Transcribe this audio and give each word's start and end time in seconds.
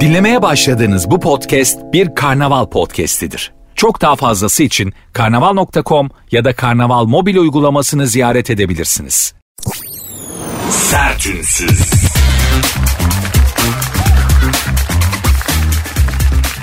Dinlemeye 0.00 0.42
başladığınız 0.42 1.10
bu 1.10 1.20
podcast 1.20 1.78
bir 1.92 2.14
karnaval 2.14 2.66
podcastidir. 2.66 3.52
Çok 3.74 4.00
daha 4.00 4.16
fazlası 4.16 4.62
için 4.62 4.92
karnaval.com 5.12 6.10
ya 6.30 6.44
da 6.44 6.52
karnaval 6.52 7.04
mobil 7.04 7.36
uygulamasını 7.36 8.06
ziyaret 8.06 8.50
edebilirsiniz. 8.50 9.34
Sertünsüz. 10.70 11.90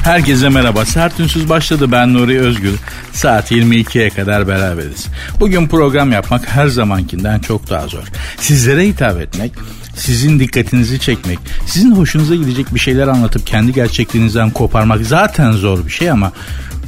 Herkese 0.07 0.49
merhaba. 0.49 0.85
Sert 0.85 1.19
Ünsüz 1.19 1.49
başladı. 1.49 1.91
Ben 1.91 2.13
Nuri 2.13 2.39
Özgür. 2.39 2.75
Saat 3.13 3.51
22'ye 3.51 4.09
kadar 4.09 4.47
beraberiz. 4.47 5.07
Bugün 5.39 5.67
program 5.67 6.11
yapmak 6.11 6.47
her 6.47 6.67
zamankinden 6.67 7.39
çok 7.39 7.69
daha 7.69 7.87
zor. 7.87 8.03
Sizlere 8.37 8.87
hitap 8.87 9.21
etmek, 9.21 9.51
sizin 9.98 10.39
dikkatinizi 10.39 11.00
çekmek, 11.00 11.39
sizin 11.66 11.91
hoşunuza 11.91 12.36
gidecek 12.36 12.74
bir 12.74 12.79
şeyler 12.79 13.07
anlatıp 13.07 13.47
kendi 13.47 13.74
gerçekliğinizden 13.74 14.50
koparmak 14.50 15.05
zaten 15.05 15.51
zor 15.51 15.86
bir 15.86 15.92
şey 15.92 16.11
ama 16.11 16.32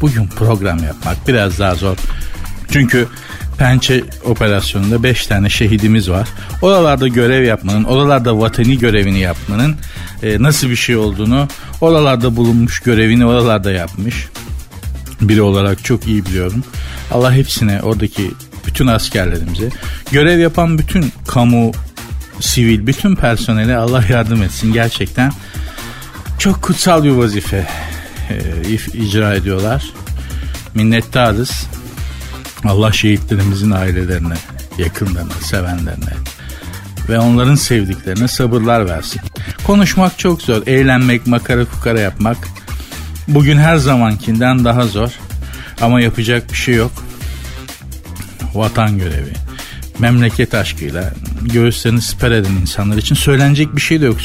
bugün 0.01 0.27
program 0.27 0.83
yapmak 0.83 1.27
biraz 1.27 1.59
daha 1.59 1.75
zor. 1.75 1.97
Çünkü 2.71 3.07
Pençe 3.57 4.03
operasyonunda 4.25 5.03
5 5.03 5.27
tane 5.27 5.49
şehidimiz 5.49 6.09
var. 6.09 6.27
Oralarda 6.61 7.07
görev 7.07 7.43
yapmanın, 7.43 7.83
oralarda 7.83 8.39
vatani 8.39 8.77
görevini 8.77 9.19
yapmanın 9.19 9.75
e, 10.23 10.43
nasıl 10.43 10.69
bir 10.69 10.75
şey 10.75 10.95
olduğunu, 10.95 11.47
oralarda 11.81 12.35
bulunmuş 12.35 12.79
görevini 12.79 13.25
oralarda 13.25 13.71
yapmış 13.71 14.27
biri 15.21 15.41
olarak 15.41 15.83
çok 15.83 16.07
iyi 16.07 16.25
biliyorum. 16.25 16.63
Allah 17.11 17.33
hepsine 17.33 17.81
oradaki 17.81 18.31
bütün 18.67 18.87
askerlerimize, 18.87 19.69
görev 20.11 20.39
yapan 20.39 20.77
bütün 20.77 21.11
kamu, 21.27 21.71
sivil, 22.39 22.87
bütün 22.87 23.15
personele 23.15 23.75
Allah 23.75 24.03
yardım 24.09 24.43
etsin. 24.43 24.73
Gerçekten 24.73 25.31
çok 26.39 26.61
kutsal 26.61 27.03
bir 27.03 27.09
vazife 27.09 27.67
e, 28.29 28.73
icra 28.93 29.33
ediyorlar. 29.33 29.83
Minnettarız. 30.75 31.67
Allah 32.65 32.91
şehitlerimizin 32.91 33.71
ailelerine, 33.71 34.35
yakınlarına, 34.77 35.33
sevenlerine 35.33 36.13
ve 37.09 37.19
onların 37.19 37.55
sevdiklerine 37.55 38.27
sabırlar 38.27 38.89
versin. 38.89 39.21
Konuşmak 39.63 40.19
çok 40.19 40.41
zor. 40.41 40.67
Eğlenmek, 40.67 41.27
makara 41.27 41.65
kukara 41.65 41.99
yapmak 41.99 42.37
bugün 43.27 43.57
her 43.57 43.75
zamankinden 43.75 44.65
daha 44.65 44.83
zor. 44.83 45.09
Ama 45.81 46.01
yapacak 46.01 46.51
bir 46.51 46.57
şey 46.57 46.75
yok. 46.75 46.91
Vatan 48.53 48.97
görevi, 48.97 49.33
memleket 49.99 50.53
aşkıyla 50.53 51.13
göğüslerini 51.41 52.01
siper 52.01 52.31
eden 52.31 52.51
insanlar 52.51 52.97
için 52.97 53.15
söylenecek 53.15 53.75
bir 53.75 53.81
şey 53.81 54.01
de 54.01 54.05
yok. 54.05 54.17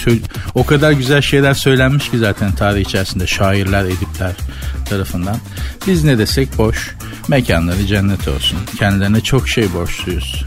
O 0.55 0.67
kadar 0.67 0.93
güzel 0.93 1.23
şeyler 1.23 1.55
söylenmiş 1.55 2.11
ki 2.11 2.19
zaten 2.19 2.53
tarih 2.53 2.81
içerisinde 2.81 3.27
şairler, 3.27 3.84
edipler 3.84 4.33
tarafından. 4.89 5.37
Biz 5.87 6.05
ne 6.05 6.19
desek 6.19 6.59
boş. 6.59 6.95
Mekanları 7.29 7.87
cennet 7.87 8.29
olsun. 8.29 8.59
Kendilerine 8.79 9.20
çok 9.20 9.48
şey 9.48 9.73
borçluyuz. 9.73 10.45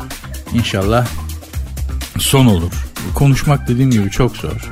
İnşallah 0.54 1.08
son 2.20 2.46
olur. 2.46 2.72
Konuşmak 3.14 3.68
dediğim 3.68 3.92
gibi 3.92 4.12
çok 4.12 4.38
zor. 4.38 4.72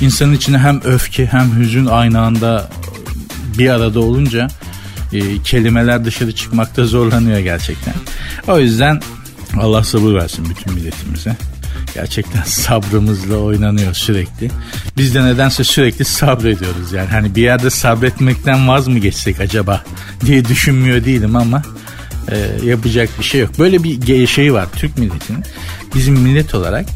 İnsanın 0.00 0.32
içine 0.32 0.58
hem 0.58 0.80
öfke 0.84 1.26
hem 1.26 1.58
hüzün 1.58 1.86
aynı 1.86 2.20
anda 2.20 2.70
bir 3.58 3.70
arada 3.70 4.00
olunca 4.00 4.48
e, 5.12 5.42
kelimeler 5.42 6.04
dışarı 6.04 6.34
çıkmakta 6.34 6.84
zorlanıyor 6.84 7.38
gerçekten. 7.38 7.94
O 8.48 8.58
yüzden 8.58 9.00
Allah 9.56 9.84
sabır 9.84 10.14
versin 10.14 10.46
bütün 10.50 10.74
milletimize. 10.74 11.36
Gerçekten 11.94 12.42
sabrımızla 12.44 13.36
oynanıyor 13.36 13.94
sürekli. 13.94 14.50
Biz 14.96 15.14
de 15.14 15.24
nedense 15.24 15.64
sürekli 15.64 16.04
sabrediyoruz 16.04 16.92
yani. 16.92 17.08
Hani 17.08 17.34
bir 17.34 17.42
yerde 17.42 17.70
sabretmekten 17.70 18.68
vaz 18.68 18.88
mı 18.88 18.98
geçsek 18.98 19.40
acaba 19.40 19.84
diye 20.26 20.44
düşünmüyor 20.44 21.04
değilim 21.04 21.36
ama 21.36 21.62
e, 22.28 22.66
yapacak 22.66 23.08
bir 23.18 23.24
şey 23.24 23.40
yok. 23.40 23.58
Böyle 23.58 23.82
bir 23.82 24.26
şey 24.26 24.54
var 24.54 24.66
Türk 24.76 24.98
milletinin. 24.98 25.44
Bizim 25.94 26.14
millet 26.14 26.54
olarak 26.54 26.86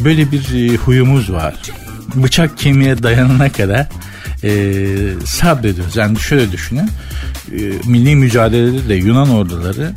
böyle 0.00 0.32
bir 0.32 0.72
e, 0.72 0.76
huyumuz 0.76 1.32
var. 1.32 1.54
Bıçak 2.14 2.58
kemiğe 2.58 3.02
dayanana 3.02 3.52
kadar 3.52 3.88
e, 4.44 4.50
sabrediyoruz. 5.24 5.96
Yani 5.96 6.20
şöyle 6.20 6.52
düşünün. 6.52 6.90
E, 7.52 7.60
milli 7.84 8.16
mücadelede 8.16 8.88
de 8.88 8.94
Yunan 8.94 9.30
orduları 9.30 9.92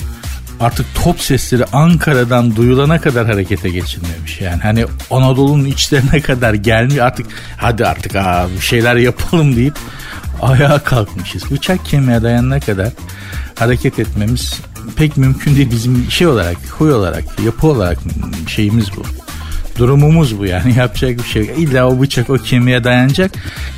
artık 0.60 0.86
top 1.04 1.22
sesleri 1.22 1.66
Ankara'dan 1.66 2.56
duyulana 2.56 3.02
kadar 3.02 3.28
harekete 3.28 3.70
geçilmemiş. 3.70 4.42
Yani 4.42 4.62
hani 4.62 4.86
Anadolu'nun 5.12 5.66
içlerine 5.66 6.22
kadar 6.22 6.54
gelmiyor 6.54 7.06
artık 7.06 7.26
hadi 7.58 7.86
artık 7.86 8.16
aa, 8.16 8.48
bir 8.56 8.66
şeyler 8.66 8.96
yapalım 8.96 9.56
deyip 9.56 9.76
ayağa 10.42 10.80
kalkmışız. 10.80 11.52
Bıçak 11.52 11.86
kemiğe 11.86 12.24
dayanana 12.24 12.60
kadar 12.60 12.90
hareket 13.56 14.00
etmemiz 14.00 14.60
pek 14.96 15.18
mümkün 15.18 15.56
değil 15.56 15.72
bizim 15.72 16.12
şey 16.12 16.28
olarak, 16.28 16.58
huy 16.80 16.94
olarak, 16.94 17.24
yapı 17.46 17.68
olarak 17.68 17.98
şeyimiz 18.48 18.88
bu. 18.98 19.25
Durumumuz 19.78 20.40
bu 20.40 20.46
yani 20.46 20.76
yapacak 20.78 21.18
bir 21.18 21.24
şey. 21.24 21.44
İlla 21.58 21.88
o 21.88 22.02
bıçak 22.02 22.30
o 22.30 22.34
kemiğe 22.34 22.84
dayanacak. 22.84 23.32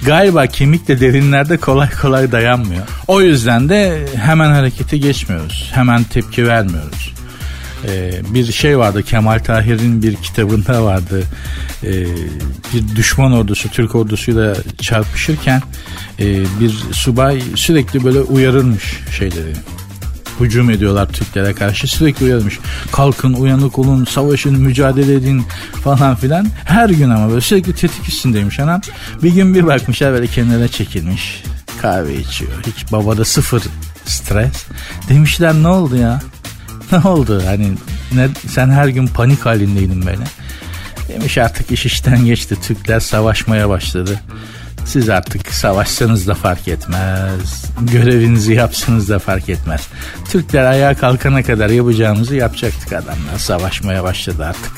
Galiba 0.06 0.48
kemik 0.48 0.88
de 0.88 1.00
derinlerde 1.00 1.58
kolay 1.58 1.90
kolay 2.02 2.32
dayanmıyor. 2.32 2.84
O 3.08 3.22
yüzden 3.22 3.70
de 3.70 4.06
hemen 4.16 4.50
harekete 4.52 4.98
geçmiyoruz. 4.98 5.70
Hemen 5.74 6.04
tepki 6.04 6.48
vermiyoruz. 6.48 7.14
Ee, 7.88 8.12
bir 8.30 8.52
şey 8.52 8.78
vardı 8.78 9.04
Kemal 9.04 9.40
Tahir'in 9.40 10.04
bir 10.04 10.16
kitabında 10.16 10.84
vardı. 10.84 11.24
Ee, 11.84 12.06
bir 12.74 12.96
düşman 12.96 13.32
ordusu 13.32 13.70
Türk 13.70 13.96
ordusuyla 13.96 14.56
çarpışırken 14.82 15.62
e, 16.20 16.26
bir 16.60 16.70
subay 16.92 17.42
sürekli 17.56 18.04
böyle 18.04 18.20
uyarırmış 18.20 19.00
şeyleri 19.18 19.54
hücum 20.40 20.70
ediyorlar 20.70 21.08
Türklere 21.08 21.54
karşı 21.54 21.88
sürekli 21.88 22.26
uyarmış. 22.26 22.60
Kalkın 22.92 23.34
uyanık 23.34 23.80
olun 23.80 24.06
savaşın 24.06 24.60
mücadele 24.60 25.14
edin 25.14 25.44
falan 25.84 26.16
filan. 26.16 26.48
Her 26.66 26.90
gün 26.90 27.10
ama 27.10 27.30
böyle 27.30 27.42
sürekli 27.42 27.76
tetik 27.76 28.10
üstündeymiş 28.10 28.60
anam. 28.60 28.82
Bir 29.24 29.34
gün 29.34 29.56
bir 29.56 29.68
bakmışlar 29.68 30.14
böyle 30.14 30.28
kenara 30.28 30.68
çekilmiş. 30.68 31.44
Kahve 31.82 32.16
içiyor. 32.16 32.52
Hiç 32.68 32.92
babada 32.92 33.26
sıfır 33.26 33.64
stres. 34.06 34.66
Demişler 35.10 35.54
ne 35.54 35.68
oldu 35.68 35.98
ya? 35.98 36.22
Ne 36.92 36.98
oldu? 36.98 37.44
Hani 37.46 37.72
ne, 38.16 38.30
sen 38.48 38.70
her 38.70 38.88
gün 38.88 39.08
panik 39.08 39.46
halindeydin 39.46 40.06
böyle. 40.06 40.24
Demiş 41.10 41.38
artık 41.38 41.72
iş 41.72 41.86
işten 41.86 42.26
geçti. 42.26 42.56
Türkler 42.68 43.00
savaşmaya 43.00 43.70
başladı. 43.70 44.20
Siz 44.88 45.10
artık 45.10 45.54
savaşsanız 45.54 46.28
da 46.28 46.34
fark 46.34 46.68
etmez. 46.68 47.66
Görevinizi 47.82 48.54
yapsanız 48.54 49.10
da 49.10 49.20
fark 49.20 49.50
etmez. 49.50 49.88
Türkler 50.32 50.64
ayağa 50.64 50.94
kalkana 50.94 51.44
kadar 51.44 51.70
yapacağımızı 51.70 52.36
yapacaktık 52.36 52.94
adamlar. 52.94 53.38
Savaşmaya 53.38 54.04
başladı 54.04 54.46
artık. 54.46 54.72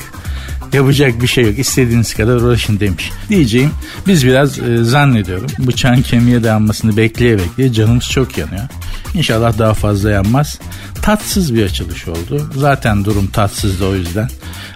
Yapacak 0.72 1.22
bir 1.22 1.26
şey 1.26 1.44
yok. 1.44 1.58
İstediğiniz 1.58 2.14
kadar 2.14 2.36
uğraşın 2.36 2.80
demiş. 2.80 3.10
Diyeceğim 3.28 3.70
biz 4.06 4.26
biraz 4.26 4.58
e, 4.58 4.84
zannediyorum 4.84 5.50
bıçağın 5.58 6.02
kemiğe 6.02 6.42
dayanmasını 6.42 6.96
bekleye 6.96 7.38
bekleye 7.38 7.72
canımız 7.72 8.04
çok 8.04 8.38
yanıyor. 8.38 8.64
İnşallah 9.14 9.58
daha 9.58 9.74
fazla 9.74 10.10
yanmaz. 10.10 10.58
Tatsız 11.02 11.54
bir 11.54 11.64
açılış 11.64 12.08
oldu. 12.08 12.50
Zaten 12.56 13.04
durum 13.04 13.26
tatsızdı 13.26 13.86
o 13.86 13.94
yüzden. 13.94 14.28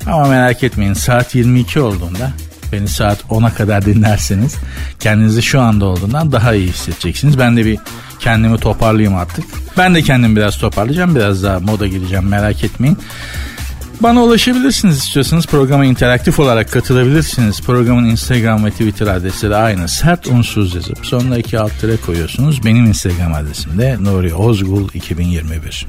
Ama 0.07 0.29
merak 0.29 0.63
etmeyin 0.63 0.95
saat 0.95 1.35
22 1.35 1.81
olduğunda 1.81 2.33
Beni 2.75 2.89
saat 2.89 3.21
10'a 3.31 3.55
kadar 3.55 3.85
dinlerseniz 3.85 4.55
kendinizi 5.01 5.43
şu 5.43 5.61
anda 5.61 5.85
olduğundan 5.85 6.33
daha 6.33 6.55
iyi 6.55 6.69
hissedeceksiniz. 6.69 7.39
Ben 7.39 7.57
de 7.57 7.65
bir 7.65 7.79
kendimi 8.21 8.59
toparlayayım 8.59 9.17
artık. 9.17 9.45
Ben 9.79 9.95
de 9.95 10.03
kendimi 10.03 10.37
biraz 10.37 10.59
toparlayacağım. 10.59 11.15
Biraz 11.15 11.43
daha 11.43 11.61
moda 11.61 11.87
gireceğim 11.87 12.29
merak 12.29 12.65
etmeyin. 12.65 12.99
Bana 14.01 14.23
ulaşabilirsiniz 14.23 14.99
istiyorsanız 14.99 15.47
programa 15.47 15.85
interaktif 15.85 16.39
olarak 16.39 16.73
katılabilirsiniz. 16.73 17.61
Programın 17.61 18.05
Instagram 18.05 18.65
ve 18.65 18.71
Twitter 18.71 19.07
adresleri 19.07 19.57
aynı. 19.57 19.89
Sert 19.89 20.27
unsuz 20.27 20.75
yazıp 20.75 21.07
sonuna 21.07 21.39
iki 21.39 21.59
alt 21.59 21.81
tere 21.81 21.97
koyuyorsunuz. 21.97 22.65
Benim 22.65 22.85
Instagram 22.85 23.35
adresim 23.35 23.79
de 23.79 23.97
Nuri 24.01 24.35
Ozgul 24.35 24.89
2021. 24.95 25.87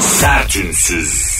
Sert 0.00 0.56
unsuz. 0.56 1.38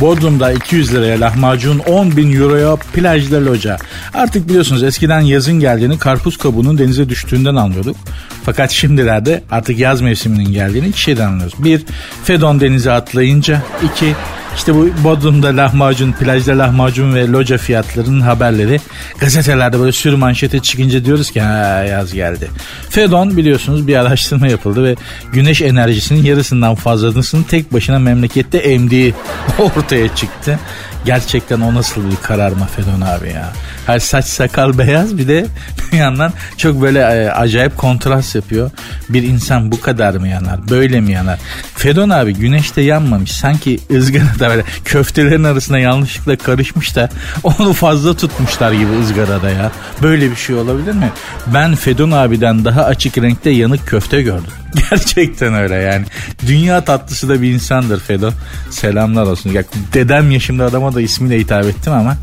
Bodrum'da 0.00 0.52
200 0.52 0.94
liraya 0.94 1.20
lahmacun 1.20 1.78
10 1.78 2.16
bin 2.16 2.40
euroya 2.40 2.76
plajda 2.76 3.44
loca. 3.44 3.76
Artık 4.14 4.48
biliyorsunuz 4.48 4.82
eskiden 4.82 5.20
yazın 5.20 5.60
geldiğini 5.60 5.98
karpuz 5.98 6.36
kabuğunun 6.36 6.78
denize 6.78 7.08
düştüğünden 7.08 7.54
anlıyorduk. 7.54 7.96
Fakat 8.44 8.70
şimdilerde 8.70 9.42
artık 9.50 9.78
yaz 9.78 10.00
mevsiminin 10.00 10.52
geldiğini 10.52 10.88
iki 10.88 11.00
şeyden 11.00 11.26
anlıyoruz. 11.26 11.64
Bir, 11.64 11.82
Fedon 12.24 12.60
denize 12.60 12.92
atlayınca. 12.92 13.62
iki 13.84 14.14
İşte 14.56 14.74
bu 14.74 14.88
Bodrum'da 15.04 15.56
lahmacun, 15.56 16.12
plajda 16.12 16.58
lahmacun 16.58 17.14
ve 17.14 17.28
loca 17.28 17.58
fiyatlarının 17.58 18.20
haberleri 18.20 18.80
gazetelerde 19.18 19.80
böyle 19.80 19.92
sürü 19.92 20.16
manşete 20.16 20.60
çıkınca 20.60 21.04
diyoruz 21.04 21.30
ki 21.30 21.40
ha 21.40 21.84
yaz 21.84 22.12
geldi. 22.12 22.48
Fedon 22.90 23.36
biliyorsunuz 23.36 23.86
bir 23.86 23.96
araştırma 23.96 24.48
yapıldı 24.48 24.84
ve 24.84 24.96
güneş 25.32 25.62
enerjisinin 25.62 26.24
yarısından 26.24 26.74
fazlasını 26.74 27.44
tek 27.44 27.72
başına 27.72 27.98
memlekette 27.98 28.58
emdiği 28.58 29.14
ortaya 29.58 30.14
çıktı. 30.14 30.58
Gerçekten 31.06 31.60
o 31.60 31.74
nasıl 31.74 32.10
bir 32.10 32.16
kararma 32.16 32.66
Fedon 32.66 33.00
abi 33.00 33.28
ya. 33.28 33.52
Her 33.86 33.98
saç 33.98 34.24
sakal 34.24 34.78
beyaz 34.78 35.18
bir 35.18 35.28
de 35.28 35.46
bir 35.92 35.98
yandan 35.98 36.32
çok 36.56 36.82
böyle 36.82 36.98
e, 36.98 37.30
acayip 37.30 37.78
kontrast 37.78 38.34
yapıyor. 38.34 38.70
Bir 39.08 39.22
insan 39.22 39.72
bu 39.72 39.80
kadar 39.80 40.14
mı 40.14 40.28
yanar? 40.28 40.68
Böyle 40.70 41.00
mi 41.00 41.12
yanar? 41.12 41.38
Fedon 41.74 42.10
abi 42.10 42.34
güneşte 42.34 42.80
yanmamış. 42.80 43.32
Sanki 43.32 43.78
ızgarada 43.90 44.48
böyle 44.50 44.64
köftelerin 44.84 45.44
arasında 45.44 45.78
yanlışlıkla 45.78 46.36
karışmış 46.36 46.96
da 46.96 47.08
onu 47.42 47.72
fazla 47.72 48.16
tutmuşlar 48.16 48.72
gibi 48.72 49.00
ızgarada 49.02 49.50
ya. 49.50 49.72
Böyle 50.02 50.30
bir 50.30 50.36
şey 50.36 50.56
olabilir 50.56 50.92
mi? 50.92 51.10
Ben 51.46 51.74
Fedon 51.74 52.10
abiden 52.10 52.64
daha 52.64 52.84
açık 52.84 53.18
renkte 53.18 53.50
yanık 53.50 53.86
köfte 53.86 54.22
gördüm. 54.22 54.52
Gerçekten 54.90 55.54
öyle 55.54 55.74
yani. 55.74 56.04
Dünya 56.46 56.84
tatlısı 56.84 57.28
da 57.28 57.42
bir 57.42 57.50
insandır 57.50 58.00
Fedon. 58.00 58.34
Selamlar 58.70 59.22
olsun. 59.22 59.50
Ya, 59.50 59.64
dedem 59.92 60.30
yaşımda 60.30 60.64
adama 60.64 60.94
da 60.96 61.00
ismiyle 61.00 61.38
hitap 61.38 61.64
ettim 61.64 61.92
ama 61.92 62.16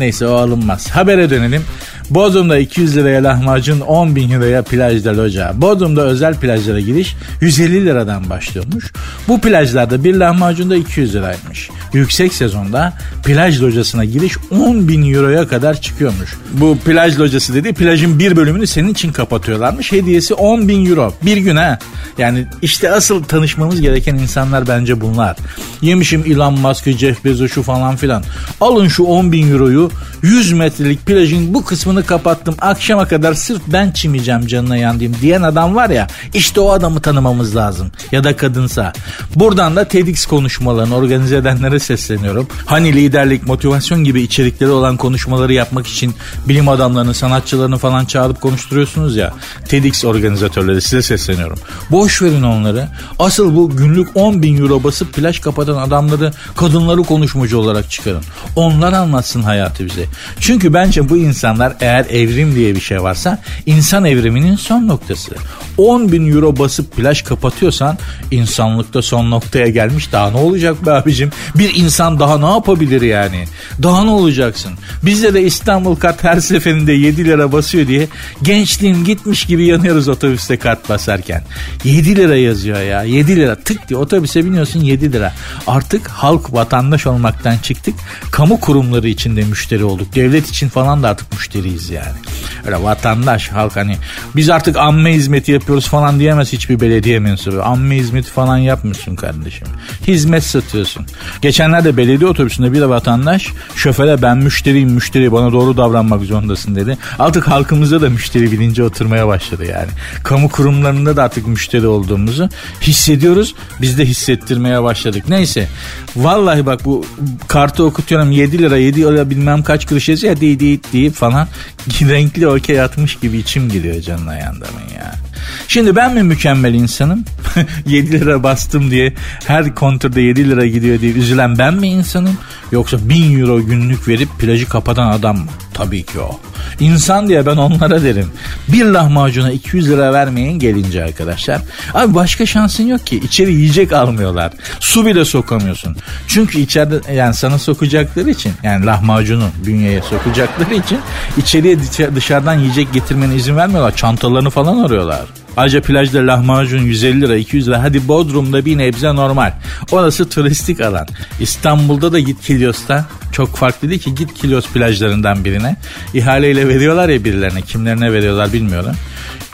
neyse 0.00 0.26
o 0.26 0.34
alınmaz. 0.34 0.90
Habere 0.90 1.30
dönelim. 1.30 1.64
Bodrum'da 2.10 2.58
200 2.58 2.96
liraya 2.96 3.24
lahmacun 3.24 3.80
10 3.80 4.16
bin 4.16 4.30
liraya 4.30 4.62
plajda 4.62 5.16
loca. 5.16 5.52
Bodrum'da 5.56 6.02
özel 6.02 6.34
plajlara 6.34 6.80
giriş 6.80 7.16
150 7.40 7.86
liradan 7.86 8.30
başlıyormuş. 8.30 8.92
Bu 9.28 9.40
plajlarda 9.40 10.04
bir 10.04 10.14
lahmacun 10.14 10.70
da 10.70 10.76
200 10.76 11.14
liraymış. 11.14 11.70
Yüksek 11.92 12.34
sezonda 12.34 12.92
plaj 13.24 13.62
locasına 13.62 14.04
giriş 14.04 14.36
10 14.50 14.88
bin 14.88 15.14
euroya 15.14 15.48
kadar 15.48 15.80
çıkıyormuş. 15.80 16.36
Bu 16.52 16.78
plaj 16.84 17.18
locası 17.18 17.54
dediği 17.54 17.72
plajın 17.72 18.18
bir 18.18 18.36
bölümünü 18.36 18.66
senin 18.66 18.88
için 18.88 19.12
kapatıyorlarmış. 19.12 19.92
Hediyesi 19.92 20.34
10 20.34 20.68
bin 20.68 20.90
euro. 20.90 21.14
Bir 21.22 21.36
gün 21.36 21.56
ha. 21.56 21.78
Yani 22.18 22.46
işte 22.62 22.92
asıl 22.92 23.22
tanışmamız 23.22 23.80
gereken 23.80 24.14
insanlar 24.14 24.68
bence 24.68 25.00
bunlar. 25.00 25.36
Yemişim 25.82 26.24
Elon 26.26 26.60
Musk'ı, 26.60 26.90
Jeff 26.90 27.24
Bezos'u 27.24 27.62
falan 27.62 27.96
filan. 27.96 28.22
Alın 28.60 28.88
şu 28.88 29.04
10 29.04 29.32
bin 29.32 29.52
euroyu 29.52 29.90
100 30.22 30.52
metrelik 30.52 31.06
plajın 31.06 31.54
bu 31.54 31.64
kısmını 31.64 31.97
kapattım. 32.02 32.54
Akşama 32.60 33.08
kadar 33.08 33.34
sırf 33.34 33.62
ben 33.66 33.90
çimeceğim 33.90 34.46
canına 34.46 34.76
yandığım 34.76 35.16
diyen 35.20 35.42
adam 35.42 35.74
var 35.74 35.90
ya. 35.90 36.06
İşte 36.34 36.60
o 36.60 36.70
adamı 36.70 37.00
tanımamız 37.00 37.56
lazım. 37.56 37.90
Ya 38.12 38.24
da 38.24 38.36
kadınsa. 38.36 38.92
Buradan 39.34 39.76
da 39.76 39.84
TEDx 39.84 40.26
konuşmalarını 40.26 40.96
organize 40.96 41.36
edenlere 41.36 41.78
sesleniyorum. 41.78 42.48
Hani 42.66 42.92
liderlik, 42.92 43.46
motivasyon 43.46 44.04
gibi 44.04 44.22
içerikleri 44.22 44.70
olan 44.70 44.96
konuşmaları 44.96 45.52
yapmak 45.52 45.86
için 45.86 46.14
bilim 46.48 46.68
adamlarını, 46.68 47.14
sanatçılarını 47.14 47.78
falan 47.78 48.04
çağırıp 48.04 48.40
konuşturuyorsunuz 48.40 49.16
ya. 49.16 49.34
TEDx 49.68 50.04
organizatörleri 50.04 50.82
size 50.82 51.02
sesleniyorum. 51.02 51.58
Boş 51.90 52.22
verin 52.22 52.42
onları. 52.42 52.88
Asıl 53.18 53.56
bu 53.56 53.76
günlük 53.76 54.08
10 54.14 54.42
bin 54.42 54.62
euro 54.62 54.84
basıp 54.84 55.14
plaj 55.14 55.40
kapatan 55.40 55.76
adamları, 55.76 56.32
kadınları 56.56 57.02
konuşmacı 57.02 57.58
olarak 57.58 57.90
çıkarın. 57.90 58.22
Onlar 58.56 58.92
anlatsın 58.92 59.42
hayatı 59.42 59.86
bize. 59.86 60.04
Çünkü 60.40 60.74
bence 60.74 61.08
bu 61.08 61.16
insanlar 61.16 61.76
eğer 61.88 62.04
evrim 62.10 62.54
diye 62.54 62.74
bir 62.74 62.80
şey 62.80 63.02
varsa 63.02 63.38
insan 63.66 64.04
evriminin 64.04 64.56
son 64.56 64.88
noktası. 64.88 65.30
10 65.78 66.12
bin 66.12 66.32
euro 66.32 66.58
basıp 66.58 66.96
plaj 66.96 67.22
kapatıyorsan 67.22 67.98
insanlıkta 68.30 69.02
son 69.02 69.30
noktaya 69.30 69.68
gelmiş 69.68 70.12
daha 70.12 70.30
ne 70.30 70.36
olacak 70.36 70.86
be 70.86 70.92
abicim? 70.92 71.30
Bir 71.54 71.74
insan 71.74 72.20
daha 72.20 72.38
ne 72.38 72.46
yapabilir 72.46 73.02
yani? 73.02 73.44
Daha 73.82 74.04
ne 74.04 74.10
olacaksın? 74.10 74.72
Bizde 75.02 75.34
de 75.34 75.42
İstanbul 75.42 75.96
kart 75.96 76.24
her 76.24 76.40
seferinde 76.40 76.92
7 76.92 77.24
lira 77.24 77.52
basıyor 77.52 77.86
diye 77.86 78.08
gençliğim 78.42 79.04
gitmiş 79.04 79.44
gibi 79.44 79.66
yanıyoruz 79.66 80.08
otobüste 80.08 80.56
kart 80.56 80.88
basarken. 80.88 81.42
7 81.84 82.16
lira 82.16 82.36
yazıyor 82.36 82.80
ya 82.80 83.02
7 83.02 83.36
lira 83.36 83.54
tık 83.54 83.88
diye 83.88 83.98
otobüse 83.98 84.44
biniyorsun 84.44 84.80
7 84.80 85.12
lira. 85.12 85.34
Artık 85.66 86.08
halk 86.08 86.52
vatandaş 86.52 87.06
olmaktan 87.06 87.58
çıktık. 87.58 87.94
Kamu 88.30 88.60
kurumları 88.60 89.08
içinde 89.08 89.42
müşteri 89.42 89.84
olduk. 89.84 90.14
Devlet 90.14 90.48
için 90.48 90.68
falan 90.68 91.02
da 91.02 91.08
artık 91.08 91.32
müşteriyiz 91.32 91.77
yani. 91.90 92.18
Öyle 92.66 92.82
vatandaş 92.82 93.48
halk 93.48 93.76
hani 93.76 93.96
biz 94.36 94.50
artık 94.50 94.76
amme 94.76 95.14
hizmeti 95.14 95.52
yapıyoruz 95.52 95.88
falan 95.88 96.18
diyemez 96.18 96.52
hiçbir 96.52 96.80
belediye 96.80 97.18
mensubu. 97.18 97.62
Amme 97.62 97.96
hizmeti 97.96 98.30
falan 98.30 98.56
yapmıyorsun 98.56 99.16
kardeşim. 99.16 99.68
Hizmet 100.06 100.44
satıyorsun. 100.44 101.06
Geçenlerde 101.42 101.96
belediye 101.96 102.30
otobüsünde 102.30 102.72
bir 102.72 102.80
de 102.80 102.88
vatandaş 102.88 103.48
şoföre 103.74 104.22
ben 104.22 104.38
müşteriyim 104.38 104.90
müşteri 104.90 105.32
bana 105.32 105.52
doğru 105.52 105.76
davranmak 105.76 106.22
zorundasın 106.22 106.74
dedi. 106.74 106.98
Artık 107.18 107.48
halkımızda 107.48 108.00
da 108.00 108.10
müşteri 108.10 108.52
bilinci 108.52 108.82
oturmaya 108.82 109.28
başladı 109.28 109.64
yani. 109.64 109.90
Kamu 110.22 110.48
kurumlarında 110.48 111.16
da 111.16 111.22
artık 111.22 111.46
müşteri 111.46 111.86
olduğumuzu 111.86 112.48
hissediyoruz. 112.82 113.54
Biz 113.80 113.98
de 113.98 114.04
hissettirmeye 114.04 114.82
başladık. 114.82 115.24
Neyse. 115.28 115.68
Vallahi 116.16 116.66
bak 116.66 116.84
bu 116.84 117.04
kartı 117.48 117.84
okutuyorum 117.84 118.32
7 118.32 118.58
lira 118.58 118.76
7 118.76 119.00
lira 119.00 119.30
bilmem 119.30 119.62
kaç 119.62 119.86
kuruş 119.86 120.08
yazıyor 120.08 120.34
ya 120.34 120.40
deyip 120.40 120.92
deyip 120.92 121.14
falan 121.14 121.48
renkli 122.08 122.48
okey 122.48 122.80
atmış 122.80 123.18
gibi 123.18 123.38
içim 123.38 123.68
giriyor 123.68 124.00
canına 124.00 124.34
yandamın 124.38 124.88
ya. 124.96 125.27
Şimdi 125.68 125.96
ben 125.96 126.14
mi 126.14 126.22
mükemmel 126.22 126.74
insanım? 126.74 127.24
7 127.86 128.12
lira 128.12 128.42
bastım 128.42 128.90
diye 128.90 129.14
her 129.46 129.74
kontürde 129.74 130.20
7 130.20 130.50
lira 130.50 130.66
gidiyor 130.66 131.00
diye 131.00 131.12
üzülen 131.12 131.58
ben 131.58 131.74
mi 131.74 131.88
insanım? 131.88 132.38
Yoksa 132.72 132.96
1000 133.08 133.40
euro 133.40 133.62
günlük 133.66 134.08
verip 134.08 134.28
plajı 134.38 134.68
kapatan 134.68 135.10
adam 135.10 135.36
mı? 135.36 135.46
Tabii 135.74 136.02
ki 136.02 136.20
o. 136.20 136.40
İnsan 136.80 137.28
diye 137.28 137.46
ben 137.46 137.56
onlara 137.56 138.02
derim. 138.02 138.26
Bir 138.68 138.84
lahmacuna 138.84 139.50
200 139.52 139.88
lira 139.90 140.12
vermeyin 140.12 140.58
gelince 140.58 141.04
arkadaşlar. 141.04 141.60
Abi 141.94 142.14
başka 142.14 142.46
şansın 142.46 142.86
yok 142.86 143.06
ki. 143.06 143.16
İçeri 143.24 143.54
yiyecek 143.54 143.92
almıyorlar. 143.92 144.52
Su 144.80 145.06
bile 145.06 145.24
sokamıyorsun. 145.24 145.96
Çünkü 146.28 146.58
içeride 146.58 147.12
yani 147.14 147.34
sana 147.34 147.58
sokacakları 147.58 148.30
için 148.30 148.52
yani 148.62 148.86
lahmacunu 148.86 149.48
bünyeye 149.66 150.02
sokacakları 150.02 150.74
için 150.74 150.98
içeriye 151.36 151.78
dışarıdan 152.14 152.58
yiyecek 152.58 152.92
getirmene 152.92 153.34
izin 153.36 153.56
vermiyorlar. 153.56 153.96
Çantalarını 153.96 154.50
falan 154.50 154.84
arıyorlar. 154.84 155.20
Ayrıca 155.58 155.82
plajda 155.82 156.26
lahmacun 156.26 156.78
150 156.78 157.20
lira 157.20 157.36
200 157.36 157.68
lira 157.68 157.82
hadi 157.82 158.08
Bodrum'da 158.08 158.64
bir 158.64 158.78
nebze 158.78 159.14
normal. 159.14 159.52
Orası 159.92 160.28
turistik 160.28 160.80
alan. 160.80 161.06
İstanbul'da 161.40 162.12
da 162.12 162.18
git 162.18 162.42
Kilyos'ta 162.42 163.06
çok 163.32 163.56
farklı 163.56 163.88
değil 163.88 164.00
ki 164.00 164.14
git 164.14 164.34
Kilyos 164.34 164.66
plajlarından 164.68 165.44
birine. 165.44 165.76
İhaleyle 166.14 166.68
veriyorlar 166.68 167.08
ya 167.08 167.24
birilerine 167.24 167.62
kimlerine 167.62 168.12
veriyorlar 168.12 168.52
bilmiyorum 168.52 168.94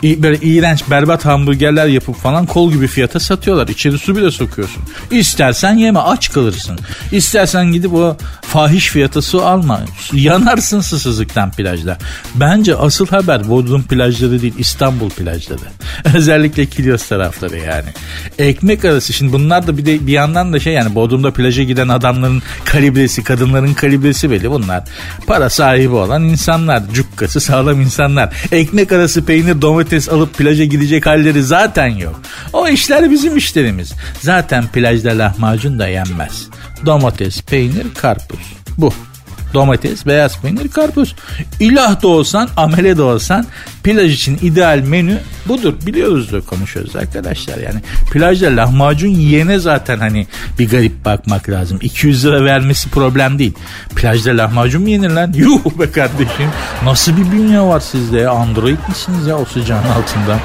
böyle 0.03 0.37
iğrenç 0.37 0.91
berbat 0.91 1.25
hamburgerler 1.25 1.87
yapıp 1.87 2.17
falan 2.17 2.47
kol 2.47 2.73
gibi 2.73 2.87
fiyata 2.87 3.21
satıyorlar. 3.21 3.69
İçeri 3.69 3.99
su 3.99 4.17
bile 4.17 4.31
sokuyorsun. 4.31 4.83
İstersen 5.11 5.75
yeme 5.75 5.99
aç 5.99 6.33
kalırsın. 6.33 6.79
İstersen 7.13 7.73
gidip 7.73 7.95
o 7.95 8.17
fahiş 8.43 8.89
fiyata 8.89 9.23
su 9.23 9.45
alma. 9.45 9.81
Yanarsın 10.13 10.81
susuzluktan 10.81 11.51
plajda. 11.51 11.99
Bence 12.35 12.77
asıl 12.77 13.07
haber 13.07 13.49
Bodrum 13.49 13.83
plajları 13.83 14.43
değil 14.43 14.55
İstanbul 14.59 15.11
plajları. 15.11 15.61
Özellikle 16.15 16.67
Kilyos 16.67 17.09
tarafları 17.09 17.59
yani. 17.59 17.89
Ekmek 18.39 18.85
arası 18.85 19.13
şimdi 19.13 19.33
bunlar 19.33 19.67
da 19.67 19.79
bir 19.79 19.87
de 19.87 20.07
bir 20.07 20.13
yandan 20.13 20.53
da 20.53 20.61
şey 20.61 20.73
yani 20.73 20.95
Bodrum'da 20.95 21.31
plaja 21.31 21.63
giden 21.63 21.89
adamların 21.89 22.43
kalibresi, 22.65 23.25
kadınların 23.25 23.75
kalibresi 23.75 24.31
belli 24.31 24.51
bunlar. 24.51 24.85
Para 25.27 25.51
sahibi 25.51 25.95
olan 25.95 26.23
insanlar, 26.25 26.83
cukkası 26.93 27.41
sağlam 27.41 27.81
insanlar. 27.81 28.35
Ekmek 28.53 28.93
arası 28.93 29.25
peynir 29.25 29.63
domates 29.63 29.94
domates 29.95 30.09
alıp 30.09 30.35
plaja 30.35 30.65
gidecek 30.65 31.07
halleri 31.07 31.43
zaten 31.43 31.87
yok. 31.87 32.21
O 32.53 32.69
işler 32.69 33.11
bizim 33.11 33.37
işlerimiz. 33.37 33.93
Zaten 34.21 34.67
plajda 34.69 35.19
lahmacun 35.19 35.79
da 35.79 35.89
yenmez. 35.89 36.49
Domates, 36.87 37.43
peynir, 37.43 37.87
karpuz. 37.95 38.39
Bu 38.79 38.93
domates, 39.55 40.07
beyaz 40.07 40.41
peynir, 40.41 40.69
karpuz. 40.69 41.15
İlah 41.61 42.03
da 42.03 42.09
olsan, 42.09 42.49
amele 42.57 42.97
de 42.97 43.03
olsan 43.03 43.47
plaj 43.85 44.15
için 44.15 44.39
ideal 44.43 44.79
menü 44.79 45.19
budur. 45.49 45.75
Biliyoruz 45.87 46.33
da 46.33 46.41
konuşuyoruz 46.41 46.97
arkadaşlar. 46.97 47.59
Yani 47.59 47.81
plajda 48.13 48.47
lahmacun 48.47 49.09
yiyene 49.09 49.59
zaten 49.59 49.99
hani 49.99 50.27
bir 50.59 50.69
garip 50.69 51.05
bakmak 51.05 51.49
lazım. 51.49 51.79
200 51.83 52.25
lira 52.25 52.45
vermesi 52.45 52.91
problem 52.91 53.39
değil. 53.39 53.55
Plajda 53.97 54.31
lahmacun 54.31 54.83
mu 54.83 54.89
yenir 54.89 55.11
lan? 55.11 55.33
Yuh 55.33 55.65
be 55.79 55.91
kardeşim. 55.91 56.51
Nasıl 56.85 57.17
bir 57.17 57.33
dünya 57.33 57.69
var 57.69 57.81
sizde? 57.81 58.29
Android 58.29 58.79
misiniz 58.89 59.27
ya 59.27 59.39
o 59.39 59.45
sıcağın 59.45 59.85
altında? 59.85 60.39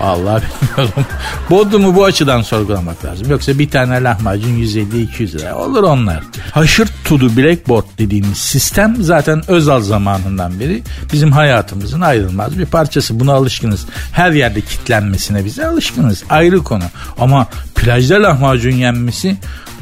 Allah 0.00 0.42
bilmiyorum. 0.42 1.06
Bodrum'u 1.50 1.96
bu 1.96 2.04
açıdan 2.04 2.42
sorgulamak 2.42 3.04
lazım. 3.04 3.30
Yoksa 3.30 3.58
bir 3.58 3.70
tane 3.70 4.02
lahmacun 4.02 4.50
150-200 4.50 5.38
lira 5.38 5.56
olur 5.56 5.82
onlar. 5.82 6.24
Haşır 6.52 6.88
tudu 7.04 7.36
blackboard 7.36 7.84
dediğimiz 7.98 8.38
sistem 8.38 8.96
zaten 9.00 9.50
Özal 9.50 9.80
zamanından 9.80 10.60
beri 10.60 10.82
bizim 11.12 11.32
hayatımızın 11.32 12.00
ayrılmaz 12.00 12.58
bir 12.58 12.66
parçası. 12.66 13.20
Buna 13.20 13.32
alışkınız. 13.32 13.86
Her 14.12 14.32
yerde 14.32 14.60
kitlenmesine 14.60 15.44
bize 15.44 15.66
alışkınız. 15.66 16.24
Ayrı 16.30 16.58
konu. 16.58 16.84
Ama 17.18 17.46
plajda 17.74 18.22
lahmacun 18.22 18.70
yenmesi 18.70 19.36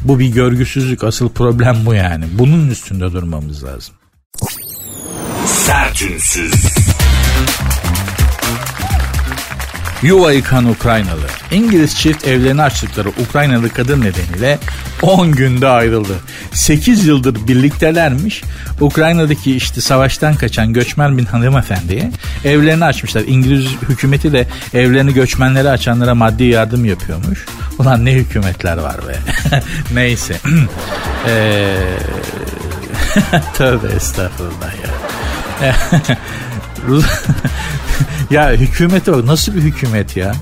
Bu 0.05 0.19
bir 0.19 0.29
görgüsüzlük 0.29 1.05
asıl 1.05 1.29
problem 1.29 1.77
bu 1.87 1.95
yani. 1.95 2.25
Bunun 2.33 2.71
üstünde 2.71 3.13
durmamız 3.13 3.65
lazım. 3.65 3.95
Sertünsüz. 5.47 6.53
Yuva 10.03 10.33
yıkan 10.33 10.65
Ukraynalı. 10.65 11.27
İngiliz 11.51 11.97
çift 11.97 12.27
evlerini 12.27 12.63
açtıkları 12.63 13.09
Ukraynalı 13.09 13.69
kadın 13.69 14.01
nedeniyle 14.01 14.59
10 15.03 15.33
günde 15.33 15.69
ayrıldı. 15.69 16.15
8 16.53 17.07
yıldır 17.07 17.49
birliktelermiş. 17.49 18.43
Ukrayna'daki 18.81 19.57
işte 19.57 19.81
savaştan 19.81 20.35
kaçan 20.35 20.73
göçmen 20.73 21.19
bir 21.19 21.25
hanımefendiye 21.25 22.11
evlerini 22.45 22.85
açmışlar. 22.85 23.23
İngiliz 23.27 23.67
hükümeti 23.89 24.33
de 24.33 24.47
evlerini 24.75 25.15
göçmenlere 25.15 25.69
açanlara 25.71 26.15
maddi 26.15 26.45
yardım 26.45 26.85
yapıyormuş. 26.85 27.47
Ulan 27.79 28.05
ne 28.05 28.13
hükümetler 28.13 28.77
var 28.77 28.97
be. 29.09 29.17
Neyse. 29.95 30.37
ee... 31.29 31.77
Tövbe 33.55 33.87
estağfurullah 33.97 34.73
ya. 34.85 34.91
ya 38.31 38.53
hükümete 38.53 39.13
bak 39.13 39.25
nasıl 39.25 39.55
bir 39.55 39.63
hükümet 39.63 40.17
ya? 40.17 40.33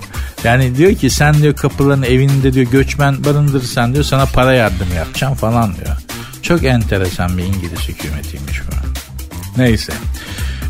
Yani 0.45 0.77
diyor 0.77 0.95
ki 0.95 1.11
sen 1.11 1.35
diyor 1.35 1.57
kapıların 1.57 2.03
evinde 2.03 2.53
diyor 2.53 2.67
göçmen 2.71 3.25
barındırırsan 3.25 3.95
diyor 3.95 4.05
sana 4.05 4.27
para 4.27 4.53
yardımı 4.53 4.95
yapacağım 4.95 5.35
falan 5.35 5.75
diyor. 5.77 5.97
Çok 6.43 6.65
enteresan 6.65 7.39
bir 7.39 7.43
İngiliz 7.43 7.89
hükümetiymiş 7.89 8.61
bu. 8.61 8.77
Neyse. 9.63 9.93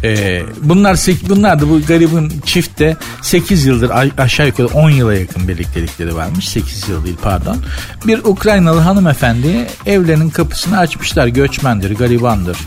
Ee, 0.04 0.42
bunlar 0.62 0.98
bunlar 1.28 1.60
da 1.60 1.68
bu 1.68 1.80
garibin 1.86 2.32
çiftte 2.44 2.96
8 3.22 3.66
yıldır 3.66 3.92
aşağı 4.18 4.46
yukarı 4.46 4.66
10 4.66 4.90
yıla 4.90 5.14
yakın 5.14 5.48
birliktelikleri 5.48 6.16
varmış. 6.16 6.48
8 6.48 6.88
yıl 6.88 7.04
değil 7.04 7.16
pardon. 7.22 7.58
Bir 8.06 8.18
Ukraynalı 8.18 8.80
hanımefendi 8.80 9.66
evlerinin 9.86 10.30
kapısını 10.30 10.78
açmışlar. 10.78 11.26
Göçmendir, 11.26 11.96
garibandır, 11.96 12.58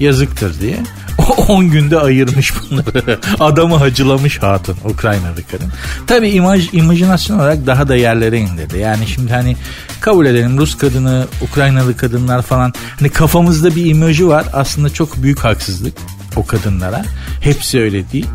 yazıktır 0.00 0.60
diye. 0.60 0.78
10 1.48 1.70
günde 1.70 1.98
ayırmış 1.98 2.52
bunları. 2.56 3.20
Adamı 3.40 3.76
hacılamış 3.76 4.42
hatun 4.42 4.76
Ukraynalı 4.84 5.42
kadın. 5.50 5.72
Tabi 6.06 6.28
imaj, 6.28 6.68
imajinasyon 6.72 7.38
olarak 7.38 7.66
daha 7.66 7.88
da 7.88 7.96
yerlere 7.96 8.38
indirdi. 8.38 8.78
Yani 8.78 9.06
şimdi 9.06 9.32
hani 9.32 9.56
kabul 10.00 10.26
edelim 10.26 10.58
Rus 10.58 10.78
kadını, 10.78 11.26
Ukraynalı 11.40 11.96
kadınlar 11.96 12.42
falan. 12.42 12.72
Hani 12.98 13.08
kafamızda 13.08 13.74
bir 13.74 13.86
imajı 13.86 14.28
var. 14.28 14.46
Aslında 14.52 14.90
çok 14.90 15.22
büyük 15.22 15.38
haksızlık 15.38 15.94
o 16.36 16.46
kadınlara. 16.46 17.04
Hepsi 17.40 17.80
öyle 17.80 18.10
değil. 18.12 18.26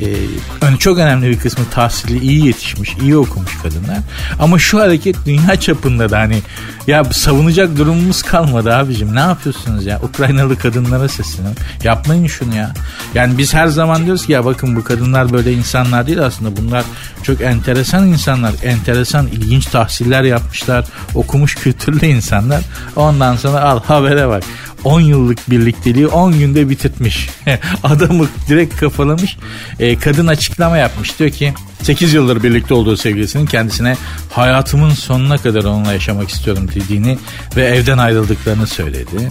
Ee, 0.00 0.76
çok 0.78 0.98
önemli 0.98 1.30
bir 1.30 1.38
kısmı 1.38 1.64
tahsili 1.70 2.18
iyi 2.18 2.46
yetişmiş, 2.46 2.90
iyi 3.02 3.16
okumuş 3.16 3.58
kadınlar. 3.62 3.98
Ama 4.38 4.58
şu 4.58 4.80
hareket 4.80 5.16
dünya 5.26 5.60
çapında 5.60 6.10
da 6.10 6.18
hani 6.18 6.42
ya 6.86 7.04
savunacak 7.04 7.76
durumumuz 7.76 8.22
kalmadı 8.22 8.74
abicim. 8.74 9.14
Ne 9.14 9.20
yapıyorsunuz 9.20 9.86
ya? 9.86 10.00
Ukraynalı 10.02 10.58
kadınlara 10.58 11.08
sesleniyorum. 11.08 11.62
Yapmayın 11.84 12.26
şunu 12.26 12.56
ya. 12.56 12.74
Yani 13.14 13.38
biz 13.38 13.54
her 13.54 13.66
zaman 13.66 14.04
diyoruz 14.04 14.26
ki 14.26 14.32
ya 14.32 14.44
bakın 14.44 14.76
bu 14.76 14.84
kadınlar 14.84 15.32
böyle 15.32 15.52
insanlar 15.52 16.06
değil 16.06 16.20
aslında. 16.20 16.56
Bunlar 16.56 16.84
çok 17.22 17.40
enteresan 17.40 18.06
insanlar. 18.06 18.52
Enteresan, 18.62 19.26
ilginç 19.26 19.66
tahsiller 19.66 20.22
yapmışlar. 20.22 20.84
Okumuş, 21.14 21.54
kültürlü 21.54 22.06
insanlar. 22.06 22.60
Ondan 22.96 23.36
sonra 23.36 23.60
al 23.60 23.80
habere 23.82 24.28
bak. 24.28 24.42
10 24.84 25.00
yıllık 25.00 25.50
birlikteliği 25.50 26.06
10 26.06 26.38
günde 26.38 26.68
bitirtmiş. 26.68 27.30
Adamı 27.82 28.28
direkt 28.48 28.76
kafalamış. 28.76 29.36
E, 29.80 29.98
kadın 29.98 30.26
açıklama 30.26 30.76
yapmış. 30.76 31.18
Diyor 31.18 31.30
ki 31.30 31.54
8 31.82 32.14
yıldır 32.14 32.42
birlikte 32.42 32.74
olduğu 32.74 32.96
sevgilisinin 32.96 33.46
kendisine 33.46 33.96
hayatımın 34.30 34.90
sonuna 34.90 35.38
kadar 35.38 35.64
onunla 35.64 35.92
yaşamak 35.92 36.28
istiyorum 36.28 36.68
dediğini 36.74 37.18
ve 37.56 37.64
evden 37.64 37.98
ayrıldıklarını 37.98 38.66
söyledi. 38.66 39.30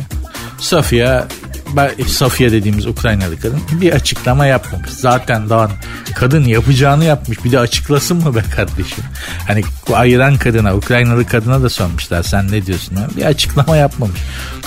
Safiye 0.59 1.23
Safiye 2.07 2.51
dediğimiz 2.51 2.87
Ukraynalı 2.87 3.39
kadın 3.39 3.61
bir 3.71 3.91
açıklama 3.91 4.45
yapmamış. 4.45 4.89
Zaten 4.89 5.49
daha 5.49 5.69
kadın 6.15 6.43
yapacağını 6.43 7.05
yapmış. 7.05 7.45
Bir 7.45 7.51
de 7.51 7.59
açıklasın 7.59 8.17
mı 8.17 8.35
be 8.35 8.43
kardeşim? 8.55 9.03
Hani 9.47 9.63
ayıran 9.93 10.37
kadına, 10.37 10.75
Ukraynalı 10.75 11.25
kadına 11.27 11.63
da 11.63 11.69
sormuşlar. 11.69 12.23
Sen 12.23 12.51
ne 12.51 12.65
diyorsun? 12.65 12.97
Bir 13.17 13.25
açıklama 13.25 13.77
yapmamış. 13.77 14.19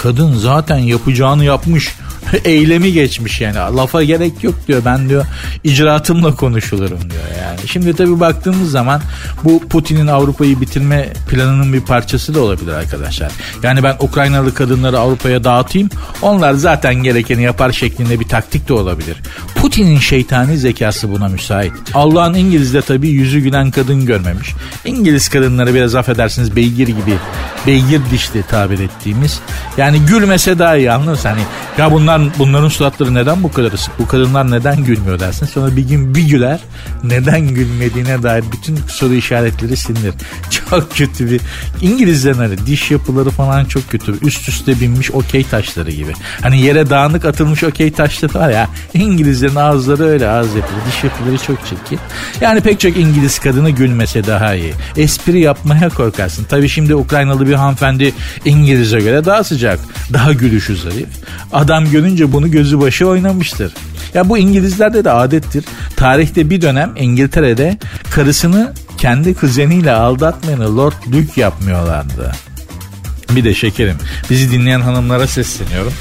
Kadın 0.02 0.34
zaten 0.34 0.78
yapacağını 0.78 1.44
yapmış. 1.44 1.94
eylemi 2.44 2.92
geçmiş 2.92 3.40
yani. 3.40 3.56
Lafa 3.56 4.02
gerek 4.02 4.44
yok 4.44 4.54
diyor. 4.68 4.82
Ben 4.84 5.08
diyor 5.08 5.26
icraatımla 5.64 6.34
konuşulurum 6.34 7.00
diyor 7.00 7.24
yani. 7.42 7.68
Şimdi 7.68 7.96
tabii 7.96 8.20
baktığımız 8.20 8.70
zaman 8.70 9.02
bu 9.44 9.68
Putin'in 9.68 10.06
Avrupa'yı 10.06 10.60
bitirme 10.60 11.08
planının 11.30 11.72
bir 11.72 11.80
parçası 11.80 12.34
da 12.34 12.40
olabilir 12.40 12.72
arkadaşlar. 12.72 13.32
Yani 13.62 13.82
ben 13.82 13.96
Ukraynalı 14.00 14.54
kadınları 14.54 14.98
Avrupa'ya 14.98 15.44
dağıtayım. 15.44 15.88
Onlar 16.22 16.54
zaten 16.54 16.94
gerekeni 16.94 17.42
yapar 17.42 17.72
şeklinde 17.72 18.20
bir 18.20 18.28
taktik 18.28 18.68
de 18.68 18.72
olabilir. 18.72 19.16
Putin'in 19.54 19.98
şeytani 19.98 20.58
zekası 20.58 21.12
buna 21.12 21.28
müsait. 21.28 21.72
Allah'ın 21.94 22.34
İngiliz'de 22.34 22.82
tabii 22.82 23.08
yüzü 23.08 23.40
gülen 23.40 23.70
kadın 23.70 24.06
görmemiş. 24.06 24.54
İngiliz 24.84 25.28
kadınları 25.28 25.74
biraz 25.74 25.94
affedersiniz 25.94 26.56
beygir 26.56 26.86
gibi, 26.86 27.14
beygir 27.66 28.00
dişli 28.10 28.42
tabir 28.42 28.78
ettiğimiz. 28.78 29.40
Yani 29.76 30.00
gülmese 30.00 30.58
daha 30.58 30.76
iyi 30.76 30.92
anladın 30.92 31.16
Hani 31.22 31.40
ya 31.78 31.92
bunlar 31.92 32.15
bunların 32.38 32.68
suratları 32.68 33.14
neden 33.14 33.42
bu 33.42 33.52
kadar 33.52 33.72
ısık? 33.72 33.98
Bu 33.98 34.08
kadınlar 34.08 34.50
neden 34.50 34.84
gülmüyor 34.84 35.20
dersin. 35.20 35.46
Sonra 35.46 35.76
bir 35.76 35.88
gün 35.88 36.14
bir 36.14 36.22
güler 36.22 36.60
neden 37.04 37.48
gülmediğine 37.48 38.22
dair 38.22 38.44
bütün 38.52 38.78
soru 38.88 39.14
işaretleri 39.14 39.76
silinir. 39.76 40.14
Çok 40.70 40.96
kötü 40.96 41.30
bir 41.30 41.40
İngilizlerin 41.80 42.38
hani 42.38 42.66
diş 42.66 42.90
yapıları 42.90 43.30
falan 43.30 43.64
çok 43.64 43.90
kötü. 43.90 44.14
Üst 44.22 44.48
üste 44.48 44.80
binmiş 44.80 45.10
okey 45.10 45.44
taşları 45.44 45.90
gibi. 45.90 46.12
Hani 46.42 46.60
yere 46.62 46.90
dağınık 46.90 47.24
atılmış 47.24 47.64
okey 47.64 47.92
taşları 47.92 48.34
var 48.34 48.50
ya. 48.50 48.68
İngilizlerin 48.94 49.54
ağızları 49.54 50.04
öyle 50.04 50.28
ağız 50.28 50.54
yapılı. 50.54 50.78
Diş 50.88 51.04
yapıları 51.04 51.38
çok 51.38 51.66
çirkin. 51.66 51.98
Yani 52.40 52.60
pek 52.60 52.80
çok 52.80 52.96
İngiliz 52.96 53.38
kadını 53.38 53.70
gülmese 53.70 54.26
daha 54.26 54.54
iyi. 54.54 54.72
Espri 54.96 55.40
yapmaya 55.40 55.88
korkarsın. 55.88 56.44
Tabii 56.44 56.68
şimdi 56.68 56.94
Ukraynalı 56.94 57.46
bir 57.48 57.54
hanımefendi 57.54 58.12
İngiliz'e 58.44 58.98
göre 58.98 59.24
daha 59.24 59.44
sıcak. 59.44 59.78
Daha 60.12 60.32
gülüşü 60.32 60.76
zayıf. 60.76 61.08
Adam 61.52 61.90
görünce 62.06 62.32
bunu 62.32 62.50
gözü 62.50 62.80
başı 62.80 63.06
oynamıştır. 63.06 63.74
Ya 64.14 64.28
bu 64.28 64.38
İngilizlerde 64.38 65.04
de 65.04 65.10
adettir. 65.10 65.64
Tarihte 65.96 66.50
bir 66.50 66.60
dönem 66.60 66.92
İngiltere'de 66.96 67.78
karısını 68.10 68.72
kendi 68.98 69.34
kuzeniyle 69.34 69.92
aldatmayanı 69.92 70.76
Lord 70.76 70.92
Duke 71.12 71.40
yapmıyorlardı. 71.40 72.32
Bir 73.30 73.44
de 73.44 73.54
şekerim 73.54 73.96
bizi 74.30 74.50
dinleyen 74.50 74.80
hanımlara 74.80 75.26
sesleniyorum. 75.26 75.92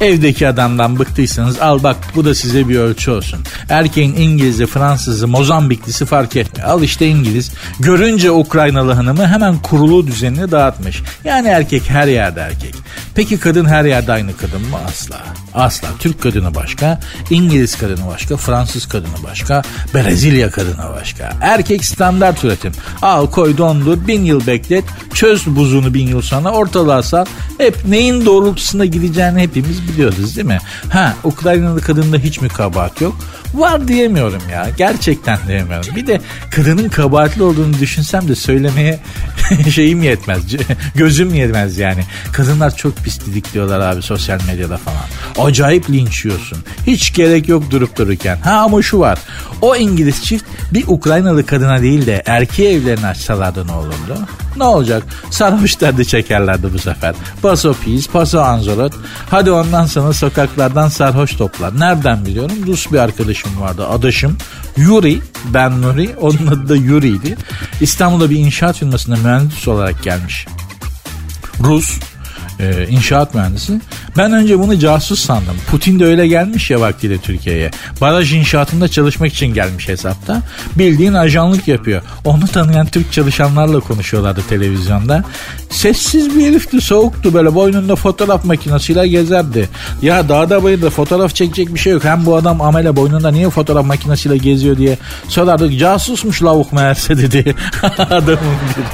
Evdeki 0.00 0.48
adamdan 0.48 0.98
bıktıysanız 0.98 1.60
al 1.60 1.82
bak 1.82 1.96
bu 2.14 2.24
da 2.24 2.34
size 2.34 2.68
bir 2.68 2.78
ölçü 2.78 3.10
olsun. 3.10 3.40
Erkeğin 3.68 4.14
İngiliz'i, 4.14 4.66
Fransız'ı, 4.66 5.28
Mozambiklisi 5.28 6.04
fark 6.04 6.36
etmiyor. 6.36 6.68
Al 6.68 6.82
işte 6.82 7.06
İngiliz. 7.06 7.52
Görünce 7.80 8.30
Ukraynalı 8.30 8.92
hanımı 8.92 9.26
hemen 9.26 9.58
kurulu 9.58 10.06
düzenini 10.06 10.50
dağıtmış. 10.50 11.02
Yani 11.24 11.48
erkek 11.48 11.90
her 11.90 12.06
yerde 12.06 12.40
erkek. 12.40 12.74
Peki 13.14 13.38
kadın 13.38 13.64
her 13.64 13.84
yerde 13.84 14.12
aynı 14.12 14.36
kadın 14.36 14.60
mı? 14.60 14.76
Asla. 14.88 15.16
Asla. 15.54 15.88
Türk 15.98 16.22
kadını 16.22 16.54
başka, 16.54 17.00
İngiliz 17.30 17.78
kadını 17.78 18.06
başka, 18.06 18.36
Fransız 18.36 18.88
kadını 18.88 19.22
başka, 19.24 19.62
Brezilya 19.94 20.50
kadını 20.50 20.90
başka. 21.00 21.32
Erkek 21.40 21.84
standart 21.84 22.44
üretim. 22.44 22.72
Al 23.02 23.30
koy 23.30 23.58
dondur, 23.58 24.06
bin 24.06 24.24
yıl 24.24 24.46
beklet, 24.46 24.84
çöz 25.14 25.46
buzunu 25.46 25.94
bin 25.94 26.08
yıl 26.08 26.22
sonra 26.22 26.50
ortalığa 26.50 27.02
sal. 27.02 27.26
Hep 27.58 27.84
neyin 27.88 28.26
doğrultusunda 28.26 28.84
gideceğini 28.84 29.40
hepimiz 29.40 29.85
biliyoruz 29.88 30.36
değil 30.36 30.46
mi? 30.46 30.58
Ha 30.88 31.14
Ukraynalı 31.24 31.80
kadında 31.80 32.16
hiç 32.16 32.40
mi 32.40 32.48
kabahat 32.48 33.00
yok? 33.00 33.16
Var 33.54 33.88
diyemiyorum 33.88 34.42
ya. 34.52 34.68
Gerçekten 34.76 35.38
diyemiyorum. 35.48 35.96
Bir 35.96 36.06
de 36.06 36.20
kadının 36.50 36.88
kabahatli 36.88 37.42
olduğunu 37.42 37.78
düşünsem 37.80 38.28
de 38.28 38.34
söylemeye 38.34 38.98
şeyim 39.70 40.02
yetmez. 40.02 40.42
Gözüm 40.94 41.34
yetmez 41.34 41.78
yani. 41.78 42.04
Kadınlar 42.32 42.76
çok 42.76 42.96
pis 42.96 43.20
diyorlar 43.52 43.80
abi 43.80 44.02
sosyal 44.02 44.38
medyada 44.46 44.76
falan. 44.76 45.46
Acayip 45.48 45.90
linç 45.90 46.24
yiyorsun. 46.24 46.58
Hiç 46.86 47.14
gerek 47.14 47.48
yok 47.48 47.70
durup 47.70 47.98
dururken. 47.98 48.36
Ha 48.36 48.50
ama 48.52 48.82
şu 48.82 48.98
var. 48.98 49.18
O 49.62 49.76
İngiliz 49.76 50.24
çift 50.24 50.44
bir 50.72 50.84
Ukraynalı 50.86 51.46
kadına 51.46 51.82
değil 51.82 52.06
de 52.06 52.22
erkeğe 52.26 52.72
evlerini 52.72 53.06
açsalardı 53.06 53.66
ne 53.66 53.72
olurdu? 53.72 54.18
Ne 54.56 54.64
olacak? 54.64 55.02
Sarhoşlar 55.30 55.98
da 55.98 56.04
çekerlerdi 56.04 56.72
bu 56.74 56.78
sefer. 56.78 57.14
Paso 57.42 57.74
pis, 57.74 58.08
paso 58.08 58.40
anzorot. 58.40 58.92
Hadi 59.30 59.50
ondan 59.50 59.86
sonra 59.86 60.12
sokaklardan 60.12 60.88
sarhoş 60.88 61.36
toplar. 61.36 61.80
Nereden 61.80 62.26
biliyorum? 62.26 62.56
Rus 62.66 62.92
bir 62.92 62.98
arkadaşım 62.98 63.60
vardı. 63.60 63.88
Adaşım 63.88 64.36
Yuri, 64.76 65.20
ben 65.44 65.82
Nuri. 65.82 66.14
Onun 66.20 66.46
adı 66.46 66.68
da 66.68 66.76
Yuri'ydi. 66.76 67.36
İstanbul'da 67.80 68.30
bir 68.30 68.38
inşaat 68.38 68.76
firmasında 68.76 69.16
mühendis 69.16 69.68
olarak 69.68 70.02
gelmiş. 70.02 70.46
Rus 71.60 71.98
e, 72.60 72.86
inşaat 72.88 73.34
mühendisi. 73.34 73.80
Ben 74.18 74.32
önce 74.32 74.58
bunu 74.58 74.78
casus 74.78 75.20
sandım. 75.20 75.56
Putin 75.70 76.00
de 76.00 76.04
öyle 76.04 76.26
gelmiş 76.26 76.70
ya 76.70 76.80
vaktiyle 76.80 77.18
Türkiye'ye. 77.18 77.70
Baraj 78.00 78.32
inşaatında 78.32 78.88
çalışmak 78.88 79.32
için 79.32 79.46
gelmiş 79.54 79.88
hesapta. 79.88 80.42
Bildiğin 80.78 81.12
ajanlık 81.12 81.68
yapıyor. 81.68 82.02
Onu 82.24 82.46
tanıyan 82.46 82.86
Türk 82.86 83.12
çalışanlarla 83.12 83.80
konuşuyorlardı 83.80 84.40
televizyonda. 84.48 85.24
Sessiz 85.70 86.36
bir 86.36 86.46
herifti 86.46 86.80
soğuktu 86.80 87.34
böyle 87.34 87.54
boynunda 87.54 87.96
fotoğraf 87.96 88.44
makinesiyle 88.44 89.08
gezerdi. 89.08 89.68
Ya 90.02 90.28
dağda 90.28 90.62
bayırda 90.62 90.90
fotoğraf 90.90 91.34
çekecek 91.34 91.74
bir 91.74 91.78
şey 91.78 91.92
yok. 91.92 92.04
Hem 92.04 92.26
bu 92.26 92.36
adam 92.36 92.60
amele 92.60 92.96
boynunda 92.96 93.30
niye 93.30 93.50
fotoğraf 93.50 93.86
makinesiyle 93.86 94.36
geziyor 94.36 94.76
diye 94.76 94.98
sorardık. 95.28 95.78
Casusmuş 95.78 96.42
lavuk 96.42 96.72
meğerse 96.72 97.18
dedi. 97.18 97.54
Adamın 97.98 98.36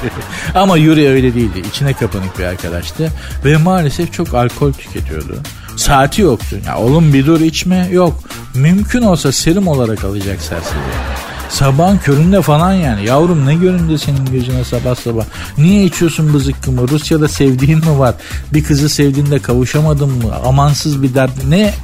dedi. 0.02 0.12
Ama 0.54 0.76
Yuri 0.76 1.08
öyle 1.08 1.34
değildi. 1.34 1.62
İçine 1.70 1.92
kapanık 1.92 2.38
bir 2.38 2.44
arkadaştı. 2.44 3.10
Ve 3.44 3.56
maalesef 3.56 4.12
çok 4.12 4.34
alkol 4.34 4.72
tüketiyordu. 5.12 5.42
Saati 5.76 6.22
yoktu. 6.22 6.56
Ya 6.66 6.78
oğlum 6.78 7.12
bir 7.12 7.26
dur 7.26 7.40
içme 7.40 7.88
yok. 7.92 8.20
Mümkün 8.54 9.02
olsa 9.02 9.32
serum 9.32 9.68
olarak 9.68 10.04
alacak 10.04 10.40
serseri. 10.40 11.21
Sabahın 11.52 11.98
köründe 11.98 12.42
falan 12.42 12.72
yani. 12.72 13.06
Yavrum 13.06 13.46
ne 13.46 13.54
göründe 13.54 13.98
senin 13.98 14.24
gözüne 14.32 14.64
sabah 14.64 14.94
sabah. 14.94 15.24
Niye 15.58 15.84
içiyorsun 15.84 16.32
bu 16.32 16.38
zıkkımı? 16.38 16.88
Rusya'da 16.88 17.28
sevdiğin 17.28 17.78
mi 17.78 17.98
var? 17.98 18.14
Bir 18.52 18.64
kızı 18.64 18.88
sevdiğinde 18.88 19.38
kavuşamadın 19.38 20.08
mı? 20.10 20.34
Amansız 20.44 21.02
bir 21.02 21.14
dert. 21.14 21.44
Ne? 21.48 21.74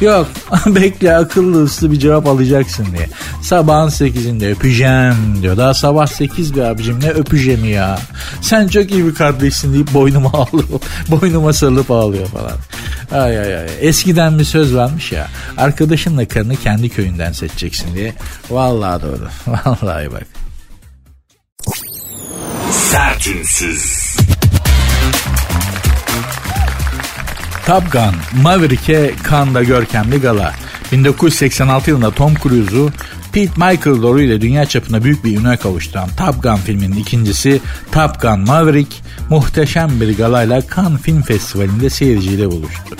Yok 0.00 0.26
bekle 0.66 1.16
akıllı 1.16 1.64
ıslı 1.64 1.92
bir 1.92 1.98
cevap 1.98 2.26
alacaksın 2.26 2.86
diye. 2.96 3.08
Sabahın 3.42 3.88
sekizinde 3.88 4.52
öpeceğim 4.52 5.42
diyor. 5.42 5.56
Daha 5.56 5.74
sabah 5.74 6.06
sekiz 6.06 6.56
be 6.56 6.66
abicim 6.66 7.00
ne 7.00 7.10
öpeceğim 7.10 7.64
ya. 7.64 7.98
Sen 8.40 8.68
çok 8.68 8.90
iyi 8.90 9.06
bir 9.06 9.14
kardeşsin 9.14 9.74
deyip 9.74 9.94
boynuma 9.94 10.28
ağlıyor. 10.32 10.80
boynuma 11.08 11.52
sarılıp 11.52 11.90
ağlıyor 11.90 12.26
falan. 12.26 12.52
Ay 13.22 13.38
ay 13.38 13.56
ay. 13.56 13.66
Eskiden 13.80 14.38
bir 14.38 14.44
söz 14.44 14.74
varmış 14.74 15.12
ya. 15.12 15.28
Arkadaşınla 15.56 16.28
karını 16.28 16.56
kendi 16.56 16.88
köyünden 16.88 17.32
seçeceksin 17.32 17.94
diye. 17.94 18.14
Vallahi 18.50 19.02
doğru. 19.02 19.17
Vallahi 19.46 20.12
bak. 20.12 20.26
Sertünsüz. 22.70 24.16
Top 27.66 27.92
Gun, 27.92 28.42
Maverick'e 28.42 29.14
Cannes'da 29.30 29.62
görkemli 29.62 30.20
gala. 30.20 30.54
1986 30.92 31.90
yılında 31.90 32.10
Tom 32.10 32.34
Cruise'u 32.34 32.90
Pete 33.32 33.52
Michael 33.56 34.02
Doru 34.02 34.20
ile 34.20 34.40
dünya 34.40 34.66
çapında 34.66 35.04
büyük 35.04 35.24
bir 35.24 35.38
üne 35.38 35.56
kavuşturan 35.56 36.08
Top 36.16 36.42
Gun 36.42 36.56
filminin 36.56 36.96
ikincisi 36.96 37.60
Top 37.92 38.20
Gun 38.20 38.40
Maverick 38.40 38.96
muhteşem 39.30 40.00
bir 40.00 40.16
galayla 40.16 40.62
Cannes 40.76 41.00
Film 41.00 41.22
Festivali'nde 41.22 41.90
seyirciyle 41.90 42.46
buluştu. 42.46 42.96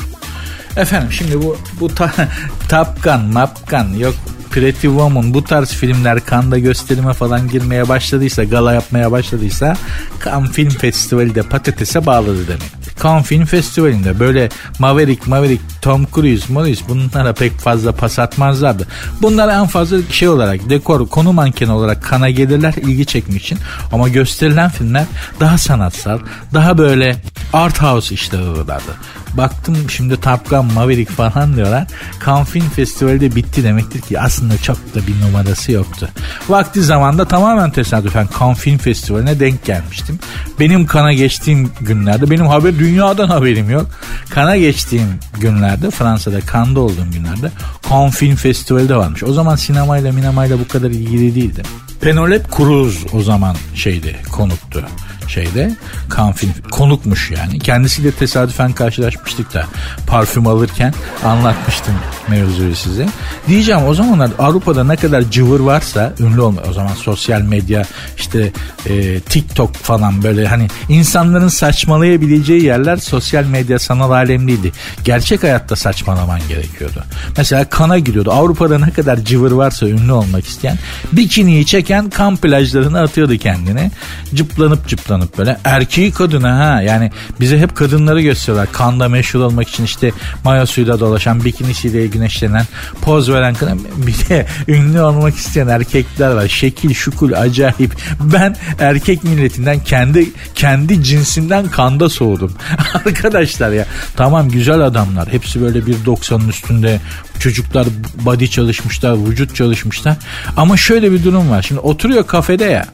Efendim 0.76 1.12
şimdi 1.12 1.42
bu 1.42 1.56
bu 1.80 1.94
ta, 1.94 2.12
Top 2.68 3.04
Gun, 3.04 3.20
Map 3.20 3.70
Gun 3.70 3.98
yok 3.98 4.14
Pretty 4.50 4.87
Woman 4.87 5.35
bu 5.35 5.45
tarz 5.45 5.69
filmler 5.73 6.19
Cannes'da 6.31 6.59
gösterime 6.59 7.12
falan 7.12 7.49
girmeye 7.49 7.88
başladıysa, 7.88 8.45
gala 8.45 8.73
yapmaya 8.73 9.12
başladıysa 9.12 9.76
Cannes 10.25 10.50
Film 10.50 10.71
Festivali 10.71 11.35
de 11.35 11.43
patatese 11.43 12.07
bağladı 12.07 12.49
demek. 12.49 12.78
Cannes 13.02 13.26
Film 13.26 13.45
Festivali'nde 13.45 14.21
böyle 14.21 14.49
Maverick, 14.78 15.31
Maverick, 15.31 15.62
Tom 15.83 16.07
Cruise, 16.14 16.52
Morris 16.52 16.81
bunlara 16.88 17.33
pek 17.33 17.59
fazla 17.59 17.93
pas 17.93 18.19
atmazlardı. 18.19 18.87
Bunlar 19.23 19.49
en 19.49 19.67
fazla 19.67 19.97
şey 20.11 20.28
olarak 20.28 20.71
dekor, 20.71 21.09
konu 21.09 21.33
mankeni 21.33 21.73
olarak 21.73 22.02
kana 22.02 22.31
gelirler 22.31 22.75
ilgi 22.75 23.07
çekmek 23.07 23.43
için. 23.43 23.59
Ama 23.93 24.09
gösterilen 24.09 24.71
filmler 24.71 25.05
daha 25.40 25.59
sanatsal, 25.59 26.19
daha 26.55 26.78
böyle 26.78 27.17
art 27.52 27.83
house 27.83 28.14
işleri 28.14 28.43
olurlardı. 28.43 28.93
Baktım 29.38 29.90
şimdi 29.90 30.21
Top 30.21 30.50
Gun 30.50 30.73
Maverick 30.75 31.12
falan 31.12 31.57
diyorlar. 31.57 31.87
Cannes 32.26 32.49
Film 32.49 32.68
Festivali 32.68 33.21
de 33.21 33.37
bitti 33.37 33.64
demektir 33.64 34.00
ki 34.00 34.21
aslında 34.21 34.59
çok 34.59 34.76
da 34.95 35.07
bir 35.07 35.26
numarası 35.26 35.73
yoktu. 35.73 36.09
Vakti 36.49 36.83
zamanda 36.83 37.25
tamamen 37.25 37.71
tesadüfen 37.71 38.28
Cannes 38.38 38.59
Film 38.59 38.78
Festivali'ne 38.78 39.40
denk 39.40 39.64
gelmiştim. 39.64 40.18
Benim 40.61 40.87
kana 40.87 41.12
geçtiğim 41.12 41.71
günlerde 41.80 42.30
benim 42.30 42.47
haber 42.47 42.78
dünyadan 42.78 43.28
haberim 43.28 43.71
yok. 43.71 43.87
Kana 44.30 44.57
geçtiğim 44.57 45.09
günlerde 45.40 45.90
Fransa'da 45.90 46.40
Cannes'da 46.52 46.80
olduğum 46.80 47.11
günlerde 47.12 47.50
Cannes 47.90 48.14
Film 48.14 48.37
Festivali 48.37 48.88
de 48.88 48.97
varmış. 48.97 49.25
O 49.25 49.33
zaman 49.33 49.57
sinemayla 49.57 50.12
minamayla 50.12 50.59
bu 50.59 50.68
kadar 50.68 50.90
ilgili 50.90 51.35
değildim. 51.35 51.64
Penelope 52.00 52.57
Cruz 52.57 53.07
o 53.12 53.23
zaman 53.23 53.57
şeydi 53.75 54.17
konuktu 54.33 54.85
şeyde 55.28 55.76
kan 56.09 56.33
film 56.33 56.52
konukmuş 56.71 57.31
yani. 57.31 57.59
Kendisiyle 57.59 58.11
tesadüfen 58.11 58.73
karşılaşmıştık 58.73 59.55
da 59.55 59.64
parfüm 60.07 60.47
alırken 60.47 60.94
anlatmıştım 61.25 61.94
mevzuyu 62.29 62.77
size. 62.77 63.09
Diyeceğim 63.49 63.87
o 63.87 63.94
zamanlar 63.94 64.31
Avrupa'da 64.38 64.85
ne 64.85 64.96
kadar 64.96 65.22
cıvır 65.31 65.61
varsa 65.61 66.12
ünlü 66.20 66.40
olma 66.40 66.61
o 66.70 66.72
zaman 66.72 66.94
sosyal 66.94 67.42
medya 67.42 67.85
işte 68.16 68.53
e, 68.87 69.20
TikTok 69.20 69.75
falan 69.75 70.22
böyle 70.22 70.46
hani 70.46 70.68
insanların 70.88 71.49
saçmalayabileceği 71.49 72.64
yerler 72.64 72.96
sosyal 72.96 73.44
medya 73.44 73.79
sanal 73.79 74.11
alemliydi. 74.11 74.72
Gerçek 75.05 75.42
hayatta 75.42 75.77
saçmalaman 75.77 76.40
gerekiyordu. 76.49 77.05
Mesela 77.37 77.64
kana 77.64 77.99
giriyordu. 77.99 78.33
Avrupa'da 78.33 78.79
ne 78.79 78.90
kadar 78.90 79.16
cıvır 79.16 79.53
varsa 79.53 79.87
ünlü 79.87 80.12
olmak 80.12 80.46
isteyen 80.46 80.79
bikiniyi 81.12 81.66
çeken 81.88 82.11
kan 82.11 82.37
plajlarına 82.37 83.03
atıyordu 83.03 83.37
kendini. 83.37 83.90
Cıplanıp 84.35 84.88
cıplanıp 84.88 85.38
böyle 85.38 85.59
erkeği 85.64 86.12
kadına 86.12 86.59
ha 86.59 86.83
yani 86.83 87.11
bize 87.40 87.59
hep 87.59 87.77
kadınları 87.77 88.20
gösteriyorlar. 88.20 88.72
Kanda 88.72 89.09
meşhur 89.09 89.40
olmak 89.40 89.68
için 89.68 89.85
işte 89.85 90.12
mayosuyla 90.44 91.01
dolaşan 91.01 91.44
bikinisiyle 91.44 92.07
güneşlenen 92.07 92.64
poz 93.01 93.31
veren 93.31 93.55
kadın 93.55 93.87
bir 93.96 94.29
de 94.29 94.46
ünlü 94.68 95.01
olmak 95.01 95.37
isteyen 95.37 95.68
erkekler 95.68 96.31
var. 96.31 96.48
Şekil 96.48 96.94
şukul 96.94 97.33
acayip. 97.33 97.96
Ben 98.20 98.57
erkek 98.79 99.24
milletinden 99.24 99.81
kendi 99.81 100.31
kendi 100.55 101.05
cinsinden 101.05 101.68
kanda 101.68 102.09
soğudum. 102.09 102.53
Arkadaşlar 102.94 103.70
ya 103.70 103.87
tamam 104.16 104.48
güzel 104.48 104.81
adamlar. 104.81 105.29
Hepsi 105.33 105.61
böyle 105.61 105.79
1.90'ın 105.79 106.48
üstünde 106.48 107.01
çocuklar 107.38 107.87
body 108.24 108.46
çalışmışlar, 108.46 109.27
vücut 109.27 109.57
çalışmışlar. 109.57 110.16
Ama 110.57 110.77
şöyle 110.77 111.12
bir 111.12 111.24
durum 111.24 111.51
var. 111.51 111.62
Şimdi 111.62 111.78
oturuyor 111.79 112.27
kafede 112.27 112.64
ya. 112.64 112.87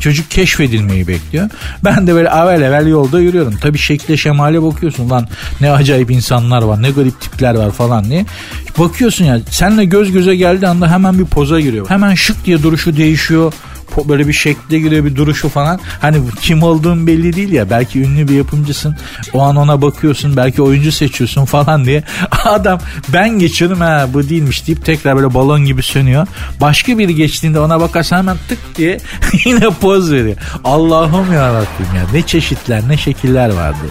Çocuk 0.00 0.30
keşfedilmeyi 0.30 1.08
bekliyor. 1.08 1.50
Ben 1.84 2.06
de 2.06 2.14
böyle 2.14 2.30
avel 2.30 2.62
evvel 2.62 2.86
yolda 2.86 3.20
yürüyorum. 3.20 3.54
Tabii 3.60 3.78
şekle 3.78 4.16
şemale 4.16 4.62
bakıyorsun 4.62 5.10
lan 5.10 5.28
ne 5.60 5.70
acayip 5.70 6.10
insanlar 6.10 6.62
var, 6.62 6.82
ne 6.82 6.90
garip 6.90 7.20
tipler 7.20 7.54
var 7.54 7.70
falan 7.70 8.04
diye. 8.04 8.26
Bakıyorsun 8.78 9.24
ya 9.24 9.40
senle 9.50 9.84
göz 9.84 10.12
göze 10.12 10.36
geldiği 10.36 10.66
anda 10.66 10.90
hemen 10.90 11.18
bir 11.18 11.24
poza 11.24 11.60
giriyor. 11.60 11.90
Hemen 11.90 12.14
şık 12.14 12.44
diye 12.44 12.62
duruşu 12.62 12.96
değişiyor 12.96 13.52
böyle 14.08 14.28
bir 14.28 14.32
şekle 14.32 14.78
giriyor 14.78 15.04
bir 15.04 15.16
duruşu 15.16 15.48
falan. 15.48 15.80
Hani 16.00 16.18
kim 16.40 16.62
olduğun 16.62 17.06
belli 17.06 17.36
değil 17.36 17.52
ya. 17.52 17.70
Belki 17.70 18.00
ünlü 18.00 18.28
bir 18.28 18.34
yapımcısın. 18.34 18.96
O 19.32 19.40
an 19.40 19.56
ona 19.56 19.82
bakıyorsun. 19.82 20.36
Belki 20.36 20.62
oyuncu 20.62 20.92
seçiyorsun 20.92 21.44
falan 21.44 21.84
diye. 21.84 22.02
Adam 22.44 22.78
ben 23.08 23.38
geçiyorum 23.38 23.80
ha 23.80 24.08
bu 24.14 24.28
değilmiş 24.28 24.66
deyip 24.66 24.84
tekrar 24.84 25.16
böyle 25.16 25.34
balon 25.34 25.64
gibi 25.64 25.82
sönüyor. 25.82 26.26
Başka 26.60 26.98
biri 26.98 27.14
geçtiğinde 27.14 27.60
ona 27.60 27.80
bakarsan 27.80 28.18
hemen 28.18 28.36
tık 28.48 28.76
diye 28.76 28.98
yine 29.44 29.70
poz 29.80 30.12
veriyor. 30.12 30.36
Allah'ım 30.64 31.32
ya 31.32 31.48
Rabbim 31.48 31.96
ya. 31.96 32.02
Ne 32.12 32.22
çeşitler 32.22 32.82
ne 32.88 32.96
şekiller 32.96 33.48
vardı. 33.48 33.86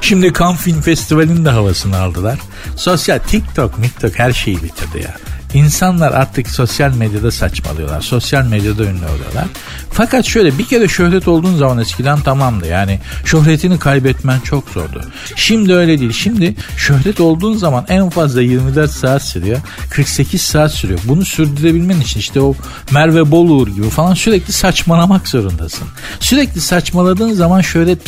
Şimdi 0.00 0.32
Cannes 0.38 0.60
Film 0.60 0.80
Festivali'nin 0.80 1.44
de 1.44 1.50
havasını 1.50 1.98
aldılar. 1.98 2.38
Sosyal 2.76 3.18
TikTok, 3.18 3.82
TikTok 3.82 4.18
her 4.18 4.32
şeyi 4.32 4.62
bitirdi 4.62 4.98
ya. 4.98 5.27
İnsanlar 5.54 6.12
artık 6.12 6.48
sosyal 6.50 6.94
medyada 6.94 7.30
saçmalıyorlar. 7.30 8.00
Sosyal 8.00 8.44
medyada 8.44 8.82
ünlü 8.82 9.06
oluyorlar. 9.06 9.44
Fakat 9.90 10.24
şöyle 10.24 10.58
bir 10.58 10.64
kere 10.64 10.88
şöhret 10.88 11.28
olduğun 11.28 11.56
zaman 11.56 11.78
eskiden 11.78 12.20
tamamdı. 12.20 12.66
Yani 12.66 13.00
şöhretini 13.24 13.78
kaybetmen 13.78 14.40
çok 14.40 14.68
zordu. 14.70 15.04
Şimdi 15.36 15.74
öyle 15.74 16.00
değil. 16.00 16.12
Şimdi 16.12 16.54
şöhret 16.76 17.20
olduğun 17.20 17.56
zaman 17.56 17.84
en 17.88 18.10
fazla 18.10 18.42
24 18.42 18.90
saat 18.90 19.22
sürüyor. 19.22 19.58
48 19.90 20.42
saat 20.42 20.72
sürüyor. 20.72 21.00
Bunu 21.04 21.24
sürdürebilmen 21.24 22.00
için 22.00 22.20
işte 22.20 22.40
o 22.40 22.54
Merve 22.90 23.30
Boluğur 23.30 23.68
gibi 23.68 23.90
falan 23.90 24.14
sürekli 24.14 24.52
saçmalamak 24.52 25.28
zorundasın. 25.28 25.88
Sürekli 26.20 26.60
saçmaladığın 26.60 27.32
zaman 27.32 27.60
şöhret 27.60 27.98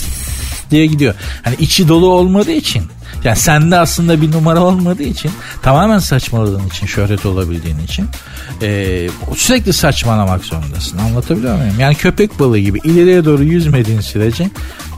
diye 0.71 0.87
gidiyor. 0.87 1.15
Hani 1.43 1.57
içi 1.59 1.89
dolu 1.89 2.07
olmadığı 2.07 2.53
için 2.53 2.83
yani 3.25 3.37
sende 3.37 3.79
aslında 3.79 4.23
bir 4.23 4.33
numara 4.33 4.61
olmadığı 4.61 5.03
için 5.03 5.31
tamamen 5.63 5.99
saçmaladığın 5.99 6.67
için 6.67 6.87
şöhret 6.87 7.27
olabildiğin 7.27 7.79
için 7.79 8.07
e, 8.63 9.09
sürekli 9.37 9.73
saçmalamak 9.73 10.45
zorundasın. 10.45 10.99
Anlatabiliyor 10.99 11.57
muyum? 11.57 11.75
Yani 11.79 11.95
köpek 11.95 12.41
balığı 12.41 12.59
gibi 12.59 12.79
ileriye 12.85 13.25
doğru 13.25 13.45
yüzmediğin 13.45 14.01
sürece 14.01 14.51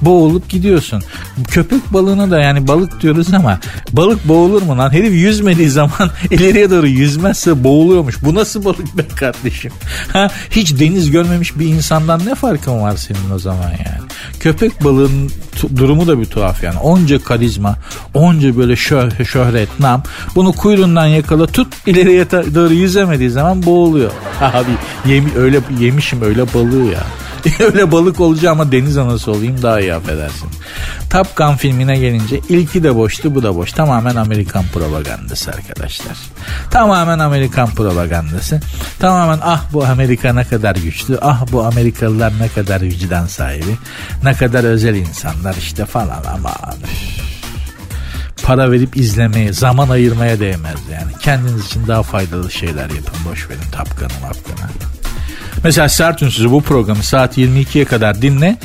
boğulup 0.03 0.49
gidiyorsun. 0.49 1.03
Köpek 1.49 1.93
balığına 1.93 2.31
da 2.31 2.41
yani 2.41 2.69
balık 2.69 3.03
diyoruz 3.03 3.35
ama 3.35 3.61
balık 3.93 4.29
boğulur 4.29 4.63
mu 4.63 4.79
lan? 4.79 4.93
Herif 4.93 5.13
yüzmediği 5.13 5.71
zaman 5.71 6.11
ileriye 6.31 6.71
doğru 6.71 6.87
yüzmezse 6.87 7.65
boğuluyormuş. 7.65 8.25
Bu 8.25 8.35
nasıl 8.35 8.65
balık 8.65 8.99
be 8.99 9.09
kardeşim? 9.09 9.73
Ha, 10.13 10.31
hiç 10.51 10.81
deniz 10.81 11.11
görmemiş 11.11 11.59
bir 11.59 11.67
insandan 11.67 12.27
ne 12.27 12.35
farkın 12.35 12.81
var 12.81 12.97
senin 12.97 13.31
o 13.35 13.39
zaman 13.39 13.71
yani? 13.71 14.03
Köpek 14.41 14.85
balığının 14.85 15.31
durumu 15.77 16.07
da 16.07 16.21
bir 16.21 16.25
tuhaf 16.25 16.63
yani. 16.63 16.79
Onca 16.79 17.23
karizma, 17.23 17.77
onca 18.15 18.57
böyle 18.57 18.77
şöh 18.77 19.25
şöhret, 19.25 19.81
nam. 19.81 20.03
Bunu 20.35 20.53
kuyruğundan 20.53 21.07
yakala 21.07 21.47
tut 21.47 21.69
ileriye 21.87 22.31
doğru 22.31 22.73
yüzemediği 22.73 23.31
zaman 23.31 23.67
boğuluyor. 23.67 24.11
Abi 24.41 24.71
yemi, 25.07 25.31
öyle 25.37 25.61
yemişim 25.81 26.23
öyle 26.23 26.55
balığı 26.55 26.93
ya. 26.93 27.01
Öyle 27.61 27.93
balık 27.93 28.21
olacağım 28.21 28.61
ama 28.61 28.73
deniz 28.73 28.99
anası 28.99 29.31
olayım 29.31 29.63
daha 29.63 29.81
iyi 29.81 29.95
affedersin. 29.95 30.49
Top 31.11 31.37
Gun 31.37 31.55
filmine 31.55 31.99
gelince 31.99 32.41
ilki 32.49 32.83
de 32.83 32.97
boştu 32.97 33.35
bu 33.35 33.43
da 33.43 33.57
boş. 33.57 33.73
Tamamen 33.73 34.17
Amerikan 34.17 34.65
propagandası 34.75 35.51
arkadaşlar. 35.51 36.17
Tamamen 36.71 37.19
Amerikan 37.19 37.71
propagandası. 37.71 38.61
Tamamen 38.99 39.39
ah 39.43 39.63
bu 39.73 39.85
Amerika 39.85 40.33
ne 40.33 40.45
kadar 40.45 40.77
güçlü. 40.77 41.19
Ah 41.23 41.45
bu 41.53 41.65
Amerikalılar 41.65 42.33
ne 42.41 42.49
kadar 42.49 42.81
vicdan 42.81 43.27
sahibi. 43.27 43.77
Ne 44.25 44.35
kadar 44.35 44.65
özel 44.65 44.95
insanlar 44.95 45.55
işte 45.57 45.87
falan 45.87 46.25
ama 46.35 46.51
para 48.45 48.71
verip 48.71 48.97
izlemeye, 48.97 49.53
zaman 49.53 49.89
ayırmaya 49.89 50.41
değmez 50.41 50.79
yani. 50.93 51.13
Kendiniz 51.21 51.67
için 51.67 51.87
daha 51.87 52.03
faydalı 52.03 52.51
şeyler 52.51 52.91
yapın. 52.91 53.31
Boş 53.31 53.51
verin 53.51 53.71
tapkanı 53.73 54.13
mapkanı. 54.23 54.71
Mesela 55.65 55.89
Sert 55.89 56.23
Ünsüz'ü 56.23 56.51
bu 56.51 56.63
programı 56.63 57.03
saat 57.03 57.39
22'ye 57.39 57.85
kadar 57.85 58.23
dinle. 58.23 58.57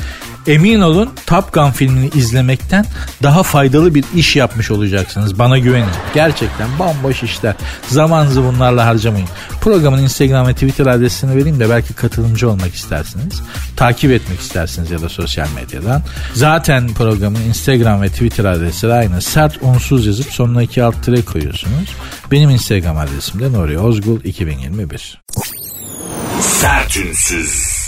Emin 0.48 0.80
olun 0.80 1.10
Top 1.26 1.52
Gun 1.52 1.70
filmini 1.70 2.10
izlemekten 2.14 2.84
daha 3.22 3.42
faydalı 3.42 3.94
bir 3.94 4.04
iş 4.14 4.36
yapmış 4.36 4.70
olacaksınız. 4.70 5.38
Bana 5.38 5.58
güvenin. 5.58 5.88
Gerçekten 6.14 6.68
bomboş 6.78 7.22
işler. 7.22 7.54
Zamanınızı 7.88 8.44
bunlarla 8.44 8.86
harcamayın. 8.86 9.28
Programın 9.60 9.98
Instagram 9.98 10.48
ve 10.48 10.52
Twitter 10.52 10.86
adresini 10.86 11.36
vereyim 11.36 11.60
de 11.60 11.70
belki 11.70 11.94
katılımcı 11.94 12.50
olmak 12.50 12.74
istersiniz. 12.74 13.42
Takip 13.76 14.10
etmek 14.10 14.40
istersiniz 14.40 14.90
ya 14.90 15.02
da 15.02 15.08
sosyal 15.08 15.48
medyadan. 15.54 16.02
Zaten 16.34 16.88
programın 16.88 17.40
Instagram 17.40 18.02
ve 18.02 18.08
Twitter 18.08 18.44
adresi 18.44 18.92
aynı. 18.92 19.22
Sert 19.22 19.62
unsuz 19.62 20.06
yazıp 20.06 20.32
sonuna 20.32 20.62
iki 20.62 20.82
alt 20.82 21.02
tire 21.02 21.22
koyuyorsunuz. 21.22 21.94
Benim 22.30 22.50
Instagram 22.50 22.98
adresim 22.98 23.40
de 23.40 23.52
Nuri 23.52 23.78
Ozgul 23.78 24.20
2021. 24.24 25.22
Sertünsüz. 26.40 27.78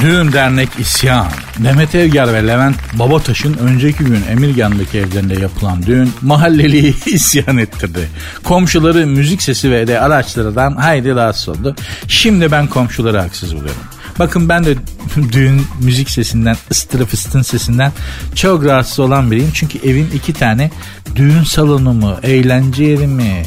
Düğün 0.00 0.32
dernek 0.32 0.68
isyan. 0.78 1.26
Demet 1.58 1.94
Evgar 1.94 2.32
ve 2.34 2.46
Levent 2.46 2.76
Babataş'ın 2.92 3.54
önceki 3.54 4.04
gün 4.04 4.22
Emirgan'daki 4.30 4.98
evlerinde 4.98 5.40
yapılan 5.40 5.86
düğün 5.86 6.12
mahalleliyi 6.22 6.94
isyan 7.06 7.56
ettirdi. 7.56 8.08
Komşuları 8.44 9.06
müzik 9.06 9.42
sesi 9.42 9.70
ve 9.70 9.86
de 9.86 10.00
araçlardan 10.00 10.76
haydi 10.76 11.14
rahatsız 11.14 11.48
oldu. 11.48 11.76
Şimdi 12.08 12.50
ben 12.52 12.66
komşuları 12.66 13.18
haksız 13.18 13.54
buluyorum. 13.54 13.82
Bakın 14.18 14.48
ben 14.48 14.64
de 14.64 14.74
düğün 15.32 15.66
müzik 15.80 16.10
sesinden, 16.10 16.56
ıstırı 16.70 17.04
fıstın 17.04 17.42
sesinden 17.42 17.92
çok 18.34 18.64
rahatsız 18.64 18.98
olan 18.98 19.30
biriyim. 19.30 19.50
Çünkü 19.54 19.78
evin 19.78 20.10
iki 20.14 20.32
tane 20.32 20.70
düğün 21.16 21.42
salonu 21.42 21.92
mu, 21.92 22.16
eğlence 22.22 22.84
yeri 22.84 23.06
mi, 23.06 23.44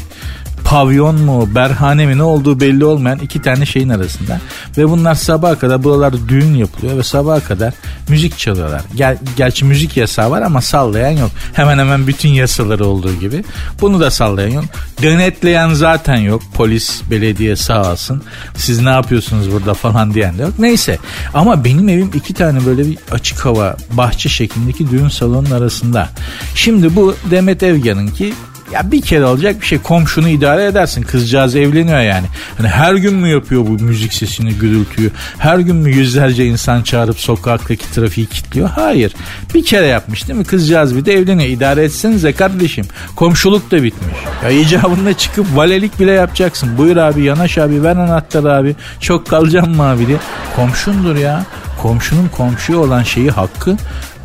pavyon 0.72 1.20
mu, 1.20 1.48
berhane 1.54 2.06
mi 2.06 2.18
ne 2.18 2.22
olduğu 2.22 2.60
belli 2.60 2.84
olmayan 2.84 3.18
iki 3.18 3.42
tane 3.42 3.66
şeyin 3.66 3.88
arasında. 3.88 4.40
Ve 4.78 4.90
bunlar 4.90 5.14
sabaha 5.14 5.58
kadar 5.58 5.84
buralarda 5.84 6.28
düğün 6.28 6.54
yapılıyor 6.54 6.98
ve 6.98 7.02
sabaha 7.02 7.40
kadar 7.40 7.74
müzik 8.08 8.38
çalıyorlar. 8.38 8.82
Ger 8.96 9.16
gerçi 9.36 9.64
müzik 9.64 9.96
yasağı 9.96 10.30
var 10.30 10.42
ama 10.42 10.60
sallayan 10.60 11.10
yok. 11.10 11.30
Hemen 11.52 11.78
hemen 11.78 12.06
bütün 12.06 12.28
yasaları 12.28 12.86
olduğu 12.86 13.14
gibi. 13.14 13.44
Bunu 13.80 14.00
da 14.00 14.10
sallayan 14.10 14.48
yok. 14.48 14.64
Denetleyen 15.02 15.74
zaten 15.74 16.16
yok. 16.16 16.42
Polis, 16.54 17.02
belediye 17.10 17.56
sağ 17.56 17.92
olsun. 17.92 18.22
Siz 18.56 18.80
ne 18.80 18.90
yapıyorsunuz 18.90 19.52
burada 19.52 19.74
falan 19.74 20.14
diyen 20.14 20.38
de 20.38 20.42
yok. 20.42 20.58
Neyse 20.58 20.98
ama 21.34 21.64
benim 21.64 21.88
evim 21.88 22.10
iki 22.14 22.34
tane 22.34 22.66
böyle 22.66 22.86
bir 22.86 22.98
açık 23.10 23.44
hava 23.44 23.76
bahçe 23.90 24.28
şeklindeki 24.28 24.90
düğün 24.90 25.08
salonunun 25.08 25.50
arasında. 25.50 26.08
Şimdi 26.54 26.96
bu 26.96 27.16
Demet 27.30 27.62
Evgen'inki 27.62 28.32
ya 28.72 28.90
bir 28.90 29.02
kere 29.02 29.24
olacak 29.24 29.60
bir 29.60 29.66
şey 29.66 29.78
komşunu 29.78 30.28
idare 30.28 30.64
edersin. 30.64 31.02
Kızcağız 31.02 31.56
evleniyor 31.56 32.00
yani. 32.00 32.26
Hani 32.58 32.68
her 32.68 32.94
gün 32.94 33.14
mü 33.14 33.28
yapıyor 33.28 33.66
bu 33.66 33.70
müzik 33.70 34.14
sesini, 34.14 34.54
gürültüyü? 34.54 35.10
Her 35.38 35.58
gün 35.58 35.76
mü 35.76 35.90
yüzlerce 35.90 36.46
insan 36.46 36.82
çağırıp 36.82 37.18
sokaktaki 37.18 37.90
trafiği 37.90 38.26
kilitliyor? 38.26 38.68
Hayır. 38.68 39.14
Bir 39.54 39.64
kere 39.64 39.86
yapmış 39.86 40.28
değil 40.28 40.38
mi? 40.38 40.44
Kızcağız 40.44 40.96
bir 40.96 41.04
de 41.04 41.12
evleniyor. 41.12 41.50
İdare 41.50 41.84
etsenize 41.84 42.32
kardeşim. 42.32 42.84
Komşuluk 43.16 43.70
da 43.70 43.82
bitmiş. 43.82 44.16
Ya 44.44 44.50
icabında 44.50 45.14
çıkıp 45.14 45.46
valelik 45.54 46.00
bile 46.00 46.12
yapacaksın. 46.12 46.78
Buyur 46.78 46.96
abi 46.96 47.22
yanaş 47.22 47.58
abi 47.58 47.82
ver 47.82 47.96
anahtarı 47.96 48.52
abi. 48.52 48.76
Çok 49.00 49.26
kalacağım 49.28 49.76
mı 49.76 49.82
abi 49.82 50.06
diye. 50.06 50.18
Komşundur 50.56 51.16
ya. 51.16 51.44
Komşunun 51.82 52.28
komşuya 52.28 52.78
olan 52.78 53.02
şeyi 53.02 53.30
hakkı 53.30 53.76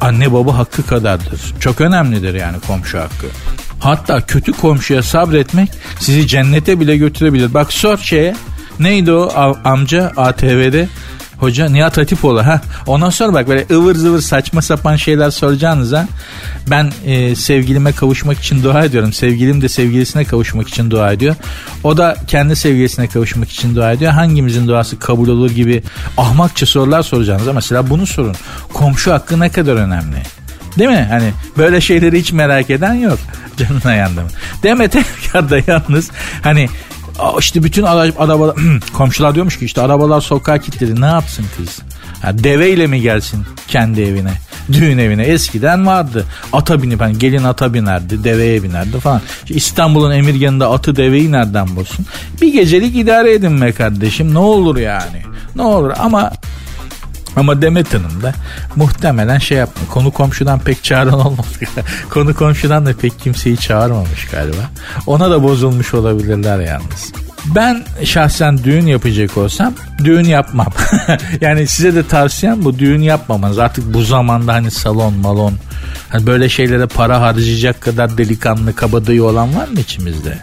anne 0.02 0.34
baba 0.34 0.58
hakkı 0.58 0.86
kadardır. 0.88 1.54
Çok 1.60 1.82
önemlidir 1.82 2.34
yani 2.34 2.58
komşu 2.68 3.00
hakkı. 3.00 3.28
Hatta 3.80 4.26
kötü 4.26 4.52
komşuya 4.52 5.04
sabretmek 5.04 5.70
sizi 6.00 6.28
cennete 6.28 6.80
bile 6.80 6.98
götürebilir. 6.98 7.54
Bak 7.54 7.74
sor 7.74 7.98
şeye 7.98 8.36
neydi 8.80 9.12
o 9.12 9.56
amca 9.64 10.12
ATV'de 10.18 10.88
Hoca 11.40 11.70
Nihat 11.70 11.98
Hatipoğlu 11.98 12.46
ha. 12.46 12.62
Ondan 12.88 13.10
sonra 13.10 13.34
bak 13.34 13.48
böyle 13.48 13.66
ıvır 13.72 13.96
zıvır 13.96 14.22
saçma 14.22 14.62
sapan 14.62 14.96
şeyler 14.96 15.32
soracağınıza 15.32 16.08
ben 16.68 16.92
e, 17.06 17.36
sevgilime 17.36 17.92
kavuşmak 17.92 18.40
için 18.40 18.64
dua 18.64 18.86
ediyorum. 18.86 19.14
Sevgilim 19.14 19.62
de 19.62 19.70
sevgilisine 19.70 20.26
kavuşmak 20.26 20.68
için 20.68 20.92
dua 20.92 21.12
ediyor. 21.12 21.36
O 21.84 21.98
da 21.98 22.16
kendi 22.28 22.56
sevgilisine 22.56 23.08
kavuşmak 23.08 23.50
için 23.50 23.76
dua 23.76 23.92
ediyor. 23.92 24.12
Hangimizin 24.12 24.68
duası 24.68 25.00
kabul 25.00 25.28
olur 25.28 25.52
gibi 25.52 25.84
ahmakça 26.18 26.66
sorular 26.66 27.04
soracağınıza 27.04 27.54
mesela 27.54 27.90
bunu 27.90 28.06
sorun. 28.08 28.36
Komşu 28.74 29.14
hakkı 29.14 29.40
ne 29.40 29.50
kadar 29.50 29.76
önemli? 29.76 30.37
Değil 30.78 30.90
mi? 30.90 31.08
Hani 31.10 31.34
böyle 31.58 31.82
şeyleri 31.82 32.20
hiç 32.20 32.32
merak 32.32 32.70
eden 32.70 32.94
yok. 32.94 33.20
Canına 33.58 33.94
yandım. 33.94 34.28
Demet 34.64 34.96
Evgar 34.96 35.64
yalnız 35.68 36.12
hani 36.42 36.70
işte 37.40 37.64
bütün 37.64 37.84
arabalar 37.84 38.56
komşular 38.94 39.36
diyormuş 39.36 39.60
ki 39.60 39.66
işte 39.66 39.82
arabalar 39.82 40.22
sokağa 40.22 40.58
kilitledi 40.58 41.02
ne 41.02 41.06
yapsın 41.06 41.46
kız? 41.58 41.80
Ha, 42.22 42.38
deveyle 42.38 42.88
mi 42.88 43.02
gelsin 43.02 43.46
kendi 43.68 44.02
evine? 44.02 44.34
Düğün 44.72 44.98
evine 44.98 45.24
eskiden 45.24 45.88
vardı. 45.88 46.26
Ata 46.54 46.84
binip 46.84 47.02
hani 47.02 47.20
gelin 47.20 47.44
ata 47.44 47.74
binerdi, 47.74 48.24
deveye 48.24 48.64
binerdi 48.64 49.00
falan. 49.00 49.22
İstanbul'un 49.50 50.12
emirganında 50.12 50.72
atı 50.72 50.96
deveyi 50.96 51.32
nereden 51.32 51.76
bulsun? 51.76 52.06
Bir 52.42 52.54
gecelik 52.54 52.96
idare 52.96 53.34
edin 53.34 53.62
be 53.62 53.72
kardeşim 53.72 54.34
ne 54.34 54.38
olur 54.40 54.78
yani. 54.78 55.22
Ne 55.56 55.62
olur 55.62 55.92
ama 56.00 56.32
ama 57.38 57.62
Demet 57.62 57.94
Hanım 57.94 58.24
da 58.24 58.34
muhtemelen 58.76 59.38
şey 59.38 59.58
yapma. 59.58 59.82
Konu 59.90 60.12
komşudan 60.12 60.60
pek 60.60 60.84
çağıran 60.84 61.26
olmadı. 61.26 61.48
Konu 62.10 62.36
komşudan 62.36 62.86
da 62.86 62.94
pek 62.94 63.20
kimseyi 63.20 63.58
çağırmamış 63.58 64.28
galiba. 64.28 64.70
Ona 65.08 65.32
da 65.32 65.44
bozulmuş 65.44 65.94
olabilirler 65.94 66.60
yalnız. 66.60 67.14
Ben 67.56 67.84
şahsen 68.04 68.64
düğün 68.64 68.86
yapacak 68.86 69.38
olsam 69.38 69.74
düğün 70.04 70.24
yapmam. 70.24 70.68
yani 71.42 71.68
size 71.68 71.96
de 71.96 72.08
tavsiyem 72.08 72.66
bu 72.66 72.80
düğün 72.80 73.02
yapmamanız. 73.02 73.60
Artık 73.60 73.94
bu 73.94 74.02
zamanda 74.02 74.54
hani 74.54 74.72
salon 74.72 75.14
malon 75.14 75.54
hani 76.10 76.28
böyle 76.28 76.50
şeylere 76.50 76.86
para 76.86 77.22
harcayacak 77.22 77.82
kadar 77.82 78.18
delikanlı 78.18 78.76
kabadayı 78.76 79.24
olan 79.24 79.56
var 79.56 79.68
mı 79.68 79.80
içimizde? 79.80 80.38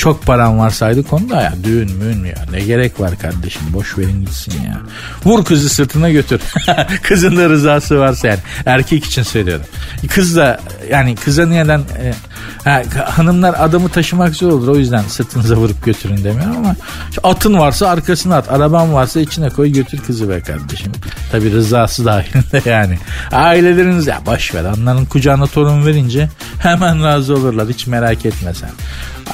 Çok 0.00 0.26
param 0.26 0.58
varsaydı 0.58 1.02
konuda 1.02 1.42
ya 1.42 1.54
düğün 1.64 1.92
müğün 1.92 2.24
ya 2.24 2.46
ne 2.52 2.60
gerek 2.60 3.00
var 3.00 3.18
kardeşim 3.18 3.62
boş 3.72 3.98
verin 3.98 4.20
gitsin 4.20 4.52
ya. 4.52 4.80
Vur 5.24 5.44
kızı 5.44 5.68
sırtına 5.68 6.10
götür. 6.10 6.40
Kızın 7.02 7.36
da 7.36 7.48
rızası 7.48 7.98
varsa 7.98 8.28
yani 8.28 8.38
erkek 8.66 9.04
için 9.04 9.22
söylüyorum. 9.22 9.64
Kız 10.08 10.36
da 10.36 10.60
yani 10.90 11.16
kıza 11.16 11.46
niyeden 11.46 11.78
e, 11.78 12.14
ha, 12.64 12.82
hanımlar 13.04 13.54
adamı 13.58 13.88
taşımak 13.88 14.34
zor 14.34 14.52
olur 14.52 14.68
o 14.68 14.76
yüzden 14.76 15.02
sırtınıza 15.02 15.54
vurup 15.54 15.84
götürün 15.84 16.24
demiyorum 16.24 16.56
ama 16.56 16.76
atın 17.22 17.54
varsa 17.58 17.88
arkasına 17.88 18.36
at 18.36 18.52
araban 18.52 18.94
varsa 18.94 19.20
içine 19.20 19.48
koy 19.48 19.72
götür 19.72 19.98
kızı 19.98 20.28
be 20.28 20.40
kardeşim. 20.40 20.92
Tabi 21.32 21.52
rızası 21.52 22.04
dahilinde 22.04 22.62
yani. 22.70 22.98
Aileleriniz 23.32 24.06
ya 24.06 24.20
boş 24.26 24.54
ver 24.54 24.64
onların 24.64 25.04
kucağına 25.04 25.46
torun 25.46 25.86
verince 25.86 26.28
hemen 26.58 27.04
razı 27.04 27.34
olurlar 27.34 27.68
hiç 27.68 27.86
merak 27.86 28.26
etme 28.26 28.54
sen. 28.54 28.70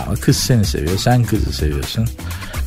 Ama 0.06 0.16
kız 0.16 0.36
seni 0.36 0.64
seviyor 0.64 0.98
sen 0.98 1.24
kızı 1.24 1.52
seviyorsun. 1.52 2.08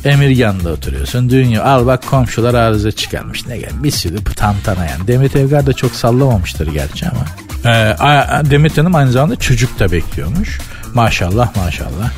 Emirgan'da 0.04 0.70
oturuyorsun. 0.70 1.30
Dünya 1.30 1.64
al 1.64 1.86
bak 1.86 2.06
komşular 2.06 2.54
arıza 2.54 2.92
çıkarmış. 2.92 3.46
Ne 3.46 3.58
gel 3.58 3.70
bir 3.82 3.90
sürü 3.90 4.24
tantana 4.24 4.86
yani. 4.86 5.06
Demet 5.06 5.36
Evgar 5.36 5.66
da 5.66 5.72
çok 5.72 5.92
sallamamıştır 5.92 6.66
gerçi 6.66 7.06
ama. 7.06 7.24
Ee, 7.64 8.50
Demet 8.50 8.78
Hanım 8.78 8.94
aynı 8.94 9.12
zamanda 9.12 9.36
çocuk 9.36 9.78
da 9.78 9.92
bekliyormuş. 9.92 10.58
Maşallah 10.94 11.56
maşallah. 11.56 12.10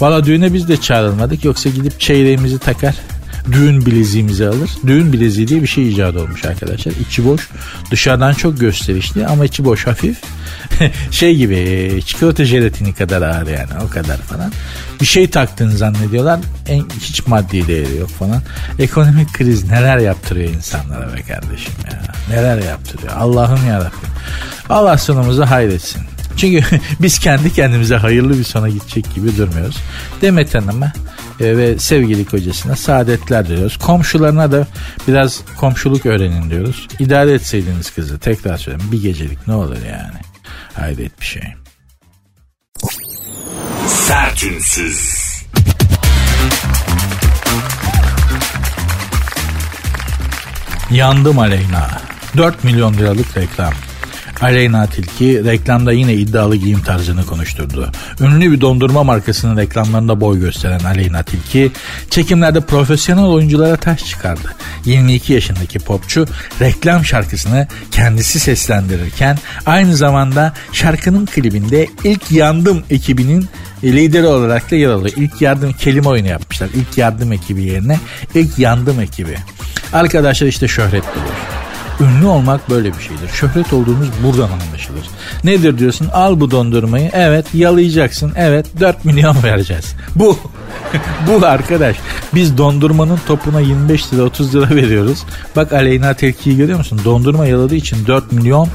Valla 0.00 0.24
düğüne 0.24 0.52
biz 0.54 0.68
de 0.68 0.76
çağrılmadık. 0.76 1.44
Yoksa 1.44 1.68
gidip 1.68 2.00
çeyreğimizi 2.00 2.58
takar 2.58 2.94
düğün 3.52 3.86
bileziğimizi 3.86 4.46
alır. 4.48 4.70
Düğün 4.86 5.12
bileziği 5.12 5.48
diye 5.48 5.62
bir 5.62 5.66
şey 5.66 5.88
icat 5.88 6.16
olmuş 6.16 6.44
arkadaşlar. 6.44 6.92
İçi 6.92 7.24
boş. 7.24 7.48
Dışarıdan 7.90 8.32
çok 8.32 8.60
gösterişli 8.60 9.26
ama 9.26 9.44
içi 9.44 9.64
boş 9.64 9.86
hafif. 9.86 10.16
şey 11.10 11.36
gibi 11.36 12.00
çikolata 12.06 12.44
jelatini 12.44 12.94
kadar 12.94 13.22
ağır 13.22 13.46
yani 13.46 13.70
o 13.86 13.88
kadar 13.88 14.16
falan. 14.16 14.52
Bir 15.00 15.06
şey 15.06 15.30
taktığını 15.30 15.76
zannediyorlar. 15.76 16.40
En, 16.68 16.84
hiç 17.00 17.26
maddi 17.26 17.66
değeri 17.66 17.96
yok 17.96 18.08
falan. 18.08 18.42
Ekonomik 18.78 19.32
kriz 19.32 19.64
neler 19.64 19.98
yaptırıyor 19.98 20.50
insanlara 20.50 21.16
be 21.16 21.22
kardeşim 21.22 21.74
ya. 21.92 22.02
Neler 22.30 22.62
yaptırıyor. 22.62 23.12
Allah'ım 23.16 23.66
yarabbim. 23.68 24.10
Allah 24.68 24.98
sonumuzu 24.98 25.42
hayretsin. 25.44 26.02
Çünkü 26.36 26.80
biz 27.00 27.18
kendi 27.18 27.52
kendimize 27.52 27.96
hayırlı 27.96 28.38
bir 28.38 28.44
sona 28.44 28.68
gidecek 28.68 29.14
gibi 29.14 29.36
durmuyoruz. 29.36 29.76
Demet 30.22 30.54
Hanım'a 30.54 30.92
e, 31.40 31.56
ve 31.56 31.78
sevgili 31.78 32.24
kocasına 32.24 32.76
saadetler 32.76 33.48
diliyoruz. 33.48 33.76
Komşularına 33.76 34.52
da 34.52 34.66
biraz 35.08 35.40
komşuluk 35.56 36.06
öğrenin 36.06 36.50
diyoruz. 36.50 36.88
İdare 36.98 37.32
etseydiniz 37.32 37.90
kızı 37.90 38.18
tekrar 38.18 38.56
söyleyeyim 38.56 38.92
bir 38.92 39.02
gecelik 39.02 39.48
ne 39.48 39.54
olur 39.54 39.76
yani. 39.76 40.20
Hayret 40.74 41.20
bir 41.20 41.26
şey. 41.26 41.42
Sertünsüz. 43.86 45.26
Yandım 50.90 51.38
Aleyna. 51.38 51.90
4 52.36 52.64
milyon 52.64 52.94
liralık 52.94 53.36
reklam. 53.36 53.72
Aleyna 54.40 54.86
Tilki 54.86 55.44
reklamda 55.44 55.92
yine 55.92 56.14
iddialı 56.14 56.56
giyim 56.56 56.82
tarzını 56.82 57.26
konuşturdu. 57.26 57.92
Ünlü 58.20 58.52
bir 58.52 58.60
dondurma 58.60 59.04
markasının 59.04 59.56
reklamlarında 59.56 60.20
boy 60.20 60.40
gösteren 60.40 60.80
Aleyna 60.80 61.22
Tilki 61.22 61.72
çekimlerde 62.10 62.60
profesyonel 62.60 63.24
oyunculara 63.24 63.76
taş 63.76 64.04
çıkardı. 64.04 64.54
22 64.84 65.32
yaşındaki 65.32 65.78
popçu 65.78 66.26
reklam 66.60 67.04
şarkısını 67.04 67.66
kendisi 67.90 68.40
seslendirirken 68.40 69.38
aynı 69.66 69.96
zamanda 69.96 70.52
şarkının 70.72 71.26
klibinde 71.26 71.88
ilk 72.04 72.30
yandım 72.30 72.84
ekibinin 72.90 73.48
lideri 73.84 74.26
olarak 74.26 74.70
da 74.70 74.76
yer 74.76 74.88
alıyor. 74.88 75.14
İlk 75.16 75.42
yardım 75.42 75.72
kelime 75.72 76.08
oyunu 76.08 76.28
yapmışlar. 76.28 76.68
İlk 76.74 76.98
yardım 76.98 77.32
ekibi 77.32 77.62
yerine 77.62 78.00
ilk 78.34 78.58
yandım 78.58 79.00
ekibi. 79.00 79.36
Arkadaşlar 79.92 80.46
işte 80.46 80.68
şöhret 80.68 81.04
bulur. 81.04 81.65
Ünlü 82.00 82.26
olmak 82.26 82.70
böyle 82.70 82.88
bir 82.88 83.02
şeydir. 83.02 83.28
Şöhret 83.28 83.72
olduğunuz 83.72 84.08
buradan 84.24 84.48
anlaşılır. 84.50 85.06
Nedir 85.44 85.78
diyorsun? 85.78 86.08
Al 86.12 86.40
bu 86.40 86.50
dondurmayı. 86.50 87.10
Evet 87.12 87.54
yalayacaksın. 87.54 88.32
Evet 88.36 88.66
4 88.80 89.04
milyon 89.04 89.42
vereceğiz. 89.42 89.94
Bu. 90.16 90.38
bu 91.26 91.46
arkadaş. 91.46 91.96
Biz 92.34 92.58
dondurmanın 92.58 93.20
topuna 93.26 93.60
25 93.60 94.12
lira 94.12 94.22
30 94.22 94.54
lira 94.54 94.70
veriyoruz. 94.70 95.24
Bak 95.56 95.72
Aleyna 95.72 96.14
Tilki'yi 96.14 96.56
görüyor 96.56 96.78
musun? 96.78 97.00
Dondurma 97.04 97.46
yaladığı 97.46 97.74
için 97.74 98.06
4 98.06 98.32
milyon 98.32 98.68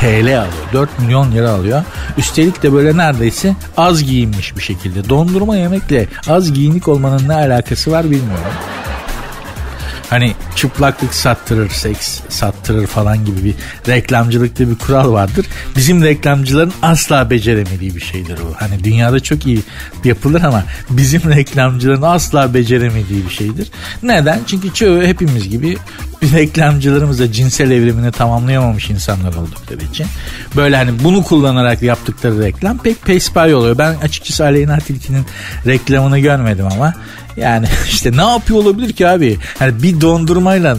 TL 0.00 0.16
alıyor. 0.16 0.46
4 0.72 0.98
milyon 0.98 1.32
lira 1.32 1.50
alıyor. 1.50 1.82
Üstelik 2.18 2.62
de 2.62 2.72
böyle 2.72 2.96
neredeyse 2.96 3.56
az 3.76 4.04
giyinmiş 4.04 4.56
bir 4.56 4.62
şekilde. 4.62 5.08
Dondurma 5.08 5.56
yemekle 5.56 6.06
az 6.28 6.52
giyinik 6.52 6.88
olmanın 6.88 7.28
ne 7.28 7.34
alakası 7.34 7.90
var 7.90 8.04
bilmiyorum. 8.04 8.52
Hani 10.10 10.34
çıplaklık 10.56 11.14
sattırır, 11.14 11.70
seks 11.70 12.20
sattırır 12.28 12.86
falan 12.86 13.24
gibi 13.24 13.44
bir 13.44 13.54
reklamcılıkta 13.88 14.70
bir 14.70 14.74
kural 14.74 15.12
vardır. 15.12 15.46
Bizim 15.76 16.02
reklamcıların 16.02 16.72
asla 16.82 17.30
beceremediği 17.30 17.96
bir 17.96 18.00
şeydir 18.00 18.38
bu. 18.38 18.54
Hani 18.56 18.84
dünyada 18.84 19.20
çok 19.20 19.46
iyi 19.46 19.60
yapılır 20.04 20.42
ama 20.42 20.64
bizim 20.90 21.30
reklamcıların 21.30 22.02
asla 22.02 22.54
beceremediği 22.54 23.24
bir 23.24 23.34
şeydir. 23.34 23.70
Neden? 24.02 24.40
Çünkü 24.46 24.74
çoğu 24.74 25.02
hepimiz 25.02 25.48
gibi 25.48 25.76
reklamcılarımız 26.32 27.18
da 27.18 27.32
cinsel 27.32 27.70
evrimini 27.70 28.12
tamamlayamamış 28.12 28.90
insanlar 28.90 29.34
oldukları 29.34 29.84
için. 29.84 30.06
Böyle 30.56 30.76
hani 30.76 31.04
bunu 31.04 31.22
kullanarak 31.22 31.82
yaptıkları 31.82 32.42
reklam 32.42 32.78
pek 32.78 33.02
pespay 33.02 33.54
oluyor. 33.54 33.78
Ben 33.78 33.94
açıkçası 33.94 34.44
Aleyna 34.44 34.78
Tilki'nin 34.78 35.26
reklamını 35.66 36.18
görmedim 36.18 36.66
ama 36.72 36.94
yani 37.36 37.66
işte 37.88 38.16
ne 38.16 38.22
yapıyor 38.22 38.60
olabilir 38.60 38.92
ki 38.92 39.08
abi? 39.08 39.38
Hani 39.58 39.82
bir 39.82 40.00
dondurmayla 40.00 40.76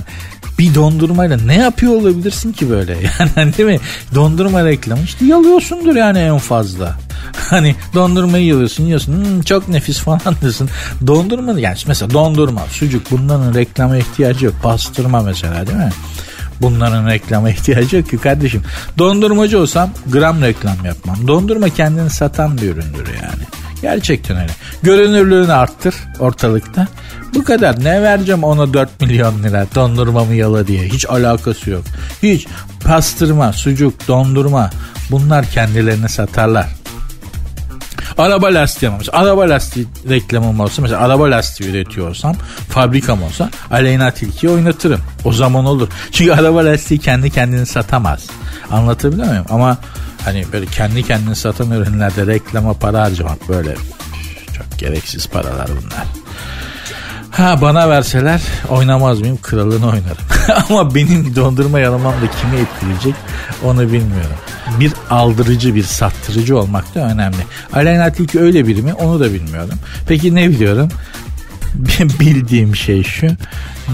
bir 0.59 0.75
dondurmayla 0.75 1.37
ne 1.37 1.55
yapıyor 1.55 1.93
olabilirsin 1.93 2.51
ki 2.51 2.69
böyle? 2.69 2.91
Yani 3.19 3.31
hani 3.35 3.57
değil 3.57 3.69
mi? 3.69 3.79
Dondurma 4.15 4.65
reklamı 4.65 5.03
işte 5.03 5.25
yalıyorsundur 5.25 5.95
yani 5.95 6.19
en 6.19 6.37
fazla. 6.37 6.97
Hani 7.49 7.75
dondurmayı 7.93 8.43
yiyorsun 8.43 8.83
yiyorsun 8.83 9.13
hmm, 9.13 9.41
çok 9.41 9.69
nefis 9.69 9.99
falan 9.99 10.21
diyorsun. 10.41 10.69
Dondurma 11.07 11.59
yani 11.59 11.77
mesela 11.87 12.13
dondurma, 12.13 12.61
sucuk 12.69 13.11
bunların 13.11 13.53
reklama 13.53 13.97
ihtiyacı 13.97 14.45
yok. 14.45 14.55
Pastırma 14.63 15.21
mesela 15.21 15.67
değil 15.67 15.77
mi? 15.77 15.91
Bunların 16.61 17.07
reklama 17.07 17.49
ihtiyacı 17.49 17.95
yok 17.95 18.09
ki 18.09 18.17
kardeşim. 18.17 18.63
Dondurmacı 18.97 19.59
olsam 19.59 19.89
gram 20.07 20.41
reklam 20.41 20.85
yapmam. 20.85 21.27
Dondurma 21.27 21.69
kendini 21.69 22.09
satan 22.09 22.57
bir 22.57 22.63
üründür 22.63 23.07
yani. 23.07 23.43
Gerçekten 23.85 24.37
öyle. 24.37 24.51
Görünürlüğünü 24.83 25.53
arttır 25.53 25.95
ortalıkta. 26.19 26.87
Bu 27.35 27.43
kadar. 27.43 27.83
Ne 27.83 28.01
vereceğim 28.01 28.43
ona 28.43 28.73
4 28.73 29.01
milyon 29.01 29.43
lira 29.43 29.65
dondurmamı 29.75 30.33
yala 30.33 30.67
diye. 30.67 30.83
Hiç 30.83 31.05
alakası 31.09 31.69
yok. 31.69 31.83
Hiç 32.23 32.47
pastırma, 32.83 33.53
sucuk, 33.53 34.07
dondurma 34.07 34.69
bunlar 35.11 35.45
kendilerini 35.45 36.09
satarlar. 36.09 36.67
Araba 38.17 38.53
lastiği 38.53 38.91
mesela 38.97 39.17
araba 39.17 39.49
lastiği 39.49 39.87
reklamım 40.09 40.59
olsa 40.59 40.81
mesela 40.81 41.01
araba 41.01 41.31
lastiği 41.31 41.69
üretiyorsam 41.69 42.35
fabrikam 42.69 43.23
olsa 43.23 43.49
Aleyna 43.71 44.11
Tilki'yi 44.11 44.51
oynatırım. 44.51 45.01
O 45.25 45.33
zaman 45.33 45.65
olur. 45.65 45.87
Çünkü 46.11 46.31
araba 46.31 46.65
lastiği 46.65 46.99
kendi 46.99 47.29
kendini 47.29 47.65
satamaz. 47.65 48.27
Anlatabiliyor 48.71 49.27
muyum? 49.27 49.45
Ama 49.49 49.77
hani 50.25 50.45
böyle 50.53 50.65
kendi 50.65 51.03
kendini 51.03 51.35
satan 51.35 51.71
ürünlerde 51.71 52.27
reklama 52.27 52.73
para 52.73 53.01
harcamak 53.01 53.49
böyle 53.49 53.75
çok 54.57 54.79
gereksiz 54.79 55.27
paralar 55.27 55.67
bunlar. 55.67 56.05
Ha 57.31 57.61
bana 57.61 57.89
verseler 57.89 58.41
oynamaz 58.69 59.19
mıyım? 59.19 59.37
Kralını 59.41 59.85
oynarım. 59.85 60.17
Ama 60.69 60.95
benim 60.95 61.35
dondurma 61.35 61.79
yalamam 61.79 62.13
da 62.13 62.31
kimi 62.41 62.61
etkileyecek 62.61 63.15
onu 63.63 63.81
bilmiyorum. 63.81 64.37
Bir 64.79 64.93
aldırıcı 65.09 65.75
bir 65.75 65.83
sattırıcı 65.83 66.57
olmak 66.57 66.95
da 66.95 66.99
önemli. 66.99 67.37
Aleyna 67.73 68.11
Tilki 68.11 68.39
öyle 68.39 68.67
biri 68.67 68.81
mi 68.81 68.93
onu 68.93 69.19
da 69.19 69.33
bilmiyorum. 69.33 69.79
Peki 70.07 70.35
ne 70.35 70.49
biliyorum? 70.49 70.89
Bildiğim 72.19 72.75
şey 72.75 73.03
şu. 73.03 73.27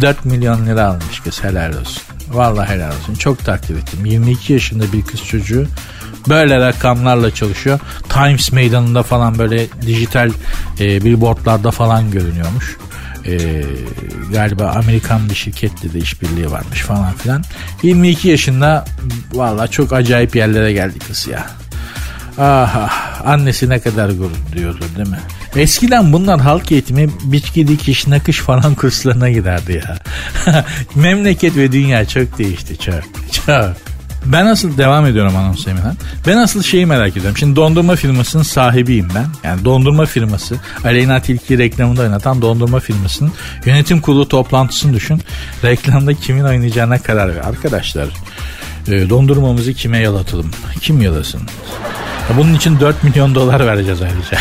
4 0.01 0.25
milyon 0.25 0.65
lira 0.65 0.85
almış 0.85 1.19
kız 1.23 1.43
helal 1.43 1.69
olsun. 1.69 2.03
Vallahi 2.29 2.69
helal 2.69 2.87
olsun. 2.87 3.15
Çok 3.15 3.45
takdir 3.45 3.75
ettim. 3.75 4.05
22 4.05 4.53
yaşında 4.53 4.93
bir 4.93 5.01
kız 5.01 5.23
çocuğu 5.23 5.67
böyle 6.29 6.59
rakamlarla 6.59 7.33
çalışıyor. 7.33 7.79
Times 8.09 8.51
meydanında 8.51 9.03
falan 9.03 9.37
böyle 9.37 9.67
dijital 9.81 10.31
e, 10.79 11.03
billboardlarda 11.03 11.71
falan 11.71 12.11
görünüyormuş 12.11 12.77
e, 13.25 13.63
galiba 14.31 14.67
Amerikan 14.67 15.29
bir 15.29 15.35
şirketle 15.35 15.93
de 15.93 15.99
işbirliği 15.99 16.51
varmış 16.51 16.81
falan 16.81 17.13
filan. 17.13 17.43
22 17.83 18.27
yaşında 18.27 18.85
valla 19.33 19.67
çok 19.67 19.93
acayip 19.93 20.35
yerlere 20.35 20.73
geldi 20.73 20.99
kız 21.07 21.27
ya. 21.27 21.47
Ah, 22.37 22.75
ah 22.75 23.21
annesi 23.25 23.69
ne 23.69 23.79
kadar 23.79 24.09
gurur 24.09 24.31
duyuyordur 24.55 24.95
değil 24.97 25.09
mi? 25.09 25.19
Eskiden 25.55 26.13
bunlar 26.13 26.39
halk 26.39 26.71
eğitimi 26.71 27.09
bitki 27.23 27.67
dikiş 27.67 28.07
nakış 28.07 28.37
falan 28.39 28.75
kurslarına 28.75 29.29
giderdi 29.29 29.83
ya. 29.87 29.97
Memleket 30.95 31.55
ve 31.55 31.71
dünya 31.71 32.05
çok 32.05 32.37
değişti 32.37 32.77
çok 32.77 33.03
çok. 33.31 33.90
Ben 34.25 34.45
asıl 34.45 34.77
devam 34.77 35.05
ediyorum 35.05 35.35
anons 35.35 35.67
Emirhan. 35.67 35.95
Ben 36.27 36.37
asıl 36.37 36.63
şeyi 36.63 36.85
merak 36.85 37.11
ediyorum. 37.11 37.37
Şimdi 37.37 37.55
dondurma 37.55 37.95
firmasının 37.95 38.43
sahibiyim 38.43 39.07
ben. 39.15 39.25
Yani 39.43 39.65
dondurma 39.65 40.05
firması 40.05 40.55
Aleyna 40.83 41.21
Tilki 41.21 41.57
reklamında 41.57 42.01
oynatan 42.01 42.41
dondurma 42.41 42.79
firmasının 42.79 43.31
yönetim 43.65 44.01
kurulu 44.01 44.27
toplantısını 44.27 44.93
düşün. 44.93 45.21
Reklamda 45.63 46.13
kimin 46.13 46.43
oynayacağına 46.43 46.97
karar 46.97 47.35
ver. 47.35 47.41
Arkadaşlar 47.41 48.07
e, 48.87 49.09
dondurmamızı 49.09 49.73
kime 49.73 49.97
yalatalım? 49.97 50.51
Kim 50.81 51.01
yalasın? 51.01 51.41
Bunun 52.37 52.53
için 52.53 52.79
4 52.79 53.03
milyon 53.03 53.35
dolar 53.35 53.67
vereceğiz 53.67 53.99
ayrıca. 54.01 54.37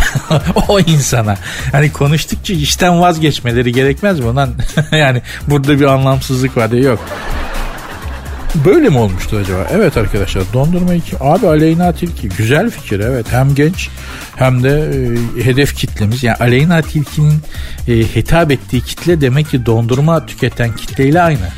o 0.69 0.81
insana. 0.81 1.37
Hani 1.73 1.93
konuştukça 1.93 2.55
işten 2.55 3.01
vazgeçmeleri 3.01 3.73
gerekmez 3.73 4.21
mi? 4.21 4.27
Ondan 4.27 4.51
yani 4.93 5.23
burada 5.49 5.81
bir 5.81 5.85
anlamsızlık 5.85 6.57
var 6.57 6.71
diye 6.71 6.83
yok. 6.83 7.01
Böyle 8.55 8.89
mi 8.89 8.99
olmuştu 8.99 9.37
acaba? 9.37 9.67
Evet 9.71 9.97
arkadaşlar 9.97 10.43
dondurma 10.53 10.95
iki. 10.95 11.17
Abi 11.21 11.47
Aleyna 11.47 11.93
Tilki 11.93 12.29
güzel 12.29 12.71
fikir 12.71 13.01
evet. 13.01 13.27
Hem 13.31 13.55
genç 13.55 13.89
hem 14.37 14.63
de 14.63 14.91
e, 15.39 15.45
hedef 15.45 15.75
kitlemiz. 15.75 16.23
Yani 16.23 16.37
Aleyna 16.37 16.83
Tilki'nin 16.83 17.41
e, 17.89 17.93
hitap 17.93 18.51
ettiği 18.51 18.81
kitle 18.81 19.21
demek 19.21 19.51
ki 19.51 19.67
dondurma 19.67 20.27
tüketen 20.27 20.77
kitleyle 20.77 21.23
aynı. 21.23 21.49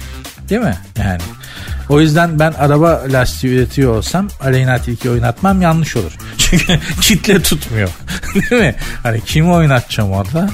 Değil 0.49 0.61
mi? 0.61 0.77
Yani. 0.99 1.21
O 1.89 2.01
yüzden 2.01 2.39
ben 2.39 2.53
araba 2.53 3.03
lastiği 3.09 3.53
üretiyor 3.53 3.97
olsam 3.97 4.29
Aleyna 4.41 4.79
Tilki 4.79 5.11
oynatmam 5.11 5.63
yanlış 5.63 5.97
olur. 5.97 6.13
Çünkü 6.39 6.79
kitle 7.01 7.43
tutmuyor. 7.43 7.89
Değil 8.35 8.63
mi? 8.63 8.75
Hani 9.03 9.21
kimi 9.21 9.51
oynatacağım 9.51 10.13
orada? 10.13 10.51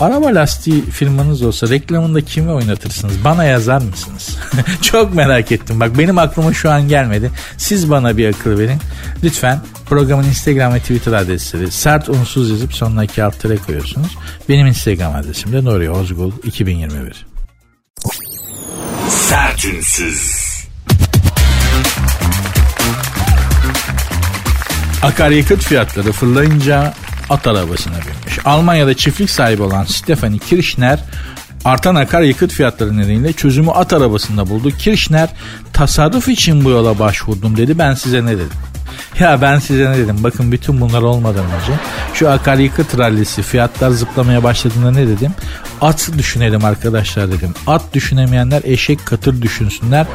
Araba 0.00 0.26
lastiği 0.26 0.82
firmanız 0.84 1.42
olsa 1.42 1.68
reklamında 1.68 2.20
kimi 2.20 2.50
oynatırsınız? 2.50 3.24
Bana 3.24 3.44
yazar 3.44 3.82
mısınız? 3.82 4.36
Çok 4.82 5.14
merak 5.14 5.52
ettim. 5.52 5.80
Bak 5.80 5.98
benim 5.98 6.18
aklıma 6.18 6.52
şu 6.52 6.70
an 6.70 6.88
gelmedi. 6.88 7.30
Siz 7.56 7.90
bana 7.90 8.16
bir 8.16 8.28
akıl 8.28 8.58
verin. 8.58 8.78
Lütfen 9.24 9.60
programın 9.86 10.24
Instagram 10.24 10.74
ve 10.74 10.78
Twitter 10.78 11.12
adresleri 11.12 11.70
sert 11.70 12.08
unsuz 12.08 12.50
yazıp 12.50 12.74
sonuna 12.74 13.04
iki 13.04 13.24
alt 13.24 13.40
tere 13.40 13.56
koyuyorsunuz. 13.56 14.16
Benim 14.48 14.66
Instagram 14.66 15.14
adresim 15.14 15.52
de 15.52 15.64
Nuri 15.64 15.90
Ozgul 15.90 16.32
2021. 16.44 17.26
Sertünsüz. 19.08 20.50
Akaryakıt 25.02 25.62
fiyatları 25.62 26.12
fırlayınca 26.12 26.94
at 27.30 27.46
arabasına 27.46 27.94
binmiş. 27.94 28.38
Almanya'da 28.44 28.94
çiftlik 28.94 29.30
sahibi 29.30 29.62
olan 29.62 29.84
Stefanie 29.84 30.38
Kirchner 30.38 30.98
Artan 31.64 31.94
akaryakıt 31.94 32.52
fiyatları 32.52 32.98
nedeniyle 32.98 33.32
çözümü 33.32 33.70
at 33.70 33.92
arabasında 33.92 34.48
buldu. 34.48 34.70
Kirchner 34.70 35.28
tasarruf 35.72 36.28
için 36.28 36.64
bu 36.64 36.70
yola 36.70 36.98
başvurdum 36.98 37.56
dedi. 37.56 37.78
Ben 37.78 37.94
size 37.94 38.24
ne 38.24 38.30
dedim? 38.30 38.50
Ya 39.20 39.42
ben 39.42 39.58
size 39.58 39.90
ne 39.90 39.96
dedim? 39.96 40.16
Bakın 40.20 40.52
bütün 40.52 40.80
bunlar 40.80 41.02
olmadan 41.02 41.44
önce 41.44 41.80
şu 42.14 42.30
akaryakıt 42.30 42.98
rallisi 42.98 43.42
fiyatlar 43.42 43.90
zıplamaya 43.90 44.42
başladığında 44.42 44.90
ne 44.90 45.08
dedim? 45.08 45.32
At 45.80 46.10
düşünelim 46.18 46.64
arkadaşlar 46.64 47.32
dedim. 47.32 47.54
At 47.66 47.82
düşünemeyenler 47.94 48.62
eşek 48.64 49.06
katır 49.06 49.42
düşünsünler. 49.42 50.06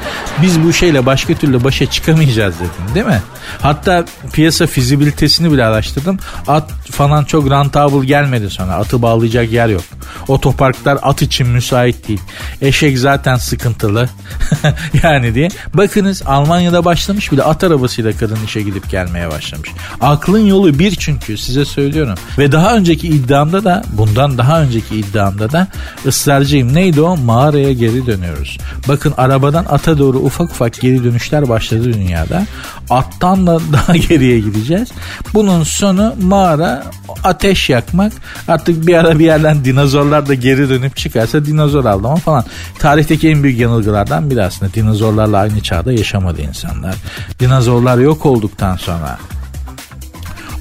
Biz 0.41 0.63
bu 0.63 0.73
şeyle 0.73 1.05
başka 1.05 1.33
türlü 1.33 1.63
başa 1.63 1.85
çıkamayacağız 1.85 2.55
dedim 2.55 2.95
değil 2.95 3.05
mi? 3.05 3.21
Hatta 3.61 4.05
piyasa 4.33 4.67
fizibilitesini 4.67 5.51
bile 5.51 5.65
araştırdım. 5.65 6.17
At 6.47 6.71
falan 6.71 7.23
çok 7.23 7.51
rentable 7.51 8.05
gelmedi 8.05 8.49
sonra. 8.49 8.73
Atı 8.73 9.01
bağlayacak 9.01 9.51
yer 9.51 9.67
yok. 9.67 9.83
Otoparklar 10.27 10.99
at 11.01 11.21
için 11.21 11.47
müsait 11.47 12.07
değil. 12.07 12.21
Eşek 12.61 12.97
zaten 12.97 13.35
sıkıntılı. 13.35 14.09
yani 15.03 15.35
diye. 15.35 15.49
Bakınız 15.73 16.23
Almanya'da 16.25 16.85
başlamış 16.85 17.31
bile 17.31 17.43
at 17.43 17.63
arabasıyla 17.63 18.11
kadın 18.11 18.37
işe 18.45 18.61
gidip 18.75 18.89
gelmeye 18.89 19.31
başlamış. 19.31 19.69
Aklın 20.01 20.45
yolu 20.45 20.79
bir 20.79 20.95
çünkü 20.95 21.37
size 21.37 21.65
söylüyorum. 21.65 22.15
Ve 22.37 22.51
daha 22.51 22.75
önceki 22.75 23.07
iddiamda 23.07 23.63
da 23.63 23.83
bundan 23.93 24.37
daha 24.37 24.61
önceki 24.61 24.95
iddiamda 24.95 25.51
da 25.51 25.67
ısrarcıyım. 26.05 26.73
Neydi 26.73 27.01
o? 27.01 27.17
Mağaraya 27.17 27.73
geri 27.73 28.05
dönüyoruz. 28.05 28.57
Bakın 28.87 29.13
arabadan 29.17 29.65
ata 29.69 29.97
doğru 29.97 30.17
ufak 30.17 30.51
ufak 30.51 30.81
geri 30.81 31.03
dönüşler 31.03 31.49
başladı 31.49 31.93
dünyada. 31.93 32.45
Attan 32.89 33.47
da 33.47 33.59
daha 33.73 33.95
geriye 33.95 34.39
gideceğiz. 34.39 34.89
Bunun 35.33 35.63
sonu 35.63 36.15
mağara 36.21 36.83
ateş 37.23 37.69
yakmak. 37.69 38.13
Artık 38.47 38.87
bir 38.87 38.95
ara 38.95 39.19
bir 39.19 39.25
yerden 39.25 39.65
dinozorlar 39.65 40.27
da 40.27 40.33
geri 40.33 40.69
dönüp 40.69 40.97
çıkarsa 40.97 41.45
dinozor 41.45 41.85
avlama 41.85 42.15
falan. 42.15 42.45
Tarihteki 42.79 43.29
en 43.29 43.43
büyük 43.43 43.59
yanılgılardan 43.59 44.29
biri 44.29 44.43
aslında. 44.43 44.73
Dinozorlarla 44.73 45.37
aynı 45.37 45.61
çağda 45.61 45.91
yaşamadı 45.91 46.41
insanlar. 46.41 46.95
Dinozorlar 47.39 47.97
yok 47.97 48.25
olduktan 48.55 48.75
sonra 48.75 49.19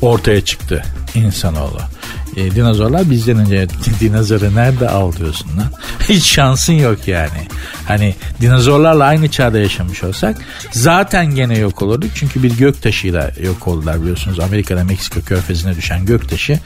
ortaya 0.01 0.45
çıktı 0.45 0.83
insanoğlu. 1.15 1.81
E, 2.37 2.51
dinozorlar 2.51 3.11
bizden 3.11 3.39
önce 3.39 3.67
dinozoru 4.01 4.55
nerede 4.55 4.89
avlıyorsun 4.89 5.49
lan? 5.59 5.73
Hiç 6.09 6.25
şansın 6.25 6.73
yok 6.73 7.09
yani. 7.09 7.49
Hani 7.89 8.15
dinozorlarla 8.41 9.05
aynı 9.05 9.29
çağda 9.29 9.59
yaşamış 9.59 10.05
olsak 10.05 10.37
zaten 10.73 11.35
gene 11.35 11.59
yok 11.59 11.83
olurduk. 11.83 12.11
Çünkü 12.15 12.43
bir 12.43 12.57
göktaşıyla 12.57 13.31
yok 13.41 13.69
oldular 13.69 14.01
biliyorsunuz. 14.03 14.41
Amerika'da 14.41 14.85
Meksika 14.85 15.21
körfezine 15.21 15.77
düşen 15.77 16.07
göktaşı 16.07 16.59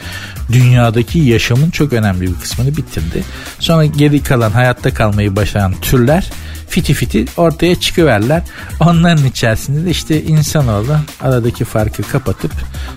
dünyadaki 0.53 1.19
yaşamın 1.19 1.71
çok 1.71 1.93
önemli 1.93 2.21
bir 2.21 2.35
kısmını 2.35 2.77
bitirdi. 2.77 3.25
Sonra 3.59 3.85
geri 3.85 4.23
kalan 4.23 4.51
hayatta 4.51 4.95
kalmayı 4.95 5.37
başaran 5.37 5.75
türler 5.83 6.31
fiti 6.69 6.95
fiti 6.95 7.25
ortaya 7.37 7.75
çıkıverler. 7.81 8.43
Onların 8.81 9.27
içerisinde 9.27 9.87
de 9.87 9.91
işte 9.91 10.23
insanoğlu 10.23 10.97
aradaki 11.21 11.65
farkı 11.65 12.03
kapatıp 12.03 12.53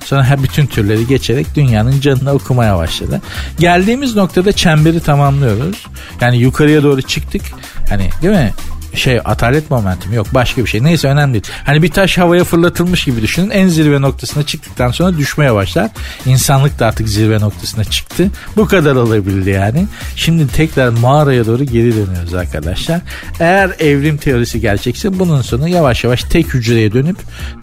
sonra 0.05 0.23
her 0.23 0.43
bütün 0.43 0.65
türleri 0.65 1.07
geçerek 1.07 1.55
dünyanın 1.55 1.99
canını 1.99 2.31
okumaya 2.31 2.77
başladı. 2.77 3.21
Geldiğimiz 3.59 4.15
noktada 4.15 4.51
çemberi 4.51 4.99
tamamlıyoruz. 4.99 5.85
Yani 6.21 6.37
yukarıya 6.37 6.83
doğru 6.83 7.01
çıktık. 7.01 7.41
Hani 7.89 8.09
değil 8.21 8.33
mi? 8.33 8.53
Şey 8.93 9.19
atalet 9.25 9.71
momentum 9.71 10.13
yok 10.13 10.27
başka 10.33 10.61
bir 10.61 10.67
şey. 10.67 10.83
Neyse 10.83 11.07
önemli 11.07 11.33
değil. 11.33 11.43
Hani 11.65 11.83
bir 11.83 11.91
taş 11.91 12.17
havaya 12.17 12.43
fırlatılmış 12.43 13.03
gibi 13.03 13.21
düşünün. 13.21 13.49
En 13.49 13.67
zirve 13.67 14.01
noktasına 14.01 14.43
çıktıktan 14.43 14.91
sonra 14.91 15.17
düşmeye 15.17 15.53
başlar. 15.53 15.89
İnsanlık 16.25 16.79
da 16.79 16.87
artık 16.87 17.09
zirve 17.09 17.39
noktasına 17.39 17.83
çıktı. 17.83 18.27
Bu 18.57 18.65
kadar 18.65 18.95
olabildi 18.95 19.49
yani. 19.49 19.87
Şimdi 20.15 20.47
tekrar 20.47 20.89
mağaraya 20.89 21.45
doğru 21.45 21.63
geri 21.63 21.95
dönüyoruz 21.95 22.33
arkadaşlar. 22.33 23.01
Eğer 23.39 23.71
evrim 23.79 24.17
teorisi 24.17 24.61
gerçekse 24.61 25.19
bunun 25.19 25.41
sonu 25.41 25.67
yavaş 25.67 26.03
yavaş 26.03 26.23
tek 26.23 26.53
hücreye 26.53 26.93
dönüp 26.93 27.17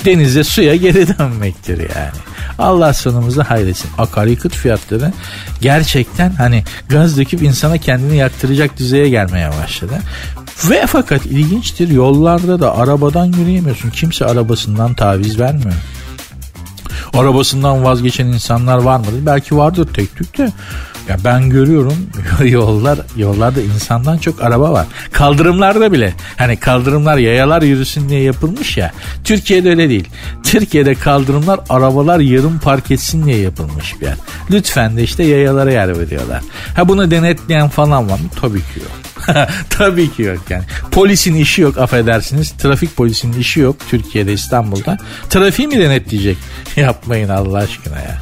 denize 0.04 0.44
suya 0.44 0.76
geri 0.76 1.08
dönmektir 1.18 1.78
yani. 1.78 2.18
Allah 2.58 2.94
sonumuzu 2.94 3.42
hayretsin. 3.42 3.90
Akaryakıt 3.98 4.54
fiyatları 4.54 5.12
gerçekten 5.60 6.30
hani 6.30 6.64
gaz 6.88 7.18
döküp 7.18 7.42
insana 7.42 7.78
kendini 7.78 8.16
yaktıracak 8.16 8.78
düzeye 8.78 9.08
gelmeye 9.08 9.50
başladı. 9.62 9.94
Ve 10.64 10.86
fakat 10.86 11.17
ilginçtir 11.26 11.88
yollarda 11.88 12.60
da 12.60 12.76
arabadan 12.76 13.24
yürüyemiyorsun. 13.24 13.90
Kimse 13.90 14.26
arabasından 14.26 14.94
taviz 14.94 15.40
vermiyor. 15.40 15.74
Arabasından 17.14 17.84
vazgeçen 17.84 18.26
insanlar 18.26 18.78
var 18.78 18.98
mıdır? 18.98 19.26
Belki 19.26 19.56
vardır 19.56 19.88
tek 19.94 20.16
tük 20.16 20.38
de. 20.38 20.52
Ya 21.08 21.16
ben 21.24 21.50
görüyorum 21.50 21.94
yollar 22.44 22.98
yollarda 23.16 23.60
insandan 23.60 24.18
çok 24.18 24.42
araba 24.42 24.72
var. 24.72 24.86
Kaldırımlarda 25.12 25.92
bile 25.92 26.14
hani 26.36 26.56
kaldırımlar 26.56 27.16
yayalar 27.16 27.62
yürüsün 27.62 28.08
diye 28.08 28.22
yapılmış 28.22 28.76
ya. 28.76 28.92
Türkiye'de 29.24 29.70
öyle 29.70 29.88
değil. 29.88 30.08
Türkiye'de 30.42 30.94
kaldırımlar 30.94 31.60
arabalar 31.68 32.20
yarım 32.20 32.58
park 32.58 32.90
etsin 32.90 33.26
diye 33.26 33.38
yapılmış 33.38 34.00
bir 34.00 34.06
yer. 34.06 34.16
Lütfen 34.50 34.96
de 34.96 35.02
işte 35.02 35.24
yayalara 35.24 35.72
yer 35.72 35.98
veriyorlar. 35.98 36.42
Ha 36.74 36.88
bunu 36.88 37.10
denetleyen 37.10 37.68
falan 37.68 38.10
var 38.10 38.18
mı? 38.18 38.28
Tabii 38.40 38.60
ki 38.60 38.80
yok. 38.80 39.17
Tabii 39.70 40.12
ki 40.12 40.22
yok 40.22 40.50
yani. 40.50 40.64
Polisin 40.90 41.34
işi 41.34 41.60
yok 41.62 41.78
affedersiniz. 41.78 42.50
Trafik 42.50 42.96
polisinin 42.96 43.40
işi 43.40 43.60
yok 43.60 43.76
Türkiye'de 43.90 44.32
İstanbul'da. 44.32 44.98
Trafiği 45.30 45.68
mi 45.68 45.78
denetleyecek? 45.78 46.36
Yapmayın 46.76 47.28
Allah 47.28 47.58
aşkına 47.58 47.98
ya. 47.98 48.18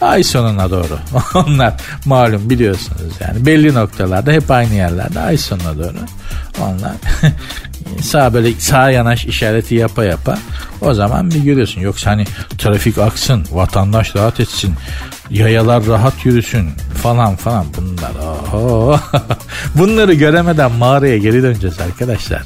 Ay 0.00 0.22
sonuna 0.22 0.70
doğru. 0.70 0.98
Onlar 1.34 1.74
malum 2.04 2.50
biliyorsunuz 2.50 3.12
yani. 3.20 3.46
Belli 3.46 3.74
noktalarda 3.74 4.32
hep 4.32 4.50
aynı 4.50 4.74
yerlerde 4.74 5.20
ay 5.20 5.36
sonuna 5.36 5.78
doğru. 5.78 5.98
Onlar 6.60 6.92
sağ 8.02 8.34
böyle 8.34 8.52
sağ 8.52 8.90
yanaş 8.90 9.24
işareti 9.26 9.74
yapa 9.74 10.04
yapa 10.04 10.38
o 10.80 10.94
zaman 10.94 11.30
bir 11.30 11.38
görüyorsun. 11.44 11.80
Yoksa 11.80 12.10
hani 12.10 12.24
trafik 12.58 12.98
aksın, 12.98 13.46
vatandaş 13.52 14.16
rahat 14.16 14.40
etsin, 14.40 14.74
yayalar 15.30 15.86
rahat 15.86 16.26
yürüsün 16.26 16.70
falan 17.02 17.36
falan 17.36 17.66
bunlar. 17.76 18.12
Oho. 18.54 19.00
Bunları 19.74 20.14
göremeden 20.14 20.72
mağaraya 20.72 21.18
geri 21.18 21.42
döneceğiz 21.42 21.80
arkadaşlar. 21.80 22.42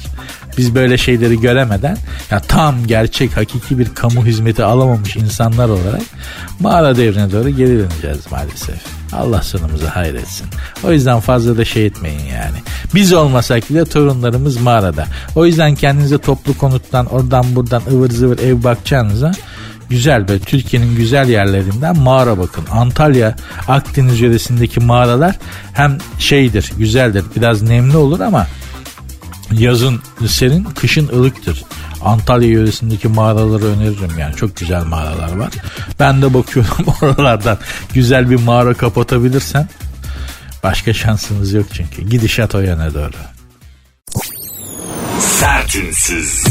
Biz 0.57 0.75
böyle 0.75 0.97
şeyleri 0.97 1.39
göremeden 1.39 1.97
ya 2.31 2.39
tam 2.39 2.87
gerçek 2.87 3.37
hakiki 3.37 3.79
bir 3.79 3.93
kamu 3.93 4.25
hizmeti 4.25 4.63
alamamış 4.63 5.15
insanlar 5.15 5.69
olarak 5.69 6.01
mağara 6.59 6.97
devrine 6.97 7.31
doğru 7.31 7.49
geri 7.49 7.79
döneceğiz 7.79 8.31
maalesef. 8.31 8.81
Allah 9.13 9.41
sonumuzu 9.41 9.87
hayretsin. 9.87 10.47
O 10.83 10.91
yüzden 10.91 11.19
fazla 11.19 11.57
da 11.57 11.65
şey 11.65 11.85
etmeyin 11.85 12.19
yani. 12.19 12.57
Biz 12.95 13.13
olmasak 13.13 13.69
bile 13.69 13.85
torunlarımız 13.85 14.57
mağarada. 14.57 15.05
O 15.35 15.45
yüzden 15.45 15.75
kendinize 15.75 16.17
toplu 16.17 16.57
konuttan 16.57 17.05
oradan 17.05 17.55
buradan 17.55 17.81
ıvır 17.91 18.09
zıvır 18.09 18.39
ev 18.39 18.63
bakacağınıza 18.63 19.31
güzel 19.89 20.25
ve 20.29 20.39
Türkiye'nin 20.39 20.95
güzel 20.95 21.29
yerlerinden 21.29 21.99
mağara 21.99 22.37
bakın. 22.37 22.65
Antalya 22.71 23.35
Akdeniz 23.67 24.19
yöresindeki 24.19 24.79
mağaralar 24.79 25.35
hem 25.73 25.97
şeydir 26.19 26.71
güzeldir 26.77 27.25
biraz 27.35 27.61
nemli 27.61 27.97
olur 27.97 28.19
ama 28.19 28.47
yazın 29.51 30.01
serin 30.27 30.63
kışın 30.63 31.07
ılıktır. 31.07 31.63
Antalya 32.01 32.49
yöresindeki 32.49 33.07
mağaraları 33.07 33.65
öneririm 33.65 34.19
yani 34.19 34.35
çok 34.35 34.57
güzel 34.57 34.83
mağaralar 34.83 35.35
var. 35.35 35.53
Ben 35.99 36.21
de 36.21 36.33
bakıyorum 36.33 36.85
oralardan 37.01 37.57
güzel 37.93 38.29
bir 38.29 38.39
mağara 38.39 38.73
kapatabilirsen 38.73 39.69
başka 40.63 40.93
şansınız 40.93 41.53
yok 41.53 41.65
çünkü. 41.73 42.09
Gidişat 42.09 42.55
o 42.55 42.59
yana 42.59 42.93
doğru. 42.93 43.15
Sertünsüz. 45.19 46.43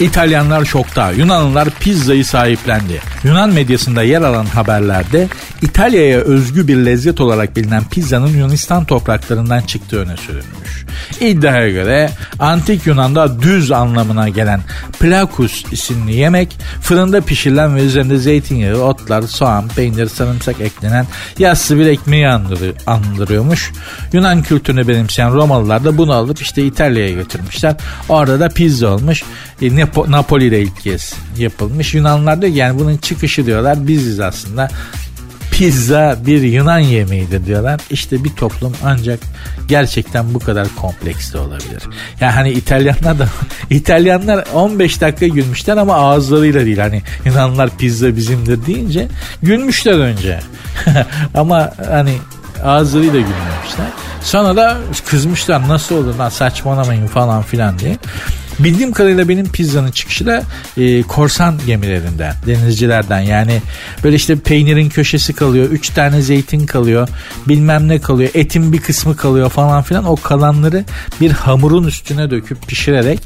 İtalyanlar 0.00 0.64
şokta. 0.64 1.10
Yunanlılar 1.10 1.70
pizzayı 1.70 2.24
sahiplendi. 2.24 3.00
Yunan 3.24 3.50
medyasında 3.50 4.02
yer 4.02 4.22
alan 4.22 4.46
haberlerde 4.46 5.28
İtalya'ya 5.62 6.18
özgü 6.18 6.68
bir 6.68 6.76
lezzet 6.76 7.20
olarak 7.20 7.56
bilinen 7.56 7.84
pizzanın 7.84 8.28
Yunanistan 8.28 8.84
topraklarından 8.84 9.60
çıktığı 9.60 9.98
öne 9.98 10.16
sürülmüş. 10.16 10.84
İddiaya 11.20 11.70
göre 11.70 12.10
antik 12.38 12.86
Yunan'da 12.86 13.42
düz 13.42 13.72
anlamına 13.72 14.28
gelen 14.28 14.60
plakus 15.00 15.64
isimli 15.72 16.14
yemek 16.14 16.56
fırında 16.80 17.20
pişirilen 17.20 17.76
ve 17.76 17.84
üzerinde 17.84 18.18
zeytinyağı, 18.18 18.76
otlar, 18.76 19.22
soğan, 19.22 19.68
peynir, 19.68 20.06
sarımsak 20.06 20.60
eklenen 20.60 21.06
yassı 21.38 21.78
bir 21.78 21.86
ekmeği 21.86 22.28
andırıyormuş. 22.86 23.72
Yunan 24.12 24.42
kültürünü 24.42 24.88
benimseyen 24.88 25.34
Romalılar 25.34 25.84
da 25.84 25.98
bunu 25.98 26.12
alıp 26.12 26.42
işte 26.42 26.64
İtalya'ya 26.64 27.10
götürmüşler. 27.10 27.76
Orada 28.08 28.40
da 28.40 28.48
pizza 28.48 28.88
olmuş. 28.88 29.22
E, 29.62 29.76
Napoli'de 30.08 30.62
ilk 30.62 30.80
kez 30.80 31.14
yapılmış. 31.38 31.94
Yunanlılar 31.94 32.42
diyor 32.42 32.52
yani 32.52 32.78
bunun 32.78 32.96
çıkışı 32.96 33.46
diyorlar 33.46 33.88
biziz 33.88 34.20
aslında 34.20 34.70
pizza 35.58 36.16
bir 36.26 36.42
Yunan 36.42 36.78
yemeğidir 36.78 37.46
diyorlar. 37.46 37.80
İşte 37.90 38.24
bir 38.24 38.30
toplum 38.30 38.72
ancak 38.84 39.20
gerçekten 39.68 40.34
bu 40.34 40.38
kadar 40.38 40.68
kompleks 40.80 41.32
de 41.32 41.38
olabilir. 41.38 41.82
Yani 42.20 42.32
hani 42.32 42.50
İtalyanlar 42.50 43.18
da 43.18 43.28
İtalyanlar 43.70 44.44
15 44.54 45.00
dakika 45.00 45.26
gülmüşler 45.26 45.76
ama 45.76 45.94
ağızlarıyla 45.94 46.64
değil. 46.66 46.78
Hani 46.78 47.02
Yunanlar 47.24 47.76
pizza 47.78 48.16
bizimdir 48.16 48.66
deyince 48.66 49.08
gülmüşler 49.42 49.98
önce. 49.98 50.40
ama 51.34 51.72
hani 51.88 52.14
ağızlarıyla 52.64 53.20
gülmemişler. 53.20 53.86
Sonra 54.24 54.56
da 54.56 54.78
kızmışlar 55.06 55.68
nasıl 55.68 55.94
olur 55.96 56.14
lan 56.14 56.28
saçmalamayın 56.28 57.06
falan 57.06 57.42
filan 57.42 57.78
diye. 57.78 57.98
Bildiğim 58.58 58.92
kadarıyla 58.92 59.28
benim 59.28 59.48
pizzanın 59.52 59.90
çıkışı 59.90 60.26
da 60.26 60.42
e, 60.76 61.02
korsan 61.02 61.60
gemilerinden, 61.66 62.34
denizcilerden. 62.46 63.20
Yani 63.20 63.62
böyle 64.04 64.16
işte 64.16 64.36
peynirin 64.36 64.88
köşesi 64.88 65.32
kalıyor, 65.32 65.70
üç 65.70 65.90
tane 65.90 66.22
zeytin 66.22 66.66
kalıyor, 66.66 67.08
bilmem 67.48 67.88
ne 67.88 68.00
kalıyor, 68.00 68.30
etin 68.34 68.72
bir 68.72 68.80
kısmı 68.80 69.16
kalıyor 69.16 69.50
falan 69.50 69.82
filan. 69.82 70.04
O 70.04 70.16
kalanları 70.16 70.84
bir 71.20 71.30
hamurun 71.30 71.84
üstüne 71.84 72.30
döküp 72.30 72.66
pişirerek 72.66 73.20